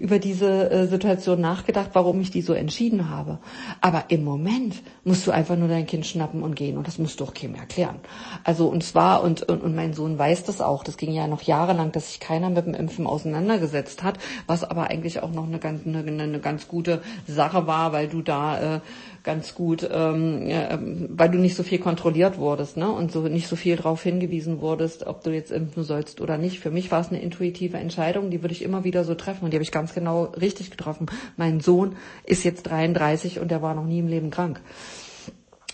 über 0.00 0.18
diese 0.18 0.70
äh, 0.70 0.86
Situation 0.88 1.40
nachgedacht, 1.40 1.90
warum 1.92 2.20
ich 2.20 2.32
die 2.32 2.42
so 2.42 2.52
entschieden 2.52 3.10
habe. 3.10 3.38
Aber 3.80 4.06
im 4.08 4.24
Moment 4.24 4.82
musst 5.04 5.24
du 5.24 5.30
einfach 5.30 5.56
nur 5.56 5.68
dein 5.68 5.86
Kind 5.86 6.04
schnappen 6.04 6.42
und 6.42 6.56
gehen 6.56 6.78
und 6.78 6.88
das 6.88 6.98
musst 6.98 7.20
du 7.20 7.24
auch 7.24 7.34
keinem 7.34 7.54
erklären. 7.54 8.00
Also 8.42 8.66
und 8.66 8.82
zwar 8.82 9.22
und, 9.22 9.42
und 9.42 9.62
und 9.62 9.76
mein 9.76 9.94
Sohn 9.94 10.18
weiß 10.18 10.42
das 10.42 10.60
auch. 10.60 10.82
Das 10.82 10.96
ging 10.96 11.12
ja 11.12 11.28
noch 11.28 11.42
jahrelang, 11.42 11.92
dass 11.92 12.08
sich 12.08 12.18
keiner 12.18 12.50
mit 12.50 12.66
dem 12.66 12.74
Impfen 12.74 13.06
auseinandergesetzt 13.06 14.02
hat, 14.02 14.18
was 14.48 14.64
aber 14.64 14.90
eigentlich 14.90 15.22
auch 15.22 15.30
noch 15.30 15.46
eine 15.46 15.60
ganz 15.60 15.86
eine, 15.86 15.98
eine 16.00 16.40
ganz 16.40 16.66
gute 16.66 17.02
Sache 17.28 17.68
war, 17.68 17.92
weil 17.92 18.08
du 18.08 18.20
da 18.20 18.31
da 18.32 18.76
äh, 18.76 18.80
ganz 19.22 19.54
gut, 19.54 19.88
ähm, 19.92 20.48
äh, 20.48 20.78
weil 20.80 21.30
du 21.30 21.38
nicht 21.38 21.54
so 21.54 21.62
viel 21.62 21.78
kontrolliert 21.78 22.38
wurdest 22.38 22.76
ne? 22.76 22.90
und 22.90 23.12
so 23.12 23.22
nicht 23.22 23.46
so 23.46 23.56
viel 23.56 23.76
darauf 23.76 24.02
hingewiesen 24.02 24.60
wurdest, 24.60 25.06
ob 25.06 25.22
du 25.22 25.30
jetzt 25.30 25.52
impfen 25.52 25.84
sollst 25.84 26.20
oder 26.20 26.38
nicht. 26.38 26.60
Für 26.60 26.70
mich 26.70 26.90
war 26.90 27.00
es 27.00 27.08
eine 27.08 27.20
intuitive 27.20 27.76
Entscheidung, 27.76 28.30
die 28.30 28.42
würde 28.42 28.54
ich 28.54 28.62
immer 28.62 28.84
wieder 28.84 29.04
so 29.04 29.14
treffen 29.14 29.44
und 29.44 29.52
die 29.52 29.56
habe 29.56 29.62
ich 29.62 29.72
ganz 29.72 29.94
genau 29.94 30.24
richtig 30.40 30.70
getroffen. 30.70 31.06
Mein 31.36 31.60
Sohn 31.60 31.96
ist 32.24 32.44
jetzt 32.44 32.64
33 32.64 33.38
und 33.38 33.50
der 33.50 33.62
war 33.62 33.74
noch 33.74 33.86
nie 33.86 34.00
im 34.00 34.08
Leben 34.08 34.30
krank. 34.30 34.60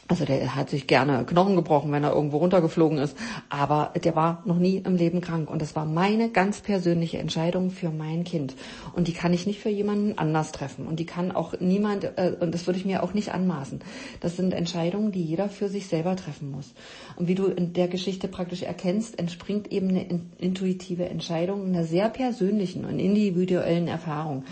Also 0.09 0.25
der 0.25 0.55
hat 0.55 0.71
sich 0.71 0.87
gerne 0.87 1.25
Knochen 1.27 1.55
gebrochen, 1.55 1.93
wenn 1.93 2.03
er 2.03 2.15
irgendwo 2.15 2.39
runtergeflogen 2.39 2.97
ist. 2.97 3.15
Aber 3.51 3.93
der 4.03 4.17
war 4.17 4.43
noch 4.47 4.57
nie 4.57 4.79
im 4.79 4.97
Leben 4.97 5.21
krank. 5.21 5.51
Und 5.51 5.61
das 5.61 5.77
war 5.77 5.85
meine 5.85 6.31
ganz 6.31 6.63
persönliche 6.63 7.19
Entscheidung 7.19 7.71
für 7.71 7.91
mein 7.91 8.25
Kind. 8.25 8.57
Und 8.97 9.07
die 9.07 9.13
kann 9.13 9.35
ich 9.35 9.47
nicht 9.47 9.61
für 9.61 9.69
jemanden 9.69 10.17
anders 10.17 10.51
treffen. 10.53 10.87
Und 10.87 10.99
die 10.99 11.05
kann 11.05 11.31
auch 11.31 11.61
niemand, 11.61 12.05
äh, 12.05 12.35
und 12.41 12.55
das 12.55 12.67
würde 12.67 12.79
ich 12.79 12.87
mir 12.87 13.03
auch 13.03 13.13
nicht 13.13 13.35
anmaßen. 13.35 13.81
Das 14.21 14.37
sind 14.37 14.55
Entscheidungen, 14.55 15.13
die 15.13 15.23
jeder 15.23 15.51
für 15.51 15.69
sich 15.69 15.89
selber 15.89 16.17
treffen 16.17 16.51
muss. 16.51 16.73
Und 17.17 17.29
wie 17.29 17.35
du 17.35 17.45
in 17.45 17.75
der 17.75 17.89
Geschichte 17.89 18.29
praktisch 18.29 18.63
erkennst, 18.63 19.19
entspringt 19.19 19.71
eben 19.71 19.91
eine 19.91 20.07
intuitive 20.39 21.07
Entscheidung 21.07 21.67
einer 21.67 21.85
sehr 21.85 22.09
persönlichen 22.09 22.87
und 22.87 22.99
individuellen 22.99 23.89
Erfahrung. 23.89 24.45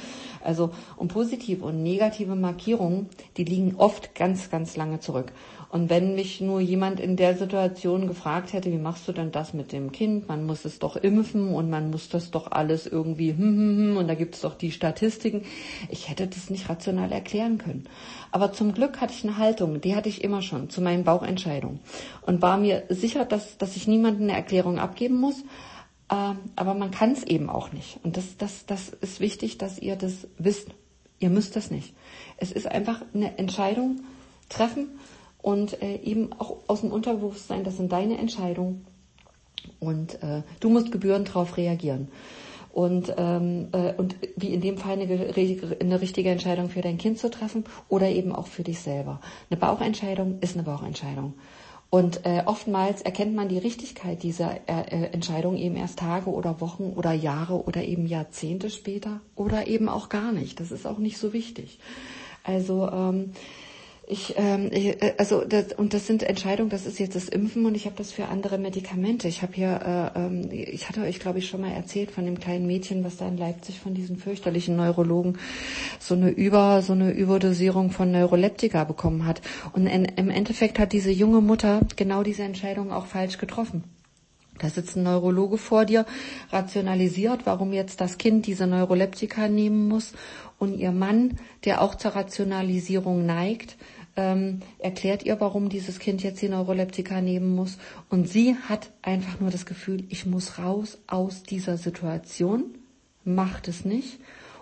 Also 0.46 0.70
und 0.96 1.08
positive 1.08 1.64
und 1.64 1.82
negative 1.82 2.36
Markierungen, 2.36 3.08
die 3.36 3.44
liegen 3.44 3.74
oft 3.76 4.14
ganz, 4.14 4.50
ganz 4.50 4.76
lange 4.76 5.00
zurück. 5.00 5.32
Und 5.68 5.90
wenn 5.90 6.14
mich 6.14 6.40
nur 6.40 6.60
jemand 6.60 7.00
in 7.00 7.16
der 7.16 7.36
Situation 7.36 8.06
gefragt 8.06 8.52
hätte, 8.52 8.70
wie 8.70 8.78
machst 8.78 9.08
du 9.08 9.12
denn 9.12 9.32
das 9.32 9.52
mit 9.52 9.72
dem 9.72 9.90
Kind? 9.90 10.28
Man 10.28 10.46
muss 10.46 10.64
es 10.64 10.78
doch 10.78 10.96
impfen 10.96 11.52
und 11.52 11.68
man 11.68 11.90
muss 11.90 12.08
das 12.08 12.30
doch 12.30 12.52
alles 12.52 12.86
irgendwie 12.86 13.30
hm, 13.30 13.38
hm, 13.38 13.76
hm, 13.78 13.96
und 13.96 14.08
da 14.08 14.14
gibt 14.14 14.36
es 14.36 14.42
doch 14.42 14.54
die 14.54 14.70
Statistiken. 14.70 15.42
Ich 15.90 16.08
hätte 16.08 16.28
das 16.28 16.50
nicht 16.50 16.68
rational 16.68 17.10
erklären 17.10 17.58
können. 17.58 17.84
Aber 18.30 18.52
zum 18.52 18.72
Glück 18.72 19.00
hatte 19.00 19.12
ich 19.12 19.24
eine 19.24 19.38
Haltung, 19.38 19.80
die 19.80 19.96
hatte 19.96 20.08
ich 20.08 20.22
immer 20.22 20.40
schon 20.40 20.70
zu 20.70 20.80
meinen 20.80 21.04
Bauchentscheidungen 21.04 21.80
und 22.22 22.42
war 22.42 22.56
mir 22.56 22.84
sicher, 22.88 23.24
dass, 23.24 23.58
dass 23.58 23.76
ich 23.76 23.88
niemandem 23.88 24.24
eine 24.24 24.36
Erklärung 24.36 24.78
abgeben 24.78 25.20
muss, 25.20 25.42
aber 26.08 26.74
man 26.74 26.90
kann 26.90 27.12
es 27.12 27.24
eben 27.24 27.50
auch 27.50 27.72
nicht. 27.72 27.98
Und 28.02 28.16
das, 28.16 28.36
das, 28.36 28.66
das 28.66 28.88
ist 28.88 29.20
wichtig, 29.20 29.58
dass 29.58 29.78
ihr 29.78 29.96
das 29.96 30.28
wisst. 30.38 30.68
Ihr 31.18 31.30
müsst 31.30 31.56
das 31.56 31.70
nicht. 31.70 31.94
Es 32.36 32.52
ist 32.52 32.66
einfach 32.66 33.02
eine 33.14 33.38
Entscheidung 33.38 34.00
treffen 34.48 34.98
und 35.42 35.82
äh, 35.82 35.96
eben 35.96 36.32
auch 36.34 36.58
aus 36.68 36.82
dem 36.82 36.92
Unterbewusstsein, 36.92 37.64
das 37.64 37.76
sind 37.76 37.90
deine 37.90 38.18
Entscheidungen 38.18 38.86
und 39.80 40.22
äh, 40.22 40.42
du 40.60 40.68
musst 40.68 40.92
gebührend 40.92 41.28
darauf 41.28 41.56
reagieren. 41.56 42.08
und, 42.76 43.14
ähm, 43.16 43.68
äh, 43.72 43.94
und 43.94 44.16
wie 44.36 44.52
in 44.52 44.60
dem 44.60 44.76
Fall 44.76 45.00
eine, 45.00 45.34
eine 45.80 46.00
richtige 46.02 46.28
Entscheidung 46.28 46.68
für 46.68 46.82
dein 46.82 46.98
Kind 46.98 47.18
zu 47.18 47.30
treffen 47.30 47.64
oder 47.88 48.06
eben 48.10 48.34
auch 48.34 48.48
für 48.48 48.64
dich 48.64 48.80
selber. 48.80 49.22
Eine 49.48 49.58
Bauchentscheidung 49.58 50.40
ist 50.42 50.56
eine 50.56 50.62
Bauchentscheidung. 50.62 51.32
Und 51.96 52.26
äh, 52.26 52.42
oftmals 52.44 53.00
erkennt 53.00 53.34
man 53.34 53.48
die 53.48 53.56
Richtigkeit 53.56 54.22
dieser 54.22 54.56
äh, 54.68 54.82
äh, 54.82 55.04
Entscheidung 55.14 55.56
eben 55.56 55.76
erst 55.76 55.98
Tage 55.98 56.28
oder 56.28 56.60
Wochen 56.60 56.92
oder 56.94 57.14
Jahre 57.14 57.64
oder 57.64 57.84
eben 57.84 58.04
Jahrzehnte 58.04 58.68
später 58.68 59.22
oder 59.34 59.66
eben 59.66 59.88
auch 59.88 60.10
gar 60.10 60.30
nicht. 60.30 60.60
Das 60.60 60.72
ist 60.72 60.86
auch 60.86 60.98
nicht 60.98 61.16
so 61.16 61.32
wichtig. 61.32 61.78
Also 62.44 62.86
ähm, 62.90 63.32
ich, 64.08 64.34
ähm, 64.36 64.70
äh, 64.70 65.14
also 65.18 65.44
das, 65.44 65.72
und 65.72 65.92
das 65.92 66.06
sind 66.06 66.22
Entscheidungen. 66.22 66.70
Das 66.70 66.86
ist 66.86 67.00
jetzt 67.00 67.16
das 67.16 67.28
Impfen 67.28 67.66
und 67.66 67.74
ich 67.74 67.86
habe 67.86 67.96
das 67.96 68.12
für 68.12 68.26
andere 68.26 68.56
Medikamente. 68.56 69.26
Ich 69.26 69.42
habe 69.42 69.52
hier, 69.52 70.12
äh, 70.14 70.18
ähm, 70.18 70.48
ich 70.52 70.88
hatte 70.88 71.02
euch 71.02 71.18
glaube 71.18 71.40
ich 71.40 71.48
schon 71.48 71.60
mal 71.60 71.72
erzählt 71.72 72.12
von 72.12 72.24
dem 72.24 72.38
kleinen 72.38 72.66
Mädchen, 72.66 73.02
was 73.02 73.16
da 73.16 73.26
in 73.26 73.36
Leipzig 73.36 73.80
von 73.80 73.94
diesen 73.94 74.16
fürchterlichen 74.16 74.76
Neurologen 74.76 75.38
so 75.98 76.14
eine 76.14 76.30
über 76.30 76.82
so 76.82 76.92
eine 76.92 77.10
Überdosierung 77.10 77.90
von 77.90 78.12
Neuroleptika 78.12 78.84
bekommen 78.84 79.26
hat. 79.26 79.42
Und 79.72 79.88
in, 79.88 80.04
im 80.04 80.30
Endeffekt 80.30 80.78
hat 80.78 80.92
diese 80.92 81.10
junge 81.10 81.40
Mutter 81.40 81.80
genau 81.96 82.22
diese 82.22 82.44
Entscheidung 82.44 82.92
auch 82.92 83.06
falsch 83.06 83.38
getroffen. 83.38 83.82
Da 84.58 84.70
sitzt 84.70 84.96
ein 84.96 85.02
Neurologe 85.02 85.58
vor 85.58 85.84
dir, 85.84 86.06
rationalisiert, 86.50 87.44
warum 87.44 87.72
jetzt 87.72 88.00
das 88.00 88.18
Kind 88.18 88.46
diese 88.46 88.66
Neuroleptika 88.66 89.48
nehmen 89.48 89.88
muss. 89.88 90.12
Und 90.58 90.78
ihr 90.78 90.92
Mann, 90.92 91.38
der 91.64 91.82
auch 91.82 91.94
zur 91.96 92.12
Rationalisierung 92.12 93.26
neigt, 93.26 93.76
ähm, 94.16 94.60
erklärt 94.78 95.24
ihr, 95.24 95.40
warum 95.40 95.68
dieses 95.68 95.98
Kind 95.98 96.22
jetzt 96.22 96.42
die 96.42 96.48
Neuroleptika 96.48 97.20
nehmen 97.20 97.54
muss. 97.54 97.78
Und 98.08 98.28
sie 98.28 98.56
hat 98.68 98.90
einfach 99.02 99.40
nur 99.40 99.50
das 99.50 99.66
Gefühl, 99.66 100.04
ich 100.08 100.26
muss 100.26 100.58
raus 100.58 100.98
aus 101.06 101.42
dieser 101.42 101.76
Situation, 101.76 102.74
macht 103.24 103.68
es 103.68 103.84
nicht 103.84 104.18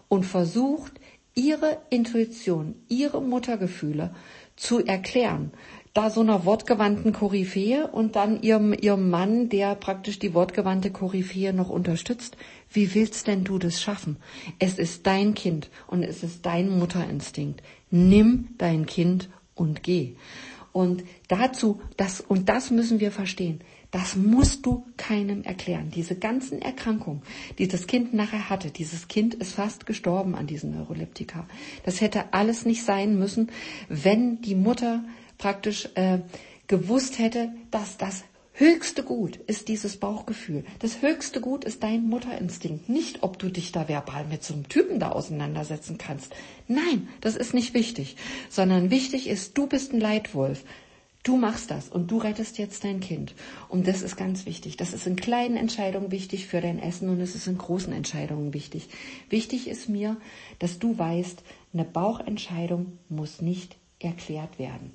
und 0.08 0.24
versucht, 0.24 0.92
ihre 1.34 1.78
Intuition, 1.90 2.76
ihre 2.88 3.20
Muttergefühle 3.20 4.14
zu 4.56 4.84
erklären. 4.84 5.50
Da 5.92 6.10
so 6.10 6.22
einer 6.22 6.44
wortgewandten 6.44 7.12
Koryphäe 7.12 7.86
und 7.86 8.16
dann 8.16 8.42
ihrem, 8.42 8.72
ihrem 8.72 9.10
Mann, 9.10 9.48
der 9.48 9.76
praktisch 9.76 10.18
die 10.18 10.34
wortgewandte 10.34 10.90
Koryphäe 10.90 11.52
noch 11.52 11.70
unterstützt. 11.70 12.36
Wie 12.68 12.94
willst 12.96 13.28
denn 13.28 13.44
du 13.44 13.58
das 13.58 13.80
schaffen? 13.80 14.16
Es 14.58 14.78
ist 14.80 15.06
dein 15.06 15.34
Kind 15.34 15.70
und 15.86 16.02
es 16.02 16.24
ist 16.24 16.44
dein 16.46 16.68
Mutterinstinkt. 16.68 17.62
Nimm 17.90 18.48
dein 18.58 18.86
Kind 18.86 19.28
und 19.54 19.82
geh. 19.82 20.16
Und 20.72 21.04
dazu, 21.28 21.80
das, 21.96 22.20
und 22.20 22.48
das 22.48 22.72
müssen 22.72 22.98
wir 22.98 23.12
verstehen. 23.12 23.60
Das 23.92 24.16
musst 24.16 24.66
du 24.66 24.84
keinem 24.96 25.44
erklären. 25.44 25.92
Diese 25.94 26.16
ganzen 26.16 26.60
Erkrankungen, 26.60 27.22
die 27.58 27.68
das 27.68 27.86
Kind 27.86 28.12
nachher 28.12 28.50
hatte, 28.50 28.72
dieses 28.72 29.06
Kind 29.06 29.34
ist 29.34 29.52
fast 29.52 29.86
gestorben 29.86 30.34
an 30.34 30.48
diesen 30.48 30.72
Neuroleptika. 30.72 31.46
Das 31.84 32.00
hätte 32.00 32.32
alles 32.34 32.66
nicht 32.66 32.82
sein 32.82 33.16
müssen, 33.16 33.52
wenn 33.88 34.40
die 34.40 34.56
Mutter 34.56 35.04
praktisch 35.38 35.88
äh, 35.94 36.18
gewusst 36.66 37.20
hätte, 37.20 37.52
dass 37.70 37.96
das 37.96 38.24
höchste 38.54 39.02
Gut 39.02 39.36
ist 39.36 39.68
dieses 39.68 39.98
Bauchgefühl. 39.98 40.64
Das 40.78 41.02
höchste 41.02 41.40
Gut 41.40 41.64
ist 41.64 41.82
dein 41.82 42.08
Mutterinstinkt. 42.08 42.88
Nicht, 42.88 43.22
ob 43.22 43.38
du 43.38 43.48
dich 43.50 43.72
da 43.72 43.88
verbal 43.88 44.24
mit 44.26 44.42
so 44.42 44.54
einem 44.54 44.68
Typen 44.68 45.00
da 45.00 45.10
auseinandersetzen 45.10 45.98
kannst. 45.98 46.32
Nein, 46.68 47.08
das 47.20 47.36
ist 47.36 47.52
nicht 47.52 47.74
wichtig. 47.74 48.16
Sondern 48.48 48.90
wichtig 48.90 49.28
ist, 49.28 49.58
du 49.58 49.66
bist 49.66 49.92
ein 49.92 50.00
Leitwolf. 50.00 50.64
Du 51.24 51.38
machst 51.38 51.70
das 51.70 51.88
und 51.88 52.10
du 52.10 52.18
rettest 52.18 52.58
jetzt 52.58 52.84
dein 52.84 53.00
Kind. 53.00 53.34
Und 53.70 53.88
das 53.88 54.02
ist 54.02 54.16
ganz 54.16 54.44
wichtig. 54.44 54.76
Das 54.76 54.92
ist 54.92 55.06
in 55.06 55.16
kleinen 55.16 55.56
Entscheidungen 55.56 56.10
wichtig 56.10 56.46
für 56.46 56.60
dein 56.60 56.78
Essen 56.78 57.08
und 57.08 57.18
es 57.20 57.34
ist 57.34 57.46
in 57.46 57.56
großen 57.56 57.94
Entscheidungen 57.94 58.52
wichtig. 58.52 58.88
Wichtig 59.30 59.66
ist 59.66 59.88
mir, 59.88 60.18
dass 60.58 60.78
du 60.78 60.98
weißt, 60.98 61.42
eine 61.72 61.84
Bauchentscheidung 61.84 62.98
muss 63.08 63.40
nicht 63.40 63.76
erklärt 63.98 64.58
werden. 64.58 64.92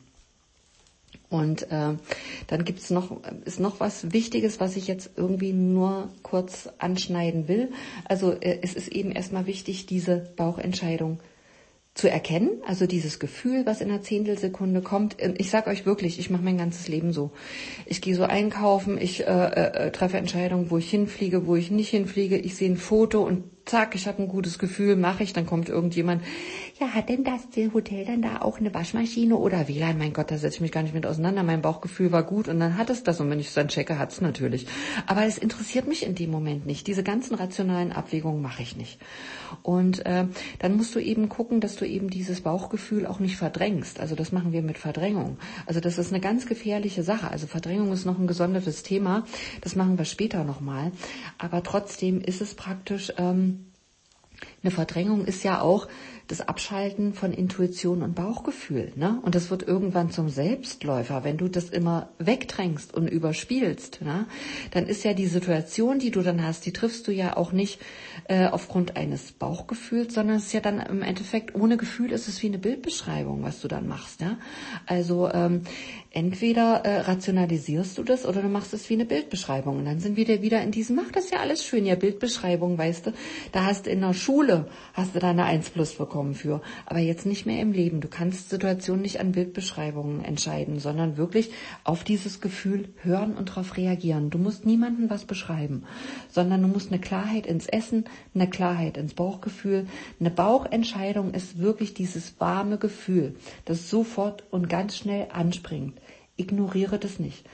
Und 1.30 1.72
äh, 1.72 1.94
dann 2.48 2.66
gibt's 2.66 2.90
noch, 2.90 3.22
ist 3.46 3.60
noch 3.60 3.80
was 3.80 4.12
Wichtiges, 4.14 4.60
was 4.60 4.76
ich 4.76 4.88
jetzt 4.88 5.12
irgendwie 5.16 5.54
nur 5.54 6.10
kurz 6.24 6.70
anschneiden 6.80 7.48
will. 7.48 7.72
Also 8.06 8.32
äh, 8.32 8.60
es 8.64 8.74
ist 8.74 8.88
eben 8.88 9.12
erstmal 9.12 9.46
wichtig, 9.46 9.86
diese 9.86 10.32
Bauchentscheidung 10.36 11.20
zu 12.00 12.10
erkennen, 12.10 12.62
also 12.66 12.88
dieses 12.88 13.20
Gefühl, 13.20 13.66
was 13.66 13.82
in 13.82 13.90
einer 13.90 14.02
Zehntelsekunde 14.02 14.82
kommt. 14.82 15.18
Ähm, 15.20 15.34
ich 15.38 15.50
sage 15.50 15.70
euch 15.70 15.86
wirklich, 15.86 16.18
ich 16.18 16.30
mache 16.30 16.42
mein 16.42 16.58
ganzes 16.58 16.88
Leben 16.88 17.12
so. 17.12 17.32
Ich 17.86 18.02
gehe 18.02 18.16
so 18.16 18.24
einkaufen, 18.24 18.98
ich 19.00 19.28
äh, 19.28 19.32
äh, 19.32 19.88
äh, 19.88 19.92
treffe 19.92 20.18
Entscheidungen, 20.18 20.72
wo 20.72 20.78
ich 20.78 20.90
hinfliege, 20.90 21.46
wo 21.46 21.56
ich 21.56 21.72
nicht 21.72 21.90
hinfliege. 21.90 22.38
Ich 22.38 22.56
sehe 22.56 22.70
ein 22.70 22.78
Foto 22.78 23.22
und 23.22 23.44
zack, 23.66 23.96
ich 23.96 24.08
habe 24.08 24.24
ein 24.24 24.30
gutes 24.30 24.60
Gefühl, 24.60 24.96
mache 24.96 25.24
ich, 25.24 25.34
dann 25.34 25.46
kommt 25.46 25.68
irgendjemand, 25.68 26.24
ja, 26.80 26.94
hat 26.94 27.10
denn 27.10 27.26
das 27.26 27.42
Hotel 27.74 28.06
dann 28.06 28.22
da 28.22 28.42
auch 28.42 28.60
eine 28.60 28.74
Waschmaschine 28.74 29.36
oder 29.36 29.68
WLAN? 29.68 29.98
Mein 29.98 30.14
Gott, 30.14 30.32
da 30.32 30.38
setze 30.38 30.56
ich 30.56 30.62
mich 30.62 30.72
gar 30.72 30.82
nicht 30.82 30.94
mit 30.94 31.06
auseinander. 31.06 31.44
Mein 31.44 31.62
Bauchgefühl 31.62 32.14
war 32.14 32.24
gut 32.24 32.48
und 32.48 32.60
dann 32.60 32.78
hat 32.78 32.90
es 32.90 33.04
das 33.04 33.20
und 33.20 33.30
wenn 33.30 33.40
ich 33.40 33.48
es 33.48 33.54
dann 33.54 33.68
checke, 33.68 34.00
hat 34.00 34.14
es 34.14 34.22
natürlich. 34.22 34.66
Aber 35.06 35.26
es 35.26 35.38
interessiert 35.38 35.88
mich 35.88 36.06
in 36.06 36.16
dem 36.16 36.32
Moment 36.32 36.66
nicht. 36.66 36.88
Diese 36.88 37.04
ganzen 37.04 37.36
rationalen 37.36 37.92
Abwägungen 37.92 38.42
mache 38.42 38.64
ich 38.64 38.78
nicht. 38.78 38.98
Und 39.62 40.06
äh, 40.06 40.26
dann 40.60 40.78
musst 40.78 40.96
du 40.96 41.00
eben 41.00 41.28
gucken, 41.28 41.60
dass 41.60 41.76
du 41.76 41.86
eben 41.86 42.10
dieses 42.10 42.42
Bauchgefühl 42.42 43.06
auch 43.06 43.20
nicht 43.20 43.36
verdrängst. 43.36 44.00
Also 44.00 44.16
das 44.16 44.32
machen 44.32 44.54
wir 44.54 44.62
mit 44.62 44.78
Verdrängung. 44.78 45.38
Also 45.66 45.82
das 45.82 45.98
ist 45.98 46.14
eine 46.14 46.22
ganz 46.22 46.46
gefährliche 46.46 47.04
Sache. 47.04 47.30
Also 47.30 47.48
Verdrängung 47.48 47.92
ist 47.92 48.06
noch 48.06 48.20
ein 48.20 48.28
gesondertes 48.28 48.84
Thema. 48.84 49.26
Das 49.60 49.76
machen 49.76 49.98
wir 49.98 50.06
später 50.06 50.46
nochmal. 50.46 50.94
Aber 51.38 51.62
trotzdem 51.62 52.22
ist 52.22 52.40
es 52.40 52.56
praktisch 52.56 53.12
ähm, 53.18 53.66
eine 54.64 54.72
Verdrängung 54.72 55.26
ist 55.26 55.44
ja 55.44 55.62
auch 55.62 55.88
das 56.30 56.42
Abschalten 56.42 57.14
von 57.16 57.34
Intuition 57.34 58.04
und 58.04 58.14
Bauchgefühl. 58.14 58.94
Ne? 58.96 59.20
Und 59.24 59.34
das 59.34 59.50
wird 59.50 59.64
irgendwann 59.64 60.12
zum 60.12 60.30
Selbstläufer. 60.30 61.24
Wenn 61.24 61.38
du 61.38 61.48
das 61.48 61.70
immer 61.70 62.10
wegdrängst 62.20 62.94
und 62.94 63.08
überspielst, 63.08 64.04
ne? 64.04 64.28
dann 64.70 64.86
ist 64.86 65.04
ja 65.04 65.16
die 65.16 65.26
Situation, 65.26 65.98
die 65.98 66.12
du 66.12 66.22
dann 66.22 66.46
hast, 66.46 66.68
die 66.68 66.72
triffst 66.72 67.08
du 67.08 67.12
ja 67.12 67.36
auch 67.36 67.52
nicht 67.52 67.82
äh, 68.26 68.46
aufgrund 68.46 68.96
eines 68.96 69.32
Bauchgefühls, 69.32 70.14
sondern 70.14 70.38
es 70.38 70.46
ist 70.46 70.54
ja 70.54 70.60
dann 70.60 70.80
im 70.80 71.02
Endeffekt 71.02 71.56
ohne 71.56 71.78
Gefühl 71.78 72.12
ist 72.12 72.28
es 72.28 72.44
wie 72.44 72.48
eine 72.48 72.60
Bildbeschreibung, 72.60 73.42
was 73.42 73.60
du 73.62 73.68
dann 73.68 73.88
machst. 73.88 74.22
Ja? 74.22 74.38
Also 74.86 75.32
ähm, 75.34 75.64
entweder 76.12 76.86
äh, 76.86 77.00
rationalisierst 77.02 77.98
du 77.98 78.04
das 78.04 78.28
oder 78.28 78.44
du 78.44 78.50
machst 78.50 78.76
es 78.76 78.88
wie 78.92 78.94
eine 78.94 79.06
Bildbeschreibung. 79.06 79.80
Und 79.80 79.86
dann 79.86 80.00
sind 80.00 80.16
wir 80.16 80.44
wieder 80.44 80.62
in 80.62 80.70
diesem, 80.70 80.96
mach 80.96 81.12
das 81.12 81.32
ja 81.32 81.40
alles 81.40 81.66
schön, 81.66 81.88
ja 81.88 81.96
Bildbeschreibung, 81.96 82.78
weißt 82.78 83.08
du. 83.08 83.14
Da 83.52 83.66
hast 83.66 83.88
du 83.88 83.90
in 83.90 84.02
der 84.02 84.14
Schule, 84.14 84.68
hast 84.94 85.16
du 85.16 85.20
da 85.20 85.32
eine 85.32 85.46
1 85.46 85.72
plus 85.72 85.96
bekommen 85.96 86.19
für. 86.34 86.62
Aber 86.86 87.00
jetzt 87.00 87.26
nicht 87.26 87.46
mehr 87.46 87.62
im 87.62 87.72
Leben. 87.72 88.02
Du 88.02 88.08
kannst 88.08 88.50
Situationen 88.50 89.02
nicht 89.02 89.20
an 89.20 89.32
Bildbeschreibungen 89.32 90.24
entscheiden, 90.24 90.80
sondern 90.80 91.18
wirklich 91.18 91.52
auf 91.84 92.04
dieses 92.04 92.42
Gefühl 92.42 92.90
hören 93.02 93.36
und 93.36 93.50
darauf 93.50 93.78
reagieren. 93.78 94.30
Du 94.30 94.38
musst 94.38 94.66
niemandem 94.66 95.10
was 95.10 95.26
beschreiben, 95.26 95.84
sondern 96.30 96.62
du 96.62 96.68
musst 96.68 96.92
eine 96.92 97.02
Klarheit 97.02 97.46
ins 97.46 97.68
Essen, 97.68 98.06
eine 98.36 98.50
Klarheit 98.50 98.98
ins 98.98 99.14
Bauchgefühl. 99.14 99.88
Eine 100.20 100.32
Bauchentscheidung 100.32 101.34
ist 101.34 101.60
wirklich 101.60 101.94
dieses 101.94 102.40
warme 102.40 102.78
Gefühl, 102.78 103.36
das 103.66 103.90
sofort 103.90 104.44
und 104.52 104.70
ganz 104.70 104.98
schnell 104.98 105.28
anspringt. 105.32 106.00
Ignoriere 106.38 107.00
das 107.00 107.20
nicht. 107.20 107.46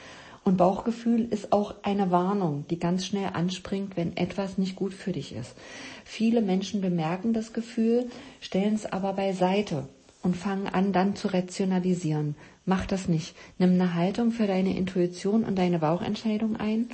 Und 0.45 0.57
Bauchgefühl 0.57 1.27
ist 1.31 1.51
auch 1.51 1.73
eine 1.81 2.11
Warnung, 2.11 2.65
die 2.69 2.77
ganz 2.77 3.03
schnell 3.07 3.31
anspringt, 3.33 3.97
wenn 3.97 4.15
etwas 4.15 4.59
nicht 4.59 4.75
gut 4.75 4.93
für 4.93 5.11
dich 5.11 5.33
ist. 5.33 5.55
Viele 6.17 6.41
Menschen 6.41 6.79
bemerken 6.79 7.33
das 7.33 7.51
Gefühl, 7.51 8.05
stellen 8.39 8.75
es 8.75 8.85
aber 8.85 9.11
beiseite 9.11 9.89
und 10.23 10.37
fangen 10.37 10.65
an, 10.65 10.93
dann 10.93 11.17
zu 11.17 11.27
rationalisieren. 11.27 12.37
Mach 12.65 12.85
das 12.85 13.09
nicht. 13.09 13.35
Nimm 13.57 13.71
eine 13.71 13.95
Haltung 13.95 14.31
für 14.31 14.47
deine 14.47 14.77
Intuition 14.77 15.43
und 15.43 15.57
deine 15.57 15.79
Bauchentscheidung 15.79 16.55
ein 16.55 16.87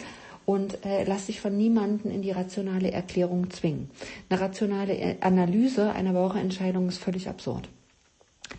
und 0.48 0.84
äh, 0.88 1.04
lass 1.04 1.28
dich 1.28 1.40
von 1.40 1.56
niemanden 1.56 2.10
in 2.10 2.24
die 2.24 2.32
rationale 2.32 2.92
Erklärung 2.92 3.52
zwingen. 3.52 3.92
Eine 4.28 4.42
rationale 4.42 5.18
Analyse 5.22 5.92
einer 5.92 6.14
Bauchentscheidung 6.14 6.88
ist 6.88 6.98
völlig 6.98 7.30
absurd. 7.30 7.70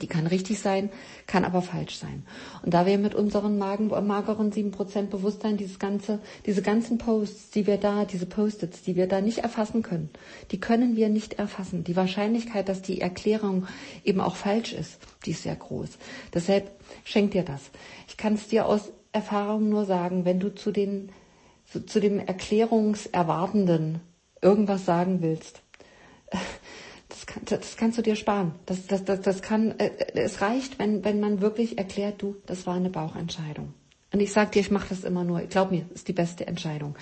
Die 0.01 0.07
kann 0.07 0.27
richtig 0.27 0.59
sein, 0.59 0.91
kann 1.27 1.45
aber 1.45 1.63
falsch 1.63 1.97
sein. 1.97 2.25
Und 2.63 2.73
da 2.75 2.87
wir 2.87 2.99
mit 2.99 3.15
unseren 3.15 3.59
Magen, 3.59 3.89
mageren 3.89 4.51
7% 4.51 5.07
Bewusstsein 5.07 5.57
dieses 5.57 5.79
ganze, 5.79 6.19
diese 6.47 6.63
ganzen 6.63 6.99
Posts, 6.99 7.51
die 7.51 7.67
wir 7.67 7.77
da, 7.77 8.05
diese 8.05 8.27
Post-its, 8.27 8.83
die 8.83 8.97
wir 8.97 9.07
da 9.07 9.21
nicht 9.21 9.39
erfassen 9.39 9.83
können, 9.83 10.11
die 10.51 10.61
können 10.61 10.97
wir 10.97 11.09
nicht 11.09 11.35
erfassen. 11.35 11.85
Die 11.85 11.97
Wahrscheinlichkeit, 11.97 12.69
dass 12.69 12.83
die 12.83 13.01
Erklärung 13.01 13.67
eben 14.05 14.21
auch 14.21 14.37
falsch 14.37 14.73
ist, 14.73 14.99
die 15.27 15.33
ist 15.33 15.43
sehr 15.43 15.57
groß. 15.57 15.91
Deshalb 16.33 16.71
schenk 17.05 17.33
dir 17.33 17.45
das. 17.45 17.71
Ich 18.09 18.17
kann 18.17 18.35
es 18.35 18.49
dir 18.49 18.67
aus 18.67 18.93
Erfahrung 19.13 19.69
nur 19.69 19.85
sagen, 19.85 20.25
wenn 20.25 20.41
du 20.41 20.55
zu 20.55 20.73
den, 20.73 21.13
zu, 21.67 21.85
zu 21.85 22.01
dem 22.01 22.19
Erklärungserwartenden 22.19 24.01
irgendwas 24.41 24.85
sagen 24.85 25.23
willst, 25.23 25.63
das, 27.23 27.27
kann, 27.27 27.43
das 27.45 27.77
kannst 27.77 27.99
du 27.99 28.03
dir 28.03 28.17
sparen. 28.17 28.53
Das, 28.67 28.87
das, 28.87 29.05
das, 29.05 29.21
das 29.21 29.43
kann, 29.43 29.79
äh, 29.79 29.91
es 30.15 30.41
reicht, 30.41 30.79
wenn, 30.79 31.05
wenn 31.05 31.21
man 31.21 31.41
wirklich 31.41 31.79
erklärt, 31.79 32.21
du, 32.21 32.37
das 32.47 32.67
war 32.67 32.75
eine 32.75 32.91
Bauchentscheidung. 32.91 33.75
Und 34.13 34.21
ich 34.21 34.33
sag 34.33 34.53
dir, 34.53 34.61
ich 34.61 34.71
mache 34.71 34.89
das 34.91 35.05
immer 35.05 35.25
nur. 35.25 35.41
Glaub 35.43 35.71
mir, 35.71 35.87
ist 35.95 36.07
die 36.07 36.13
beste 36.13 36.47
Entscheidung. 36.47 36.97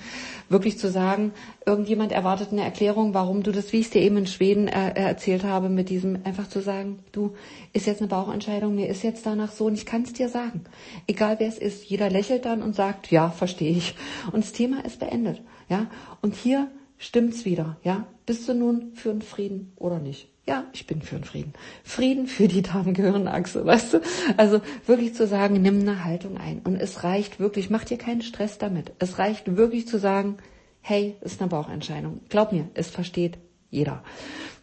Wirklich 0.49 0.79
zu 0.79 0.89
sagen, 0.89 1.33
irgendjemand 1.67 2.13
erwartet 2.13 2.53
eine 2.53 2.63
Erklärung, 2.63 3.15
warum 3.15 3.43
du 3.43 3.51
das, 3.51 3.73
wie 3.73 3.79
ich 3.79 3.87
es 3.87 3.91
dir 3.91 4.03
eben 4.03 4.19
in 4.19 4.27
Schweden 4.29 4.69
äh, 4.69 4.93
erzählt 4.95 5.43
habe, 5.43 5.71
mit 5.71 5.89
diesem 5.89 6.21
einfach 6.23 6.49
zu 6.49 6.61
sagen, 6.61 7.01
du, 7.11 7.35
ist 7.73 7.87
jetzt 7.87 8.01
eine 8.01 8.09
Bauchentscheidung, 8.09 8.77
mir 8.77 8.89
ist 8.89 9.03
jetzt 9.03 9.27
danach 9.27 9.51
so 9.51 9.65
und 9.67 9.75
ich 9.75 9.87
kann 9.87 10.03
es 10.03 10.13
dir 10.13 10.29
sagen. 10.29 10.65
Egal 11.09 11.41
wer 11.41 11.49
es 11.49 11.59
ist, 11.59 11.85
jeder 11.85 12.11
lächelt 12.11 12.45
dann 12.45 12.63
und 12.63 12.77
sagt, 12.77 13.11
ja, 13.11 13.31
verstehe 13.31 13.73
ich. 13.73 13.97
Und 14.31 14.45
das 14.45 14.53
Thema 14.53 14.85
ist 14.85 15.01
beendet. 15.01 15.43
Ja, 15.69 15.91
und 16.21 16.37
hier 16.37 16.69
stimmt's 16.99 17.45
wieder. 17.45 17.77
Ja, 17.83 18.07
bist 18.31 18.49
du 18.49 18.55
nun 18.55 18.93
für 18.95 19.11
einen 19.11 19.23
Frieden 19.23 19.73
oder 19.75 19.99
nicht? 19.99 20.29
Ja, 20.47 20.63
ich 20.73 20.87
bin 20.87 21.03
für 21.03 21.17
einen 21.17 21.25
Frieden. 21.25 21.53
Frieden 21.83 22.29
für 22.29 22.47
die 22.47 22.63
Darmgehirnachse, 22.63 23.67
weißt 23.67 23.95
du? 23.95 24.01
Also 24.37 24.61
wirklich 24.87 25.17
zu 25.17 25.27
sagen, 25.27 25.61
nimm 25.61 25.81
eine 25.81 26.05
Haltung 26.05 26.37
ein. 26.37 26.61
Und 26.61 26.77
es 26.77 27.03
reicht 27.03 27.41
wirklich, 27.41 27.71
mach 27.71 27.83
dir 27.83 27.99
keinen 27.99 28.23
Stress 28.23 28.59
damit. 28.59 28.93
Es 29.01 29.19
reicht 29.19 29.57
wirklich 29.57 29.89
zu 29.89 29.99
sagen, 29.99 30.37
hey, 30.81 31.17
ist 31.23 31.41
eine 31.41 31.51
Bauchentscheidung. 31.51 32.21
Glaub 32.29 32.53
mir, 32.53 32.69
es 32.75 32.89
versteht 32.89 33.37
jeder. 33.69 34.05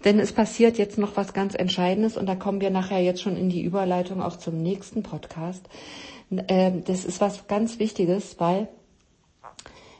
Denn 0.05 0.18
es 0.18 0.32
passiert 0.32 0.78
jetzt 0.78 0.97
noch 0.97 1.18
was 1.18 1.34
ganz 1.34 1.53
Entscheidendes 1.53 2.15
und 2.15 2.26
da 2.26 2.36
kommen 2.36 2.61
wir 2.61 2.70
nachher 2.70 3.01
jetzt 3.01 3.22
schon 3.22 3.36
in 3.36 3.49
die 3.49 3.63
Überleitung 3.63 4.22
auch 4.22 4.38
zum 4.38 4.63
nächsten 4.63 5.03
Podcast. 5.03 5.68
Ähm, 6.47 6.86
das 6.86 7.03
ist 7.03 7.20
was 7.20 7.47
ganz 7.47 7.80
Wichtiges, 7.80 8.39
weil 8.39 8.70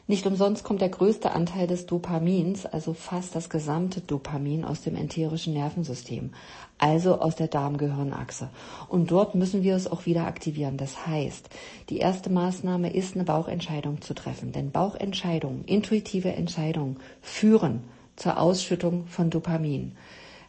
nicht 0.08 0.26
umsonst 0.26 0.64
kommt 0.64 0.80
der 0.80 0.88
größte 0.88 1.32
Anteil 1.32 1.66
des 1.66 1.84
Dopamins, 1.84 2.64
also 2.64 2.94
fast 2.94 3.36
das 3.36 3.50
gesamte 3.50 4.00
Dopamin 4.00 4.64
aus 4.64 4.80
dem 4.80 4.96
enterischen 4.96 5.52
Nervensystem, 5.52 6.30
also 6.78 7.20
aus 7.20 7.36
der 7.36 7.48
Darmgehirnachse. 7.48 8.48
Und 8.88 9.10
dort 9.10 9.34
müssen 9.34 9.62
wir 9.62 9.76
es 9.76 9.86
auch 9.86 10.06
wieder 10.06 10.26
aktivieren. 10.26 10.78
Das 10.78 11.06
heißt, 11.06 11.50
die 11.90 11.98
erste 11.98 12.30
Maßnahme 12.30 12.90
ist, 12.90 13.16
eine 13.16 13.24
Bauchentscheidung 13.24 14.00
zu 14.00 14.14
treffen. 14.14 14.50
Denn 14.50 14.70
Bauchentscheidungen, 14.70 15.66
intuitive 15.66 16.32
Entscheidungen 16.32 16.96
führen 17.20 17.84
zur 18.16 18.40
Ausschüttung 18.40 19.08
von 19.08 19.28
Dopamin. 19.28 19.92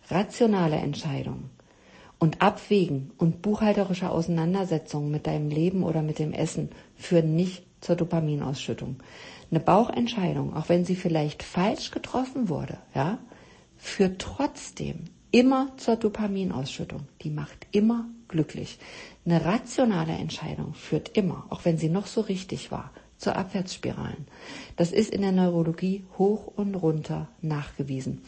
Rationale 0.09 0.77
Entscheidungen 0.77 1.49
und 2.17 2.41
Abwägen 2.41 3.11
und 3.17 3.41
buchhalterische 3.41 4.09
Auseinandersetzungen 4.09 5.11
mit 5.11 5.27
deinem 5.27 5.49
Leben 5.49 5.83
oder 5.83 6.01
mit 6.01 6.17
dem 6.17 6.31
Essen 6.31 6.69
führen 6.95 7.35
nicht 7.35 7.63
zur 7.81 7.95
Dopaminausschüttung. 7.95 8.97
Eine 9.51 9.59
Bauchentscheidung, 9.59 10.55
auch 10.55 10.69
wenn 10.69 10.85
sie 10.85 10.95
vielleicht 10.95 11.43
falsch 11.43 11.91
getroffen 11.91 12.49
wurde, 12.49 12.77
ja, 12.93 13.17
führt 13.77 14.21
trotzdem 14.21 15.05
immer 15.31 15.75
zur 15.77 15.95
Dopaminausschüttung. 15.95 17.07
Die 17.21 17.29
macht 17.29 17.67
immer 17.71 18.05
glücklich. 18.27 18.77
Eine 19.25 19.43
rationale 19.45 20.13
Entscheidung 20.13 20.73
führt 20.73 21.09
immer, 21.17 21.45
auch 21.49 21.65
wenn 21.65 21.77
sie 21.77 21.89
noch 21.89 22.07
so 22.07 22.21
richtig 22.21 22.71
war, 22.71 22.91
zu 23.17 23.35
Abwärtsspiralen. 23.35 24.27
Das 24.75 24.91
ist 24.91 25.11
in 25.11 25.21
der 25.21 25.31
Neurologie 25.31 26.05
hoch 26.17 26.47
und 26.47 26.75
runter 26.75 27.27
nachgewiesen. 27.41 28.21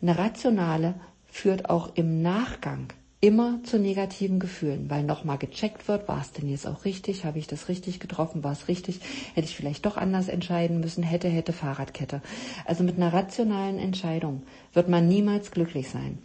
Eine 0.00 0.18
rationale 0.18 0.94
führt 1.26 1.70
auch 1.70 1.90
im 1.94 2.22
Nachgang 2.22 2.88
immer 3.22 3.60
zu 3.62 3.78
negativen 3.78 4.40
Gefühlen, 4.40 4.90
weil 4.90 5.04
nochmal 5.04 5.38
gecheckt 5.38 5.86
wird, 5.86 6.08
war 6.08 6.20
es 6.20 6.32
denn 6.32 6.48
jetzt 6.48 6.66
auch 6.66 6.84
richtig, 6.84 7.24
habe 7.24 7.38
ich 7.38 7.46
das 7.46 7.68
richtig 7.68 8.00
getroffen, 8.00 8.42
war 8.42 8.50
es 8.50 8.66
richtig, 8.66 8.98
hätte 9.34 9.46
ich 9.46 9.54
vielleicht 9.54 9.86
doch 9.86 9.96
anders 9.96 10.28
entscheiden 10.28 10.80
müssen, 10.80 11.04
hätte, 11.04 11.28
hätte 11.28 11.52
Fahrradkette. 11.52 12.20
Also 12.64 12.82
mit 12.82 12.96
einer 12.96 13.12
rationalen 13.12 13.78
Entscheidung 13.78 14.42
wird 14.72 14.88
man 14.88 15.06
niemals 15.06 15.52
glücklich 15.52 15.88
sein. 15.88 16.18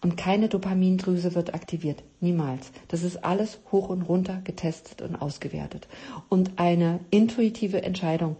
Und 0.00 0.16
keine 0.16 0.48
Dopamindrüse 0.48 1.34
wird 1.34 1.54
aktiviert. 1.54 2.04
Niemals. 2.20 2.70
Das 2.86 3.02
ist 3.02 3.24
alles 3.24 3.58
hoch 3.72 3.88
und 3.88 4.02
runter 4.02 4.40
getestet 4.44 5.02
und 5.02 5.16
ausgewertet. 5.16 5.88
Und 6.28 6.60
eine 6.60 7.00
intuitive 7.10 7.82
Entscheidung 7.82 8.36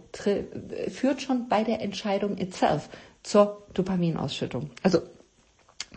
führt 0.87 1.21
schon 1.21 1.49
bei 1.49 1.65
der 1.65 1.81
Entscheidung 1.81 2.37
itself 2.37 2.87
zur 3.23 3.63
Dopaminausschüttung. 3.73 4.69
Also 4.83 4.99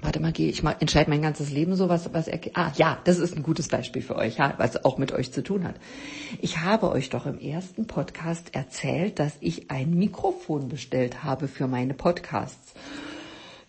Warte 0.02 0.20
mal, 0.20 0.32
gehe 0.32 0.48
ich 0.48 0.62
mal, 0.62 0.76
entscheide 0.78 1.10
mein 1.10 1.22
ganzes 1.22 1.50
Leben 1.50 1.74
so, 1.74 1.88
was, 1.88 2.12
was 2.12 2.28
er, 2.28 2.38
ah, 2.54 2.72
ja, 2.76 2.98
das 3.04 3.18
ist 3.18 3.36
ein 3.36 3.42
gutes 3.42 3.68
Beispiel 3.68 4.02
für 4.02 4.16
euch, 4.16 4.38
ja, 4.38 4.54
was 4.58 4.84
auch 4.84 4.98
mit 4.98 5.12
euch 5.12 5.32
zu 5.32 5.42
tun 5.42 5.64
hat. 5.64 5.74
Ich 6.40 6.60
habe 6.60 6.90
euch 6.90 7.10
doch 7.10 7.26
im 7.26 7.40
ersten 7.40 7.86
Podcast 7.86 8.54
erzählt, 8.54 9.18
dass 9.18 9.36
ich 9.40 9.70
ein 9.70 9.94
Mikrofon 9.94 10.68
bestellt 10.68 11.24
habe 11.24 11.48
für 11.48 11.66
meine 11.66 11.94
Podcasts. 11.94 12.74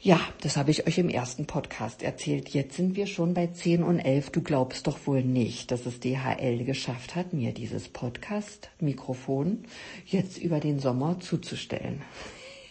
Ja, 0.02 0.22
das 0.42 0.56
habe 0.56 0.72
ich 0.72 0.88
euch 0.88 0.98
im 0.98 1.10
ersten 1.10 1.46
Podcast 1.46 2.04
erzählt. 2.04 2.48
Jetzt 2.50 2.78
sind 2.78 2.96
wir 2.96 3.06
schon 3.06 3.34
bei 3.34 3.48
10 3.48 3.84
und 3.84 4.00
11. 4.00 4.30
Du 4.30 4.42
glaubst 4.42 4.88
doch 4.88 4.98
wohl 5.06 5.24
nicht, 5.24 5.72
dass 5.72 5.86
es 5.86 6.00
DHL 6.00 6.64
geschafft 6.64 7.16
hat, 7.16 7.34
mir 7.34 7.54
dieses 7.54 7.90
Podcast-Mikrofon 7.90 9.66
jetzt 10.06 10.38
über 10.38 10.62
den 10.62 10.80
Sommer 10.80 11.20
zuzustellen. 11.20 12.02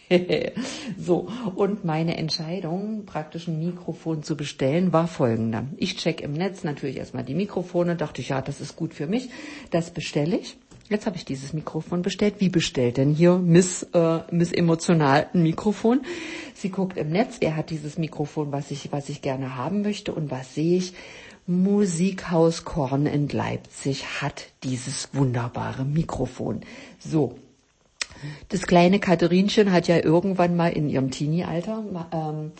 so, 0.97 1.27
und 1.55 1.85
meine 1.85 2.17
Entscheidung, 2.17 3.05
praktisch 3.05 3.47
ein 3.47 3.59
Mikrofon 3.59 4.23
zu 4.23 4.35
bestellen, 4.35 4.91
war 4.91 5.07
folgende. 5.07 5.67
Ich 5.77 5.97
check 5.97 6.21
im 6.21 6.33
Netz 6.33 6.63
natürlich 6.63 6.97
erstmal 6.97 7.23
die 7.23 7.35
Mikrofone, 7.35 7.95
dachte 7.95 8.21
ich, 8.21 8.29
ja, 8.29 8.41
das 8.41 8.61
ist 8.61 8.75
gut 8.75 8.93
für 8.93 9.07
mich. 9.07 9.29
Das 9.71 9.91
bestelle 9.91 10.37
ich. 10.37 10.57
Jetzt 10.89 11.05
habe 11.05 11.17
ich 11.17 11.25
dieses 11.25 11.53
Mikrofon 11.53 12.01
bestellt. 12.01 12.35
Wie 12.39 12.49
bestellt 12.49 12.97
denn 12.97 13.13
hier 13.13 13.37
Miss, 13.37 13.83
äh, 13.93 14.19
Miss 14.31 14.51
Emotional 14.51 15.27
ein 15.33 15.43
Mikrofon? 15.43 16.01
Sie 16.55 16.69
guckt 16.69 16.97
im 16.97 17.11
Netz, 17.11 17.37
wer 17.41 17.55
hat 17.55 17.69
dieses 17.69 17.99
Mikrofon, 17.99 18.51
was 18.51 18.71
ich, 18.71 18.91
was 18.91 19.07
ich 19.09 19.21
gerne 19.21 19.55
haben 19.55 19.83
möchte 19.83 20.11
und 20.11 20.31
was 20.31 20.55
sehe 20.55 20.77
ich? 20.77 20.93
Musikhaus 21.45 22.65
Korn 22.65 23.05
in 23.05 23.27
Leipzig 23.27 24.21
hat 24.21 24.47
dieses 24.63 25.09
wunderbare 25.13 25.85
Mikrofon. 25.85 26.61
So, 26.99 27.35
das 28.49 28.67
kleine 28.67 28.99
Katherinchen 28.99 29.71
hat 29.71 29.87
ja 29.87 29.97
irgendwann 29.97 30.55
mal 30.55 30.69
in 30.69 30.89
ihrem 30.89 31.11
Teenie-Alter 31.11 31.83
ähm, 32.13 32.51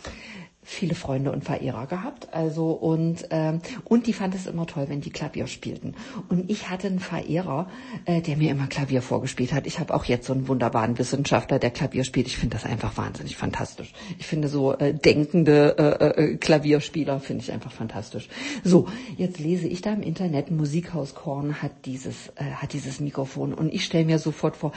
viele 0.70 0.94
Freunde 0.94 1.32
und 1.32 1.44
Verehrer 1.44 1.86
gehabt. 1.86 2.28
Also 2.32 2.70
und 2.70 3.26
ähm, 3.30 3.60
und 3.84 4.06
die 4.06 4.12
fand 4.12 4.34
es 4.36 4.46
immer 4.46 4.66
toll, 4.66 4.84
wenn 4.88 5.00
die 5.00 5.10
Klavier 5.10 5.48
spielten. 5.48 5.94
Und 6.28 6.48
ich 6.48 6.70
hatte 6.70 6.86
einen 6.86 7.00
Verehrer, 7.00 7.68
äh, 8.04 8.20
der 8.20 8.36
mir 8.36 8.50
immer 8.52 8.68
Klavier 8.68 9.02
vorgespielt 9.02 9.52
hat. 9.52 9.66
Ich 9.66 9.80
habe 9.80 9.92
auch 9.92 10.04
jetzt 10.04 10.28
so 10.28 10.32
einen 10.32 10.46
wunderbaren 10.46 10.96
Wissenschaftler, 10.96 11.58
der 11.58 11.70
Klavier 11.70 12.04
spielt. 12.04 12.28
Ich 12.28 12.36
finde 12.36 12.56
das 12.56 12.64
einfach 12.64 12.96
wahnsinnig 12.96 13.36
fantastisch. 13.36 13.92
Ich 14.18 14.26
finde 14.26 14.46
so 14.46 14.72
äh, 14.74 14.94
denkende 14.94 15.76
äh, 15.76 16.32
äh, 16.32 16.36
Klavierspieler 16.36 17.18
finde 17.18 17.42
ich 17.42 17.52
einfach 17.52 17.72
fantastisch. 17.72 18.28
So, 18.62 18.86
jetzt 19.16 19.40
lese 19.40 19.66
ich 19.66 19.82
da 19.82 19.92
im 19.92 20.02
Internet 20.02 20.52
Musikhaus 20.52 21.16
Korn 21.16 21.62
hat 21.62 21.72
dieses 21.84 22.28
äh, 22.36 22.44
hat 22.44 22.72
dieses 22.72 23.00
Mikrofon 23.00 23.54
und 23.54 23.74
ich 23.74 23.84
stelle 23.84 24.04
mir 24.04 24.20
sofort 24.20 24.56
vor, 24.56 24.72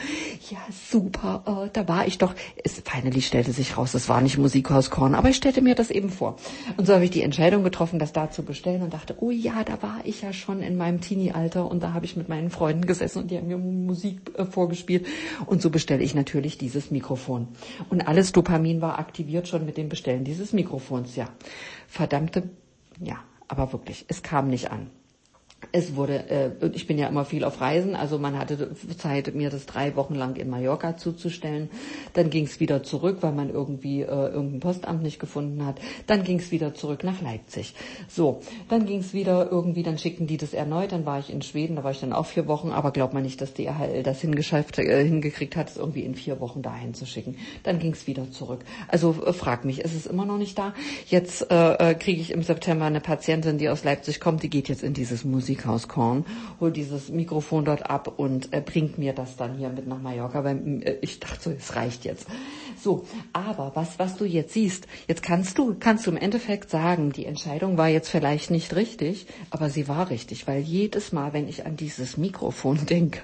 ja 0.50 0.58
super, 0.90 1.66
äh, 1.66 1.70
da 1.72 1.86
war 1.86 2.06
ich 2.08 2.18
doch. 2.18 2.34
Es 2.64 2.82
finally 2.84 3.22
stellte 3.22 3.52
sich 3.52 3.76
raus, 3.76 3.94
es 3.94 4.08
war 4.08 4.20
nicht 4.20 4.38
Musikhaus 4.38 4.90
Korn, 4.90 5.14
aber 5.14 5.28
ich 5.28 5.36
stellte 5.36 5.62
mir 5.62 5.76
das 5.76 5.83
das 5.84 5.94
eben 5.94 6.10
vor. 6.10 6.36
Und 6.76 6.86
so 6.86 6.94
habe 6.94 7.04
ich 7.04 7.10
die 7.10 7.22
Entscheidung 7.22 7.62
getroffen, 7.62 7.98
das 7.98 8.12
da 8.12 8.30
zu 8.30 8.42
bestellen 8.42 8.82
und 8.82 8.94
dachte, 8.94 9.16
oh 9.20 9.30
ja, 9.30 9.64
da 9.64 9.82
war 9.82 10.00
ich 10.04 10.22
ja 10.22 10.32
schon 10.32 10.62
in 10.62 10.76
meinem 10.76 11.00
Teenie-Alter 11.00 11.70
und 11.70 11.82
da 11.82 11.92
habe 11.92 12.04
ich 12.06 12.16
mit 12.16 12.28
meinen 12.28 12.50
Freunden 12.50 12.86
gesessen 12.86 13.22
und 13.22 13.30
die 13.30 13.36
haben 13.36 13.48
mir 13.48 13.58
Musik 13.58 14.20
äh, 14.36 14.44
vorgespielt. 14.44 15.06
Und 15.46 15.62
so 15.62 15.70
bestelle 15.70 16.02
ich 16.02 16.14
natürlich 16.14 16.58
dieses 16.58 16.90
Mikrofon. 16.90 17.48
Und 17.90 18.06
alles 18.06 18.32
Dopamin 18.32 18.80
war 18.80 18.98
aktiviert 18.98 19.48
schon 19.48 19.66
mit 19.66 19.76
dem 19.76 19.88
Bestellen 19.88 20.24
dieses 20.24 20.52
Mikrofons, 20.52 21.16
ja. 21.16 21.28
Verdammte, 21.88 22.48
ja, 23.00 23.16
aber 23.48 23.72
wirklich, 23.72 24.04
es 24.08 24.22
kam 24.22 24.48
nicht 24.48 24.70
an 24.70 24.90
es 25.72 25.96
wurde, 25.96 26.30
äh, 26.30 26.50
ich 26.72 26.86
bin 26.86 26.98
ja 26.98 27.08
immer 27.08 27.24
viel 27.24 27.44
auf 27.44 27.60
Reisen, 27.60 27.94
also 27.96 28.18
man 28.18 28.38
hatte 28.38 28.74
Zeit, 28.98 29.34
mir 29.34 29.50
das 29.50 29.66
drei 29.66 29.96
Wochen 29.96 30.14
lang 30.14 30.36
in 30.36 30.50
Mallorca 30.50 30.96
zuzustellen. 30.96 31.70
Dann 32.12 32.30
ging 32.30 32.44
es 32.44 32.60
wieder 32.60 32.82
zurück, 32.82 33.18
weil 33.20 33.32
man 33.32 33.50
irgendwie 33.50 34.02
äh, 34.02 34.06
irgendein 34.06 34.60
Postamt 34.60 35.02
nicht 35.02 35.18
gefunden 35.18 35.64
hat. 35.64 35.80
Dann 36.06 36.24
ging 36.24 36.38
es 36.38 36.50
wieder 36.50 36.74
zurück 36.74 37.04
nach 37.04 37.20
Leipzig. 37.20 37.74
So, 38.08 38.40
dann 38.68 38.86
ging 38.86 39.00
es 39.00 39.12
wieder 39.12 39.50
irgendwie, 39.50 39.82
dann 39.82 39.98
schickten 39.98 40.26
die 40.26 40.36
das 40.36 40.54
erneut. 40.54 40.92
Dann 40.92 41.06
war 41.06 41.18
ich 41.18 41.32
in 41.32 41.42
Schweden, 41.42 41.76
da 41.76 41.84
war 41.84 41.90
ich 41.90 42.00
dann 42.00 42.12
auch 42.12 42.26
vier 42.26 42.46
Wochen, 42.46 42.70
aber 42.70 42.90
glaubt 42.90 43.14
man 43.14 43.22
nicht, 43.22 43.40
dass 43.40 43.54
die 43.54 43.66
RHL 43.66 44.02
das 44.02 44.22
äh, 44.24 45.04
hingekriegt 45.04 45.56
hat, 45.56 45.70
es 45.70 45.76
irgendwie 45.76 46.02
in 46.02 46.14
vier 46.14 46.40
Wochen 46.40 46.62
dahin 46.62 46.94
zu 46.94 47.06
schicken. 47.06 47.36
Dann 47.62 47.78
ging 47.78 47.92
es 47.92 48.06
wieder 48.06 48.30
zurück. 48.30 48.60
Also 48.88 49.14
äh, 49.24 49.32
frag 49.32 49.64
mich, 49.64 49.80
ist 49.80 49.94
es 49.94 50.06
immer 50.06 50.24
noch 50.24 50.38
nicht 50.38 50.58
da? 50.58 50.74
Jetzt 51.06 51.50
äh, 51.50 51.90
äh, 51.90 51.94
kriege 51.94 52.20
ich 52.20 52.30
im 52.30 52.42
September 52.42 52.84
eine 52.86 53.00
Patientin, 53.00 53.58
die 53.58 53.68
aus 53.68 53.84
Leipzig 53.84 54.20
kommt, 54.20 54.42
die 54.42 54.50
geht 54.50 54.68
jetzt 54.68 54.82
in 54.82 54.94
dieses 54.94 55.24
Musik 55.24 55.53
Musikhaus 55.54 55.86
Korn, 55.86 56.24
holt 56.60 56.76
dieses 56.76 57.10
Mikrofon 57.10 57.64
dort 57.64 57.88
ab 57.88 58.12
und 58.16 58.52
äh, 58.52 58.60
bringt 58.60 58.98
mir 58.98 59.12
das 59.12 59.36
dann 59.36 59.56
hier 59.56 59.68
mit 59.68 59.86
nach 59.86 60.00
Mallorca, 60.00 60.42
weil 60.42 60.82
äh, 60.82 60.96
ich 61.00 61.20
dachte 61.20 61.40
so, 61.40 61.50
es 61.50 61.76
reicht 61.76 62.04
jetzt. 62.04 62.26
So, 62.84 63.06
aber 63.32 63.72
was, 63.76 63.98
was 63.98 64.18
du 64.18 64.26
jetzt 64.26 64.52
siehst, 64.52 64.86
jetzt 65.08 65.22
kannst 65.22 65.56
du, 65.56 65.74
kannst 65.80 66.06
du 66.06 66.10
im 66.10 66.18
Endeffekt 66.18 66.68
sagen, 66.68 67.12
die 67.12 67.24
Entscheidung 67.24 67.78
war 67.78 67.88
jetzt 67.88 68.10
vielleicht 68.10 68.50
nicht 68.50 68.76
richtig, 68.76 69.26
aber 69.48 69.70
sie 69.70 69.88
war 69.88 70.10
richtig, 70.10 70.46
weil 70.46 70.60
jedes 70.60 71.10
Mal, 71.10 71.32
wenn 71.32 71.48
ich 71.48 71.64
an 71.64 71.78
dieses 71.78 72.18
Mikrofon 72.18 72.84
denke, 72.90 73.20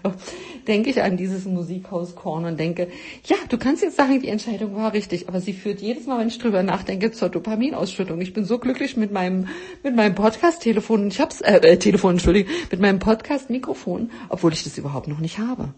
denke 0.67 0.89
ich 0.89 1.03
an 1.03 1.19
dieses 1.19 1.45
Musikhaus 1.45 2.15
Korn 2.17 2.47
und 2.47 2.59
denke, 2.59 2.89
ja, 3.27 3.37
du 3.51 3.59
kannst 3.59 3.83
jetzt 3.83 3.97
sagen, 3.97 4.19
die 4.23 4.29
Entscheidung 4.29 4.77
war 4.77 4.95
richtig, 4.95 5.29
aber 5.29 5.43
sie 5.43 5.53
führt 5.53 5.83
jedes 5.83 6.07
Mal, 6.07 6.21
wenn 6.21 6.29
ich 6.29 6.39
drüber 6.39 6.63
nachdenke, 6.63 7.13
zur 7.13 7.29
Dopaminausschüttung. 7.29 8.19
Ich 8.23 8.33
bin 8.33 8.47
so 8.47 8.59
glücklich 8.59 8.97
mit 8.97 9.13
meinem, 9.13 9.49
mit 9.83 9.95
meinem 9.95 10.15
Podcast-Telefon. 10.15 11.09
Ich 11.09 11.21
hab's, 11.21 11.43
äh, 11.43 11.57
äh 11.57 11.77
Telefon, 11.77 12.13
Entschuldigung, 12.13 12.51
mit 12.71 12.81
meinem 12.81 12.99
Podcast-Mikrofon, 12.99 14.11
obwohl 14.31 14.55
ich 14.55 14.65
das 14.65 14.79
überhaupt 14.79 15.09
noch 15.09 15.21
nicht 15.21 15.39
habe. 15.39 15.75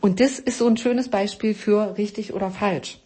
Und 0.00 0.18
das 0.18 0.40
ist 0.40 0.58
so 0.58 0.66
ein 0.66 0.76
schönes 0.76 1.08
Beispiel 1.08 1.54
für 1.54 1.96
richtig 1.96 2.34
oder 2.34 2.50
falsch. 2.50 2.98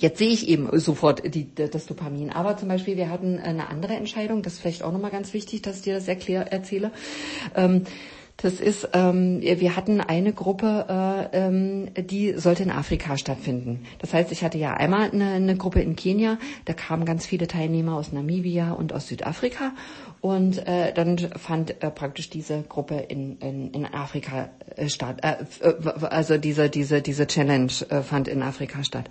Jetzt 0.00 0.18
sehe 0.18 0.30
ich 0.30 0.48
eben 0.48 0.68
sofort 0.80 1.34
die, 1.34 1.54
das 1.54 1.84
Dopamin. 1.84 2.30
Aber 2.30 2.56
zum 2.56 2.68
Beispiel, 2.68 2.96
wir 2.96 3.10
hatten 3.10 3.38
eine 3.38 3.68
andere 3.68 3.92
Entscheidung, 3.94 4.40
das 4.40 4.54
ist 4.54 4.60
vielleicht 4.60 4.82
auch 4.82 4.92
nochmal 4.92 5.10
ganz 5.10 5.34
wichtig, 5.34 5.60
dass 5.60 5.76
ich 5.76 5.82
dir 5.82 5.94
das 5.94 6.08
erklär, 6.08 6.50
erzähle. 6.50 6.90
Ähm, 7.54 7.84
das 8.38 8.58
ist, 8.58 8.88
ähm, 8.94 9.42
wir 9.42 9.76
hatten 9.76 10.00
eine 10.00 10.32
Gruppe, 10.32 10.86
äh, 11.32 11.36
ähm, 11.36 11.88
die 11.94 12.32
sollte 12.38 12.62
in 12.62 12.70
Afrika 12.70 13.18
stattfinden. 13.18 13.84
Das 13.98 14.14
heißt, 14.14 14.32
ich 14.32 14.42
hatte 14.42 14.56
ja 14.56 14.72
einmal 14.72 15.10
eine, 15.10 15.32
eine 15.32 15.56
Gruppe 15.56 15.82
in 15.82 15.94
Kenia, 15.94 16.38
da 16.64 16.72
kamen 16.72 17.04
ganz 17.04 17.26
viele 17.26 17.46
Teilnehmer 17.46 17.96
aus 17.96 18.12
Namibia 18.12 18.72
und 18.72 18.94
aus 18.94 19.08
Südafrika 19.08 19.72
und 20.20 20.66
äh, 20.66 20.92
dann 20.92 21.16
fand 21.18 21.82
äh, 21.82 21.90
praktisch 21.90 22.28
diese 22.28 22.62
Gruppe 22.62 22.96
in, 23.08 23.38
in, 23.38 23.70
in 23.70 23.86
Afrika 23.86 24.50
äh, 24.76 24.88
statt. 24.90 25.20
Äh, 25.22 25.36
äh, 25.66 26.04
also 26.04 26.36
diese, 26.36 26.68
diese, 26.68 27.00
diese 27.00 27.26
Challenge 27.26 27.72
äh, 27.88 28.02
fand 28.02 28.28
in 28.28 28.42
Afrika 28.42 28.84
statt. 28.84 29.08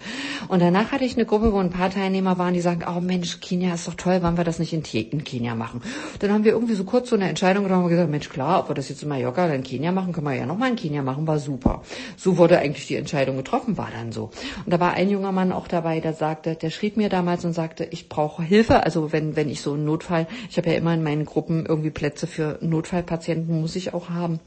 Und 0.49 0.61
danach 0.61 0.91
hatte 0.91 1.05
ich 1.05 1.15
eine 1.15 1.25
Gruppe, 1.25 1.51
wo 1.51 1.57
ein 1.57 1.71
paar 1.71 1.89
Teilnehmer 1.89 2.37
waren, 2.37 2.53
die 2.53 2.61
sagten, 2.61 2.85
oh 2.87 3.01
Mensch, 3.01 3.39
Kenia 3.39 3.73
ist 3.73 3.87
doch 3.87 3.95
toll, 3.95 4.21
wollen 4.21 4.37
wir 4.37 4.43
das 4.43 4.59
nicht 4.59 4.71
in, 4.71 4.83
in 4.83 5.23
Kenia 5.23 5.55
machen? 5.55 5.81
Dann 6.19 6.31
haben 6.31 6.43
wir 6.43 6.51
irgendwie 6.51 6.75
so 6.75 6.83
kurz 6.83 7.09
so 7.09 7.15
eine 7.15 7.27
Entscheidung 7.27 7.63
getroffen 7.63 7.85
und 7.85 7.89
gesagt, 7.89 8.11
Mensch, 8.11 8.29
klar, 8.29 8.59
ob 8.59 8.69
wir 8.69 8.75
das 8.75 8.89
jetzt 8.89 9.01
in 9.01 9.09
Mallorca 9.09 9.45
oder 9.45 9.55
in 9.55 9.63
Kenia 9.63 9.91
machen, 9.91 10.13
können 10.13 10.27
wir 10.27 10.35
ja 10.35 10.45
nochmal 10.45 10.69
in 10.69 10.75
Kenia 10.75 11.01
machen, 11.01 11.25
war 11.25 11.39
super. 11.39 11.81
So 12.17 12.37
wurde 12.37 12.59
eigentlich 12.59 12.85
die 12.85 12.95
Entscheidung 12.95 13.37
getroffen, 13.37 13.77
war 13.77 13.89
dann 13.91 14.11
so. 14.11 14.29
Und 14.63 14.71
da 14.71 14.79
war 14.79 14.93
ein 14.93 15.09
junger 15.09 15.31
Mann 15.31 15.51
auch 15.53 15.67
dabei, 15.67 16.01
der 16.01 16.13
sagte, 16.13 16.53
der 16.55 16.69
schrieb 16.69 16.97
mir 16.97 17.09
damals 17.09 17.45
und 17.45 17.53
sagte, 17.53 17.87
ich 17.89 18.09
brauche 18.09 18.43
Hilfe. 18.43 18.83
Also 18.83 19.11
wenn, 19.11 19.35
wenn 19.35 19.49
ich 19.49 19.61
so 19.61 19.73
einen 19.73 19.85
Notfall, 19.85 20.27
ich 20.51 20.57
habe 20.57 20.69
ja 20.69 20.77
immer 20.77 20.98
in 20.99 21.03
meinen 21.03 21.25
Gruppen 21.25 21.65
irgendwie 21.65 21.89
Plätze 21.89 22.27
für 22.27 22.59
Notfallpatienten 22.61 23.59
muss 23.59 23.75
ich 23.75 23.93
auch 23.93 24.09
haben. 24.09 24.39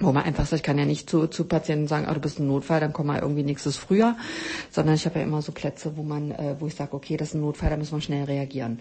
Wo 0.00 0.12
man 0.12 0.22
einfach 0.22 0.46
sagt, 0.46 0.60
ich 0.60 0.62
kann 0.62 0.78
ja 0.78 0.84
nicht 0.84 1.10
zu, 1.10 1.26
zu 1.26 1.44
Patienten 1.44 1.88
sagen, 1.88 2.06
ah, 2.06 2.14
du 2.14 2.20
bist 2.20 2.38
ein 2.38 2.46
Notfall, 2.46 2.78
dann 2.78 2.92
komm 2.92 3.08
mal 3.08 3.18
irgendwie 3.18 3.42
nächstes 3.42 3.76
Frühjahr, 3.76 4.16
sondern 4.70 4.94
ich 4.94 5.04
habe 5.06 5.18
ja 5.18 5.24
immer 5.24 5.42
so 5.42 5.50
Plätze, 5.50 5.96
wo 5.96 6.04
man, 6.04 6.30
äh, 6.30 6.54
wo 6.60 6.68
ich 6.68 6.76
sage, 6.76 6.94
okay, 6.94 7.16
das 7.16 7.30
ist 7.30 7.34
ein 7.34 7.40
Notfall, 7.40 7.70
da 7.70 7.76
müssen 7.76 7.96
wir 7.96 8.00
schnell 8.00 8.24
reagieren. 8.24 8.78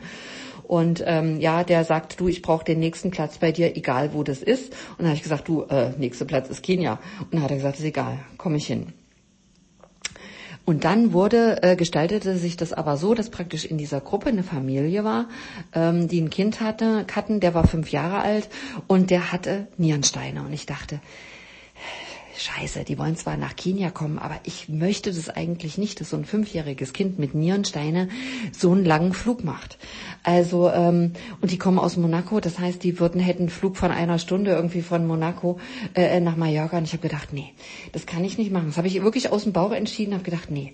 Und 0.67 1.03
ähm, 1.07 1.39
ja, 1.39 1.63
der 1.63 1.85
sagt, 1.85 2.19
du, 2.19 2.27
ich 2.27 2.43
brauche 2.43 2.65
den 2.65 2.79
nächsten 2.79 3.09
Platz 3.09 3.39
bei 3.39 3.51
dir, 3.51 3.75
egal 3.75 4.13
wo 4.13 4.21
das 4.21 4.43
ist. 4.43 4.73
Und 4.91 4.99
dann 4.99 5.07
habe 5.07 5.15
ich 5.15 5.23
gesagt, 5.23 5.47
du, 5.47 5.63
äh, 5.63 5.93
nächster 5.97 6.25
Platz 6.25 6.49
ist 6.49 6.61
Kenia. 6.61 6.99
Und 7.19 7.33
dann 7.33 7.41
hat 7.41 7.49
er 7.49 7.57
gesagt, 7.57 7.79
ist 7.79 7.85
egal, 7.85 8.19
komme 8.37 8.57
ich 8.57 8.67
hin. 8.67 8.93
Und 10.67 10.83
dann 10.83 11.13
wurde, 11.13 11.63
äh, 11.63 11.77
gestaltete 11.77 12.37
sich 12.37 12.57
das 12.57 12.73
aber 12.73 12.97
so, 12.97 13.13
dass 13.13 13.29
praktisch 13.29 13.63
in 13.63 13.77
dieser 13.77 14.01
Gruppe 14.01 14.27
eine 14.27 14.43
Familie 14.43 15.05
war, 15.05 15.29
ähm, 15.73 16.09
die 16.09 16.19
ein 16.19 16.29
Kind 16.29 16.59
hatte, 16.59 17.05
Katten, 17.07 17.39
der 17.39 17.53
war 17.53 17.65
fünf 17.65 17.89
Jahre 17.93 18.17
alt 18.17 18.49
und 18.85 19.09
der 19.09 19.31
hatte 19.31 19.67
Nierensteine. 19.77 20.41
Und 20.41 20.51
ich 20.51 20.65
dachte, 20.65 20.99
Scheiße, 22.39 22.83
die 22.83 22.97
wollen 22.97 23.15
zwar 23.15 23.37
nach 23.37 23.55
Kenia 23.55 23.89
kommen, 23.89 24.19
aber 24.19 24.39
ich 24.43 24.69
möchte 24.69 25.11
das 25.11 25.29
eigentlich 25.29 25.77
nicht, 25.77 25.99
dass 25.99 26.11
so 26.11 26.17
ein 26.17 26.25
fünfjähriges 26.25 26.93
Kind 26.93 27.19
mit 27.19 27.35
Nierensteine 27.35 28.09
so 28.51 28.71
einen 28.71 28.85
langen 28.85 29.13
Flug 29.13 29.43
macht. 29.43 29.77
Also, 30.23 30.69
ähm, 30.69 31.13
und 31.41 31.51
die 31.51 31.57
kommen 31.57 31.79
aus 31.79 31.97
Monaco, 31.97 32.39
das 32.39 32.59
heißt, 32.59 32.83
die 32.83 32.99
würden, 32.99 33.19
hätten 33.21 33.43
einen 33.43 33.49
Flug 33.49 33.77
von 33.77 33.91
einer 33.91 34.19
Stunde 34.19 34.51
irgendwie 34.51 34.81
von 34.81 35.07
Monaco 35.07 35.59
äh, 35.95 36.19
nach 36.19 36.35
Mallorca. 36.35 36.77
Und 36.77 36.83
ich 36.83 36.93
habe 36.93 37.01
gedacht, 37.01 37.33
nee, 37.33 37.53
das 37.91 38.05
kann 38.05 38.23
ich 38.23 38.37
nicht 38.37 38.51
machen. 38.51 38.67
Das 38.67 38.77
habe 38.77 38.87
ich 38.87 39.01
wirklich 39.01 39.31
aus 39.31 39.43
dem 39.43 39.53
Bauch 39.53 39.71
entschieden, 39.71 40.13
habe 40.13 40.23
gedacht, 40.23 40.51
nee. 40.51 40.73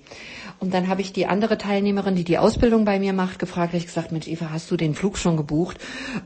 Und 0.60 0.74
dann 0.74 0.88
habe 0.88 1.02
ich 1.02 1.14
die 1.14 1.26
andere 1.26 1.58
Teilnehmerin, 1.58 2.16
die 2.16 2.24
die 2.24 2.38
Ausbildung 2.38 2.86
bei 2.86 3.00
mir 3.00 3.14
macht, 3.14 3.40
gefragt, 3.40 3.70
habe 3.70 3.78
ich 3.78 3.86
gesagt, 3.86 4.12
Mensch, 4.12 4.28
Eva, 4.28 4.50
hast 4.52 4.72
du 4.72 4.78
den 4.78 4.96
Flug 4.96 5.18
schon 5.18 5.38
gebucht? 5.38 5.78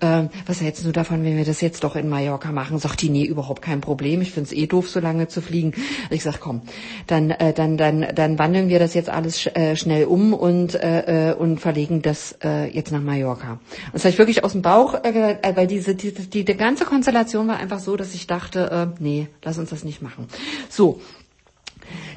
Ähm, 0.01 0.29
was 0.45 0.61
hältst 0.61 0.85
du 0.85 0.91
davon, 0.91 1.23
wenn 1.23 1.37
wir 1.37 1.45
das 1.45 1.61
jetzt 1.61 1.83
doch 1.83 1.95
in 1.95 2.07
Mallorca 2.07 2.51
machen? 2.51 2.77
Sagt 2.79 3.01
die, 3.01 3.09
nee, 3.09 3.25
überhaupt 3.25 3.61
kein 3.61 3.81
Problem. 3.81 4.21
Ich 4.21 4.31
finde 4.31 4.47
es 4.47 4.53
eh 4.53 4.67
doof, 4.67 4.89
so 4.89 4.99
zu 5.29 5.41
fliegen. 5.41 5.73
Ich 6.09 6.23
sag, 6.23 6.39
komm, 6.39 6.61
dann, 7.07 7.31
äh, 7.31 7.53
dann, 7.53 7.77
dann, 7.77 8.07
dann 8.13 8.39
wandeln 8.39 8.69
wir 8.69 8.79
das 8.79 8.93
jetzt 8.93 9.09
alles 9.09 9.41
sch 9.41 9.47
äh, 9.47 9.75
schnell 9.75 10.05
um 10.05 10.33
und, 10.33 10.75
äh, 10.75 11.31
äh 11.31 11.33
und 11.33 11.59
verlegen 11.59 12.01
das 12.01 12.37
äh, 12.43 12.67
jetzt 12.69 12.91
nach 12.91 13.01
Mallorca. 13.01 13.59
Das 13.93 14.03
habe 14.03 14.11
ich 14.11 14.17
wirklich 14.17 14.43
aus 14.43 14.53
dem 14.53 14.61
Bauch, 14.61 14.93
äh, 15.03 15.37
weil 15.55 15.67
diese, 15.67 15.95
die, 15.95 16.13
die, 16.13 16.45
die 16.45 16.57
ganze 16.57 16.85
Konstellation 16.85 17.47
war 17.47 17.57
einfach 17.57 17.79
so, 17.79 17.95
dass 17.95 18.13
ich 18.13 18.27
dachte, 18.27 18.91
äh, 18.97 19.01
nee, 19.01 19.27
lass 19.43 19.57
uns 19.57 19.69
das 19.69 19.83
nicht 19.83 20.01
machen. 20.01 20.27
So, 20.69 20.99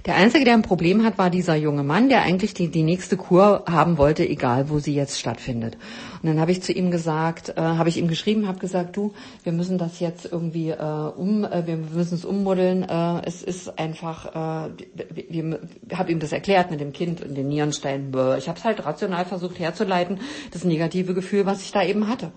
der 0.07 0.17
Einzige, 0.17 0.45
der 0.45 0.55
ein 0.55 0.63
Problem 0.63 1.05
hat, 1.05 1.19
war 1.19 1.31
dieser 1.31 1.57
junge 1.57 1.83
Mann, 1.83 2.09
der 2.09 2.23
eigentlich 2.23 2.55
die, 2.55 2.69
die 2.69 2.83
nächste 2.83 3.17
Kur 3.17 3.65
haben 3.69 3.99
wollte, 3.99 4.27
egal 4.27 4.71
wo 4.71 4.79
sie 4.79 4.95
jetzt 4.95 5.19
stattfindet. 5.19 5.77
Und 6.23 6.29
dann 6.29 6.41
habe 6.41 6.53
ich 6.53 6.63
zu 6.63 6.73
ihm 6.73 6.91
gesagt, 6.91 7.51
äh, 7.57 7.61
habe 7.61 7.89
ich 7.89 7.97
ihm 7.97 8.09
geschrieben, 8.09 8.47
habe 8.47 8.59
gesagt, 8.59 8.97
du, 8.97 9.15
wir 9.43 9.53
müssen 9.53 9.79
das 9.79 10.01
jetzt 10.01 10.31
irgendwie 10.31 10.71
äh, 10.71 10.77
um, 10.83 11.45
äh, 11.45 11.67
wir 11.67 11.77
müssen 11.77 12.15
es 12.15 12.25
ummoddeln. 12.25 12.83
Äh, 12.83 13.23
es 13.25 13.43
ist 13.43 13.79
einfach, 13.79 14.67
äh, 14.67 14.71
wir, 15.29 15.61
habe 15.95 16.13
ihm 16.13 16.21
das 16.21 16.33
erklärt 16.33 16.71
mit 16.71 16.81
dem 16.81 16.93
Kind 16.93 17.23
und 17.23 17.35
den 17.35 17.49
Nierensteinen. 17.49 18.11
Ich 18.39 18.49
habe 18.49 18.59
es 18.59 18.65
halt 18.65 18.85
rational 18.85 19.25
versucht 19.25 19.59
herzuleiten, 19.59 20.21
das 20.51 20.65
negative 20.65 21.15
Gefühl, 21.15 21.47
was 21.47 21.63
ich 21.63 21.73
da 21.73 21.83
eben 21.83 22.09
hatte. 22.09 22.33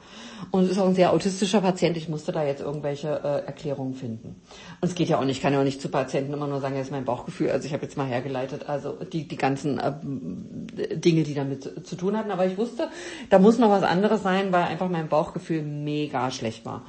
Und 0.52 0.64
es 0.64 0.72
ist 0.72 0.80
auch 0.80 0.88
ein 0.88 0.96
sehr 0.96 1.12
autistischer 1.12 1.62
Patient. 1.62 1.98
Ich 1.98 2.10
musste 2.10 2.32
da 2.32 2.44
jetzt 2.44 2.62
irgendwelche 2.62 3.08
äh, 3.10 3.46
Erklärungen 3.46 3.94
finden. 3.94 4.42
Und 4.82 4.90
es 4.90 4.96
geht 4.96 5.10
ja 5.10 5.20
auch 5.20 5.26
nicht, 5.26 5.38
ich 5.38 5.42
kann 5.42 5.54
ja 5.54 5.60
auch 5.60 5.64
nicht 5.64 5.82
zu 5.82 5.90
Patienten 5.90 6.34
immer 6.34 6.48
nur 6.48 6.62
sagen, 6.62 6.76
das 6.76 6.88
ist 6.88 6.92
mein 6.92 7.06
Bauchgefühl. 7.06 7.50
Also 7.52 7.66
ich 7.66 7.74
habe 7.74 7.84
jetzt 7.84 7.98
mal 7.98 8.08
hergeleitet, 8.08 8.68
also 8.68 8.94
die, 8.94 9.28
die 9.28 9.38
ganzen 9.38 9.80
äh, 9.80 10.98
Dinge, 10.98 11.24
die 11.24 11.34
damit 11.34 11.88
zu 11.88 11.96
tun 11.96 12.18
hatten. 12.18 12.32
Aber 12.32 12.46
ich 12.46 12.58
wusste, 12.58 12.90
da 13.30 13.40
muss 13.40 13.58
noch 13.58 13.70
was 13.70 13.84
anderes 13.84 14.24
sein, 14.24 14.52
weil 14.52 14.64
einfach 14.64 14.90
mein 14.90 15.08
Bauchgefühl 15.08 15.62
mega 15.62 16.32
schlecht 16.32 16.66
war. 16.66 16.84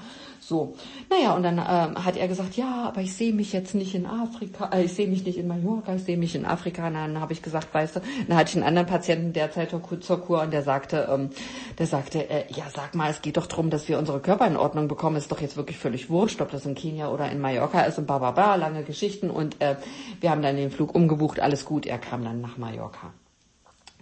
So, 0.47 0.75
naja, 1.09 1.35
und 1.35 1.43
dann 1.43 1.57
ähm, 1.57 2.05
hat 2.05 2.19
er 2.19 2.29
gesagt, 2.29 2.55
ja, 2.59 2.85
aber 2.89 3.01
ich 3.01 3.15
sehe 3.15 3.33
mich 3.33 3.55
jetzt 3.55 3.75
nicht 3.75 3.95
in 3.95 4.05
Afrika, 4.05 4.69
äh, 4.75 4.85
ich 4.85 4.93
sehe 4.93 5.09
mich 5.09 5.25
nicht 5.25 5.39
in 5.39 5.49
Mallorca, 5.49 5.95
ich 5.95 6.05
sehe 6.05 6.19
mich 6.19 6.35
in 6.35 6.45
Afrika. 6.45 6.87
Und 6.87 6.95
dann 6.95 7.19
habe 7.19 7.33
ich 7.33 7.41
gesagt, 7.41 7.73
weißt 7.73 7.97
du, 7.97 8.01
dann 8.29 8.37
hatte 8.37 8.51
ich 8.51 8.57
einen 8.57 8.67
anderen 8.67 8.87
Patienten 8.87 9.33
derzeit 9.33 9.71
zur 9.71 10.21
Kur 10.21 10.43
und 10.43 10.53
der 10.53 10.63
sagte, 10.63 11.09
ähm, 11.11 11.31
der 11.79 11.87
sagte, 11.87 12.29
äh, 12.29 12.45
ja, 12.51 12.65
sag 12.75 12.95
mal, 12.95 13.11
es 13.11 13.23
geht 13.23 13.39
doch 13.39 13.47
drum, 13.47 13.71
dass 13.71 13.89
wir 13.89 13.99
unsere 13.99 14.21
Körper 14.21 14.47
in 14.47 14.59
Ordnung 14.59 14.87
bekommen. 14.87 15.17
Ist 15.17 15.33
doch 15.33 15.41
jetzt 15.41 15.57
wirklich 15.57 15.79
völlig 15.79 16.11
wurscht, 16.11 16.43
ob 16.43 16.51
das 16.51 16.67
in 16.67 16.75
Kenia 16.75 17.09
oder 17.09 17.33
in 17.33 17.41
Mallorca 17.41 17.81
ist 17.81 17.97
und 17.97 18.07
bababa, 18.07 18.57
lange 18.57 18.83
Geschichten. 18.83 19.31
Und 19.31 19.63
äh, 19.63 19.77
wir 20.21 20.29
haben 20.29 20.43
dann 20.43 20.57
den 20.57 20.71
Flug 20.71 20.95
umgebucht, 20.95 21.41
alles 21.41 21.65
gut. 21.65 21.87
Er 21.87 21.97
kam 21.97 22.23
dann 22.23 22.43
nach 22.43 22.59
Mallorca. 22.59 23.15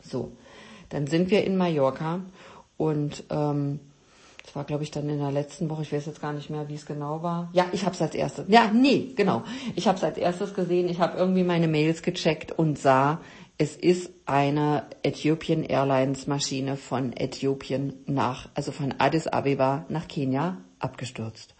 So, 0.02 0.32
dann 0.88 1.06
sind 1.06 1.30
wir 1.30 1.44
in 1.44 1.56
Mallorca 1.56 2.18
und 2.78 3.22
ähm, 3.30 3.78
das 4.52 4.56
war, 4.56 4.64
glaube 4.64 4.82
ich, 4.82 4.90
dann 4.90 5.08
in 5.08 5.18
der 5.18 5.32
letzten 5.32 5.70
Woche. 5.70 5.80
Ich 5.80 5.94
weiß 5.94 6.04
jetzt 6.04 6.20
gar 6.20 6.34
nicht 6.34 6.50
mehr, 6.50 6.68
wie 6.68 6.74
es 6.74 6.84
genau 6.84 7.22
war. 7.22 7.48
Ja, 7.54 7.64
ich 7.72 7.86
habe 7.86 7.94
es 7.94 8.02
als 8.02 8.14
erstes. 8.14 8.44
Ja, 8.48 8.70
nee, 8.70 9.14
genau. 9.16 9.44
Ich 9.76 9.88
habe 9.88 9.96
es 9.96 10.04
als 10.04 10.18
erstes 10.18 10.52
gesehen. 10.52 10.90
Ich 10.90 11.00
habe 11.00 11.16
irgendwie 11.16 11.42
meine 11.42 11.68
Mails 11.68 12.02
gecheckt 12.02 12.52
und 12.52 12.78
sah, 12.78 13.22
es 13.56 13.76
ist 13.76 14.10
eine 14.26 14.84
Ethiopian 15.02 15.62
Airlines 15.62 16.26
Maschine 16.26 16.76
von 16.76 17.16
Äthiopien 17.16 17.94
nach, 18.04 18.50
also 18.52 18.72
von 18.72 18.92
Addis 18.98 19.26
Abeba 19.26 19.86
nach 19.88 20.06
Kenia 20.06 20.58
abgestürzt. 20.80 21.54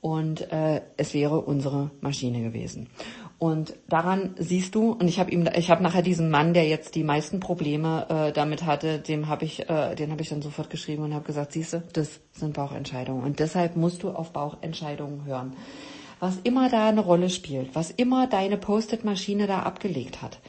Und 0.00 0.50
äh, 0.50 0.82
es 0.96 1.14
wäre 1.14 1.42
unsere 1.42 1.92
Maschine 2.00 2.42
gewesen. 2.42 2.88
Und 3.38 3.74
daran 3.88 4.34
siehst 4.36 4.74
du, 4.74 4.90
und 4.92 5.06
ich 5.06 5.20
habe 5.20 5.30
ihm, 5.30 5.48
ich 5.54 5.70
habe 5.70 5.82
nachher 5.82 6.02
diesen 6.02 6.28
Mann, 6.28 6.54
der 6.54 6.66
jetzt 6.66 6.96
die 6.96 7.04
meisten 7.04 7.38
Probleme 7.38 8.06
äh, 8.08 8.32
damit 8.32 8.64
hatte, 8.64 8.98
dem 8.98 9.28
habe 9.28 9.44
ich, 9.44 9.68
äh, 9.70 9.94
den 9.94 10.10
habe 10.10 10.22
ich 10.22 10.28
dann 10.28 10.42
sofort 10.42 10.70
geschrieben 10.70 11.04
und 11.04 11.14
habe 11.14 11.24
gesagt, 11.24 11.52
siehst 11.52 11.72
du, 11.72 11.82
das 11.92 12.20
sind 12.32 12.54
Bauchentscheidungen. 12.54 13.22
Und 13.22 13.38
deshalb 13.38 13.76
musst 13.76 14.02
du 14.02 14.10
auf 14.10 14.32
Bauchentscheidungen 14.32 15.24
hören. 15.24 15.52
Was 16.18 16.38
immer 16.42 16.68
da 16.68 16.88
eine 16.88 17.00
Rolle 17.00 17.30
spielt, 17.30 17.76
was 17.76 17.92
immer 17.92 18.26
deine 18.26 18.56
Post-it-Maschine 18.56 19.46
da 19.46 19.60
abgelegt 19.60 20.20
hat, 20.20 20.40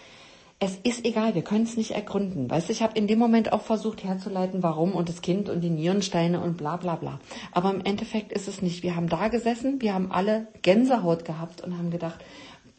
es 0.61 0.75
ist 0.75 1.05
egal, 1.05 1.35
wir 1.35 1.41
können 1.41 1.63
es 1.63 1.77
nicht 1.77 1.91
ergründen. 1.91 2.49
Weißt 2.49 2.67
du, 2.67 2.73
ich 2.73 2.81
habe 2.81 2.97
in 2.97 3.07
dem 3.07 3.17
Moment 3.17 3.53
auch 3.53 3.61
versucht 3.61 4.03
herzuleiten, 4.03 4.61
warum 4.61 4.91
und 4.91 5.07
das 5.07 5.21
Kind 5.21 5.47
und 5.47 5.61
die 5.61 5.69
Nierensteine 5.69 6.41
und 6.41 6.57
bla 6.57 6.75
bla 6.75 6.95
bla. 6.95 7.21
Aber 7.53 7.73
im 7.73 7.85
Endeffekt 7.85 8.33
ist 8.33 8.49
es 8.49 8.61
nicht. 8.61 8.83
Wir 8.83 8.97
haben 8.97 9.07
da 9.07 9.29
gesessen, 9.29 9.79
wir 9.79 9.93
haben 9.93 10.11
alle 10.11 10.47
Gänsehaut 10.61 11.23
gehabt 11.23 11.61
und 11.61 11.77
haben 11.77 11.91
gedacht, 11.91 12.19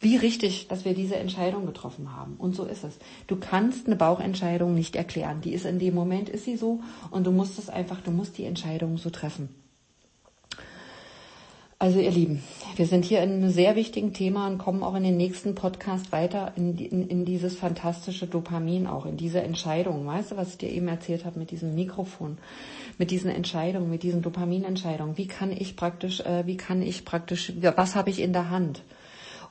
wie 0.01 0.17
richtig, 0.17 0.67
dass 0.67 0.83
wir 0.83 0.95
diese 0.95 1.15
Entscheidung 1.15 1.67
getroffen 1.67 2.15
haben. 2.15 2.35
Und 2.37 2.55
so 2.55 2.65
ist 2.65 2.83
es. 2.83 2.97
Du 3.27 3.35
kannst 3.35 3.85
eine 3.85 3.95
Bauchentscheidung 3.95 4.73
nicht 4.73 4.95
erklären. 4.95 5.41
Die 5.41 5.53
ist 5.53 5.65
in 5.65 5.77
dem 5.77 5.93
Moment, 5.93 6.27
ist 6.27 6.45
sie 6.45 6.57
so. 6.57 6.79
Und 7.11 7.25
du 7.25 7.31
musst 7.31 7.59
es 7.59 7.69
einfach, 7.69 8.01
du 8.01 8.11
musst 8.11 8.37
die 8.39 8.45
Entscheidung 8.45 8.97
so 8.97 9.11
treffen. 9.11 9.49
Also 11.77 11.99
ihr 11.99 12.11
Lieben, 12.11 12.43
wir 12.75 12.85
sind 12.85 13.05
hier 13.05 13.23
in 13.23 13.31
einem 13.31 13.49
sehr 13.49 13.75
wichtigen 13.75 14.13
Thema 14.13 14.45
und 14.45 14.59
kommen 14.59 14.83
auch 14.83 14.93
in 14.93 15.01
den 15.01 15.17
nächsten 15.17 15.55
Podcast 15.55 16.11
weiter 16.11 16.53
in, 16.55 16.77
in, 16.77 17.07
in 17.07 17.25
dieses 17.25 17.55
fantastische 17.55 18.27
Dopamin 18.27 18.85
auch, 18.85 19.07
in 19.07 19.17
diese 19.17 19.41
Entscheidung. 19.41 20.05
Weißt 20.05 20.31
du, 20.31 20.37
was 20.37 20.49
ich 20.49 20.57
dir 20.59 20.69
eben 20.69 20.87
erzählt 20.87 21.25
habe 21.25 21.39
mit 21.39 21.49
diesem 21.49 21.73
Mikrofon, 21.73 22.37
mit 22.99 23.09
diesen 23.09 23.31
Entscheidungen, 23.31 23.89
mit 23.89 24.03
diesen 24.03 24.21
Dopaminentscheidungen? 24.21 25.17
Wie 25.17 25.25
kann 25.25 25.51
ich 25.51 25.75
praktisch, 25.75 26.19
äh, 26.21 26.45
wie 26.45 26.55
kann 26.55 26.83
ich 26.83 27.03
praktisch, 27.03 27.51
was 27.59 27.95
habe 27.95 28.11
ich 28.11 28.19
in 28.19 28.33
der 28.33 28.51
Hand? 28.51 28.83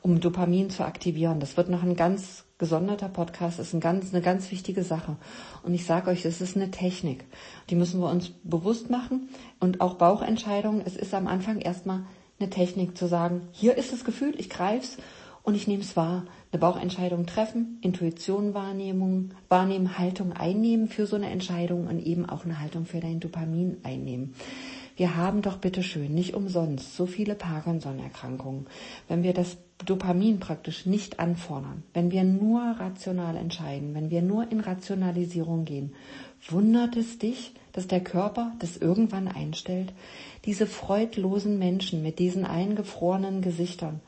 Um 0.03 0.21
Dopamin 0.21 0.71
zu 0.71 0.85
aktivieren. 0.85 1.41
Das 1.41 1.57
wird 1.57 1.69
noch 1.69 1.83
ein 1.83 1.97
ganz 1.97 2.45
Gesonderter 2.61 3.09
Podcast 3.09 3.59
ist 3.59 3.73
ein 3.73 3.81
ganz, 3.81 4.13
eine 4.13 4.21
ganz 4.21 4.51
wichtige 4.51 4.85
Sache. 4.85 5.17
Und 5.63 5.73
ich 5.73 5.87
sage 5.87 6.11
euch, 6.11 6.27
es 6.27 6.43
ist 6.43 6.57
eine 6.57 6.71
Technik. 6.71 7.25
Die 7.71 7.75
müssen 7.75 8.03
wir 8.03 8.11
uns 8.11 8.33
bewusst 8.45 8.91
machen. 8.91 9.31
Und 9.61 9.81
auch 9.81 9.95
Bauchentscheidungen. 9.95 10.83
Es 10.85 10.95
ist 10.95 11.15
am 11.15 11.27
Anfang 11.27 11.61
erstmal 11.61 12.05
eine 12.39 12.51
Technik 12.51 12.99
zu 12.99 13.07
sagen, 13.07 13.49
hier 13.53 13.79
ist 13.79 13.95
das 13.95 14.05
Gefühl, 14.05 14.35
ich 14.37 14.51
greif's 14.51 14.99
und 15.43 15.55
ich 15.55 15.69
nehme 15.69 15.83
es 15.83 15.97
wahr. 15.97 16.27
Eine 16.53 16.61
Bauchentscheidung 16.61 17.25
treffen, 17.25 17.79
Intuition 17.81 18.53
Wahrnehmung, 18.53 19.31
wahrnehmen, 19.49 19.97
Haltung 19.97 20.35
einnehmen 20.35 20.89
für 20.89 21.07
so 21.07 21.17
eine 21.17 21.31
Entscheidung 21.31 21.87
und 21.87 21.99
eben 21.99 22.29
auch 22.29 22.45
eine 22.45 22.61
Haltung 22.61 22.85
für 22.85 23.01
dein 23.01 23.21
Dopamin 23.21 23.79
einnehmen. 23.85 24.35
Wir 24.97 25.17
haben 25.17 25.41
doch 25.41 25.57
bitteschön 25.57 26.13
nicht 26.15 26.35
umsonst 26.35 26.95
so 26.95 27.07
viele 27.07 27.35
Parkinson-Erkrankungen. 27.35 28.67
Wenn 29.09 29.23
wir 29.23 29.33
das 29.33 29.57
Dopamin 29.85 30.41
praktisch 30.41 30.87
nicht 30.87 31.21
anfordern, 31.21 31.83
wenn 31.95 32.11
wir 32.11 32.25
nur 32.25 32.61
rational 32.61 33.37
entscheiden, 33.37 33.95
wenn 33.95 34.11
wir 34.11 34.23
nur 34.23 34.51
in 34.51 34.61
Rationalisierung 34.61 35.65
gehen, 35.65 35.95
wundert 36.49 36.97
es 36.97 37.19
dich, 37.19 37.55
dass 37.73 37.87
der 37.87 38.01
Körper 38.01 38.53
das 38.59 38.77
irgendwann 38.77 39.29
einstellt? 39.29 39.93
Diese 40.45 40.67
freudlosen 40.67 41.59
Menschen 41.59 42.03
mit 42.03 42.19
diesen 42.19 42.45
eingefrorenen 42.45 43.43
Gesichtern, 43.43 44.01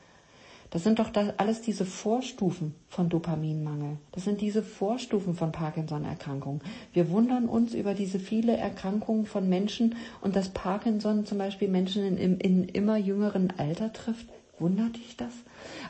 das 0.72 0.84
sind 0.84 1.00
doch 1.00 1.10
das, 1.10 1.38
alles 1.38 1.60
diese 1.60 1.84
Vorstufen 1.84 2.74
von 2.88 3.10
Dopaminmangel. 3.10 3.98
Das 4.12 4.24
sind 4.24 4.40
diese 4.40 4.62
Vorstufen 4.62 5.34
von 5.34 5.52
Parkinson-Erkrankungen. 5.52 6.62
Wir 6.94 7.10
wundern 7.10 7.46
uns 7.46 7.74
über 7.74 7.92
diese 7.92 8.18
viele 8.18 8.56
Erkrankungen 8.56 9.26
von 9.26 9.50
Menschen 9.50 9.96
und 10.22 10.34
dass 10.34 10.48
Parkinson 10.48 11.26
zum 11.26 11.36
Beispiel 11.36 11.68
Menschen 11.68 12.04
in, 12.04 12.16
in, 12.16 12.40
in 12.40 12.64
immer 12.64 12.96
jüngeren 12.96 13.52
Alter 13.58 13.92
trifft. 13.92 14.26
Wundert 14.58 14.96
dich 14.96 15.14
das? 15.18 15.34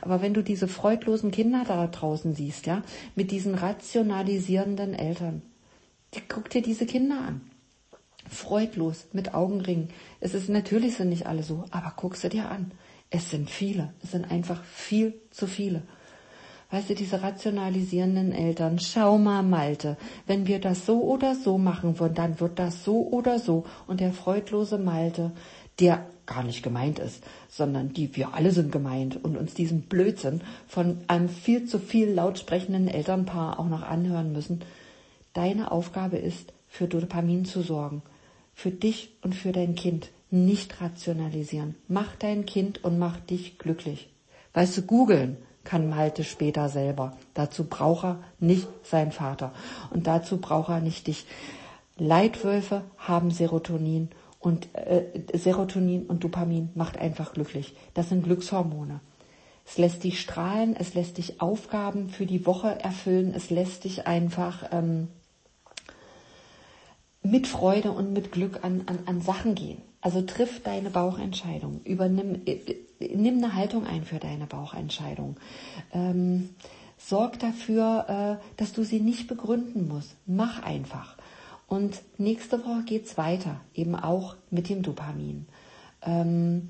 Aber 0.03 0.21
wenn 0.21 0.33
du 0.33 0.43
diese 0.43 0.67
freudlosen 0.67 1.31
Kinder 1.31 1.63
da 1.65 1.87
draußen 1.87 2.35
siehst, 2.35 2.65
ja, 2.65 2.81
mit 3.15 3.31
diesen 3.31 3.55
rationalisierenden 3.55 4.93
Eltern, 4.93 5.41
die, 6.13 6.21
guck 6.27 6.49
dir 6.49 6.61
diese 6.61 6.85
Kinder 6.85 7.19
an 7.19 7.41
freudlos, 8.29 9.07
mit 9.13 9.33
Augenringen. 9.33 9.89
Es 10.19 10.33
ist 10.33 10.49
natürlich 10.49 10.95
sind 10.95 11.09
nicht 11.09 11.27
alle 11.27 11.43
so, 11.43 11.65
aber 11.71 11.93
guck 11.95 12.15
sie 12.15 12.29
dir 12.29 12.49
an. 12.49 12.71
Es 13.09 13.29
sind 13.29 13.49
viele. 13.49 13.93
Es 14.03 14.11
sind 14.11 14.29
einfach 14.29 14.63
viel 14.63 15.13
zu 15.29 15.47
viele. 15.47 15.83
Weißt 16.71 16.89
du, 16.89 16.95
diese 16.95 17.21
rationalisierenden 17.21 18.31
Eltern, 18.31 18.79
schau 18.79 19.19
mal, 19.19 19.43
Malte, 19.43 19.97
wenn 20.25 20.47
wir 20.47 20.59
das 20.59 20.87
so 20.87 21.03
oder 21.03 21.35
so 21.35 21.59
machen 21.59 21.99
würden, 21.99 22.15
dann 22.15 22.39
wird 22.39 22.57
das 22.57 22.83
so 22.83 23.07
oder 23.09 23.37
so. 23.37 23.65
Und 23.85 23.99
der 23.99 24.11
freudlose 24.11 24.79
Malte, 24.79 25.31
der 25.79 26.07
gar 26.25 26.43
nicht 26.43 26.63
gemeint 26.63 26.99
ist, 26.99 27.23
sondern 27.49 27.93
die, 27.93 28.15
wir 28.15 28.33
alle 28.33 28.51
sind 28.51 28.71
gemeint 28.71 29.23
und 29.23 29.37
uns 29.37 29.53
diesen 29.53 29.81
Blödsinn 29.83 30.41
von 30.67 31.01
einem 31.07 31.29
viel 31.29 31.65
zu 31.65 31.79
viel 31.79 32.09
laut 32.09 32.39
sprechenden 32.39 32.87
Elternpaar 32.87 33.59
auch 33.59 33.67
noch 33.67 33.83
anhören 33.83 34.31
müssen. 34.31 34.61
Deine 35.33 35.71
Aufgabe 35.71 36.17
ist, 36.17 36.53
für 36.67 36.87
Dopamin 36.87 37.45
zu 37.45 37.61
sorgen. 37.61 38.01
Für 38.55 38.71
dich 38.71 39.11
und 39.21 39.35
für 39.35 39.51
dein 39.51 39.75
Kind 39.75 40.09
nicht 40.31 40.81
rationalisieren. 40.81 41.75
Mach 41.87 42.15
dein 42.15 42.45
Kind 42.45 42.83
und 42.83 42.97
mach 42.97 43.19
dich 43.19 43.59
glücklich. 43.59 44.09
Weißt 44.53 44.77
du, 44.77 44.81
googeln 44.81 45.37
kann 45.63 45.89
Malte 45.89 46.23
später 46.23 46.69
selber. 46.69 47.15
Dazu 47.35 47.65
braucht 47.65 48.05
er 48.05 48.23
nicht 48.39 48.67
sein 48.83 49.11
Vater. 49.11 49.53
Und 49.91 50.07
dazu 50.07 50.37
braucht 50.37 50.69
er 50.69 50.81
nicht 50.81 51.07
dich. 51.07 51.25
Leitwölfe 51.97 52.83
haben 52.97 53.29
Serotonin 53.29 54.09
und 54.43 54.67
äh, 54.75 55.03
Serotonin 55.33 56.05
und 56.05 56.23
Dopamin 56.23 56.69
macht 56.75 56.97
einfach 56.97 57.33
glücklich. 57.33 57.75
Das 57.93 58.09
sind 58.09 58.23
Glückshormone. 58.23 58.99
Es 59.65 59.77
lässt 59.77 60.03
dich 60.03 60.19
strahlen, 60.19 60.75
es 60.77 60.93
lässt 60.93 61.17
dich 61.17 61.39
Aufgaben 61.39 62.09
für 62.09 62.25
die 62.25 62.45
Woche 62.45 62.67
erfüllen, 62.81 63.33
es 63.33 63.49
lässt 63.49 63.85
dich 63.85 64.05
einfach 64.05 64.69
ähm, 64.73 65.07
mit 67.21 67.47
Freude 67.47 67.93
und 67.93 68.11
mit 68.11 68.33
Glück 68.33 68.63
an, 68.63 68.83
an, 68.85 68.99
an 69.05 69.21
Sachen 69.21 69.55
gehen. 69.55 69.81
Also 70.01 70.21
triff 70.21 70.61
deine 70.61 70.89
Bauchentscheidung. 70.89 71.79
Übernimm, 71.85 72.41
äh, 72.45 72.57
nimm 73.15 73.37
eine 73.37 73.55
Haltung 73.55 73.87
ein 73.87 74.03
für 74.03 74.19
deine 74.19 74.45
Bauchentscheidung. 74.45 75.37
Ähm, 75.93 76.49
sorg 76.97 77.39
dafür, 77.39 78.39
äh, 78.41 78.57
dass 78.57 78.73
du 78.73 78.83
sie 78.83 78.99
nicht 78.99 79.29
begründen 79.29 79.87
musst. 79.87 80.17
Mach 80.25 80.61
einfach. 80.63 81.12
Und 81.73 82.03
nächste 82.19 82.59
Woche 82.59 82.83
geht's 82.85 83.17
weiter, 83.17 83.59
eben 83.73 83.95
auch 83.95 84.35
mit 84.51 84.69
dem 84.69 84.83
Dopamin. 84.83 85.47
Ähm, 86.05 86.69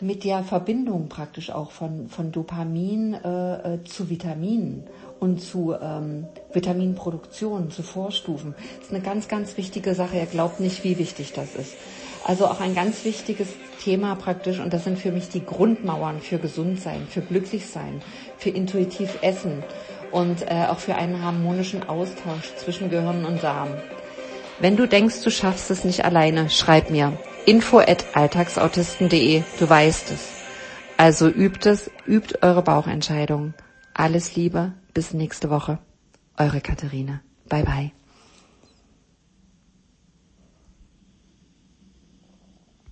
mit 0.00 0.24
der 0.24 0.42
Verbindung 0.42 1.10
praktisch 1.10 1.50
auch 1.50 1.70
von, 1.70 2.08
von 2.08 2.32
Dopamin 2.32 3.12
äh, 3.12 3.74
äh 3.74 3.84
zu 3.84 4.08
Vitaminen 4.08 4.84
und 5.20 5.42
zu 5.42 5.74
ähm, 5.78 6.24
Vitaminproduktion, 6.50 7.70
zu 7.70 7.82
Vorstufen. 7.82 8.54
Das 8.78 8.86
ist 8.86 8.94
eine 8.94 9.04
ganz, 9.04 9.28
ganz 9.28 9.58
wichtige 9.58 9.94
Sache. 9.94 10.16
Ihr 10.16 10.24
glaubt 10.24 10.60
nicht, 10.60 10.82
wie 10.82 10.96
wichtig 10.96 11.34
das 11.34 11.54
ist. 11.54 11.74
Also 12.24 12.46
auch 12.46 12.60
ein 12.62 12.74
ganz 12.74 13.04
wichtiges 13.04 13.48
Thema 13.84 14.14
praktisch 14.14 14.60
und 14.60 14.72
das 14.72 14.84
sind 14.84 14.98
für 14.98 15.12
mich 15.12 15.28
die 15.28 15.44
Grundmauern 15.44 16.22
für 16.22 16.38
Gesundsein, 16.38 17.06
für 17.06 17.20
Glücklichsein, 17.20 18.00
für 18.38 18.48
intuitiv 18.48 19.18
Essen 19.20 19.62
und 20.10 20.40
äh, 20.50 20.68
auch 20.70 20.78
für 20.78 20.94
einen 20.94 21.22
harmonischen 21.22 21.86
Austausch 21.86 22.54
zwischen 22.56 22.88
Gehirn 22.88 23.26
und 23.26 23.42
Darm. 23.42 23.68
Wenn 24.62 24.76
du 24.76 24.86
denkst, 24.86 25.22
du 25.24 25.30
schaffst 25.30 25.72
es 25.72 25.82
nicht 25.82 26.04
alleine, 26.04 26.48
schreib 26.48 26.88
mir 26.88 27.18
info 27.46 27.80
at 27.80 28.04
alltagsautisten.de, 28.14 29.42
du 29.58 29.68
weißt 29.68 30.12
es. 30.12 30.20
Also 30.96 31.26
übt 31.28 31.68
es, 31.68 31.90
übt 32.06 32.38
eure 32.42 32.62
Bauchentscheidungen. 32.62 33.54
Alles 33.92 34.36
Liebe, 34.36 34.72
bis 34.94 35.14
nächste 35.14 35.50
Woche. 35.50 35.78
Eure 36.36 36.60
Katharina. 36.60 37.22
Bye 37.48 37.64
bye. 37.64 37.90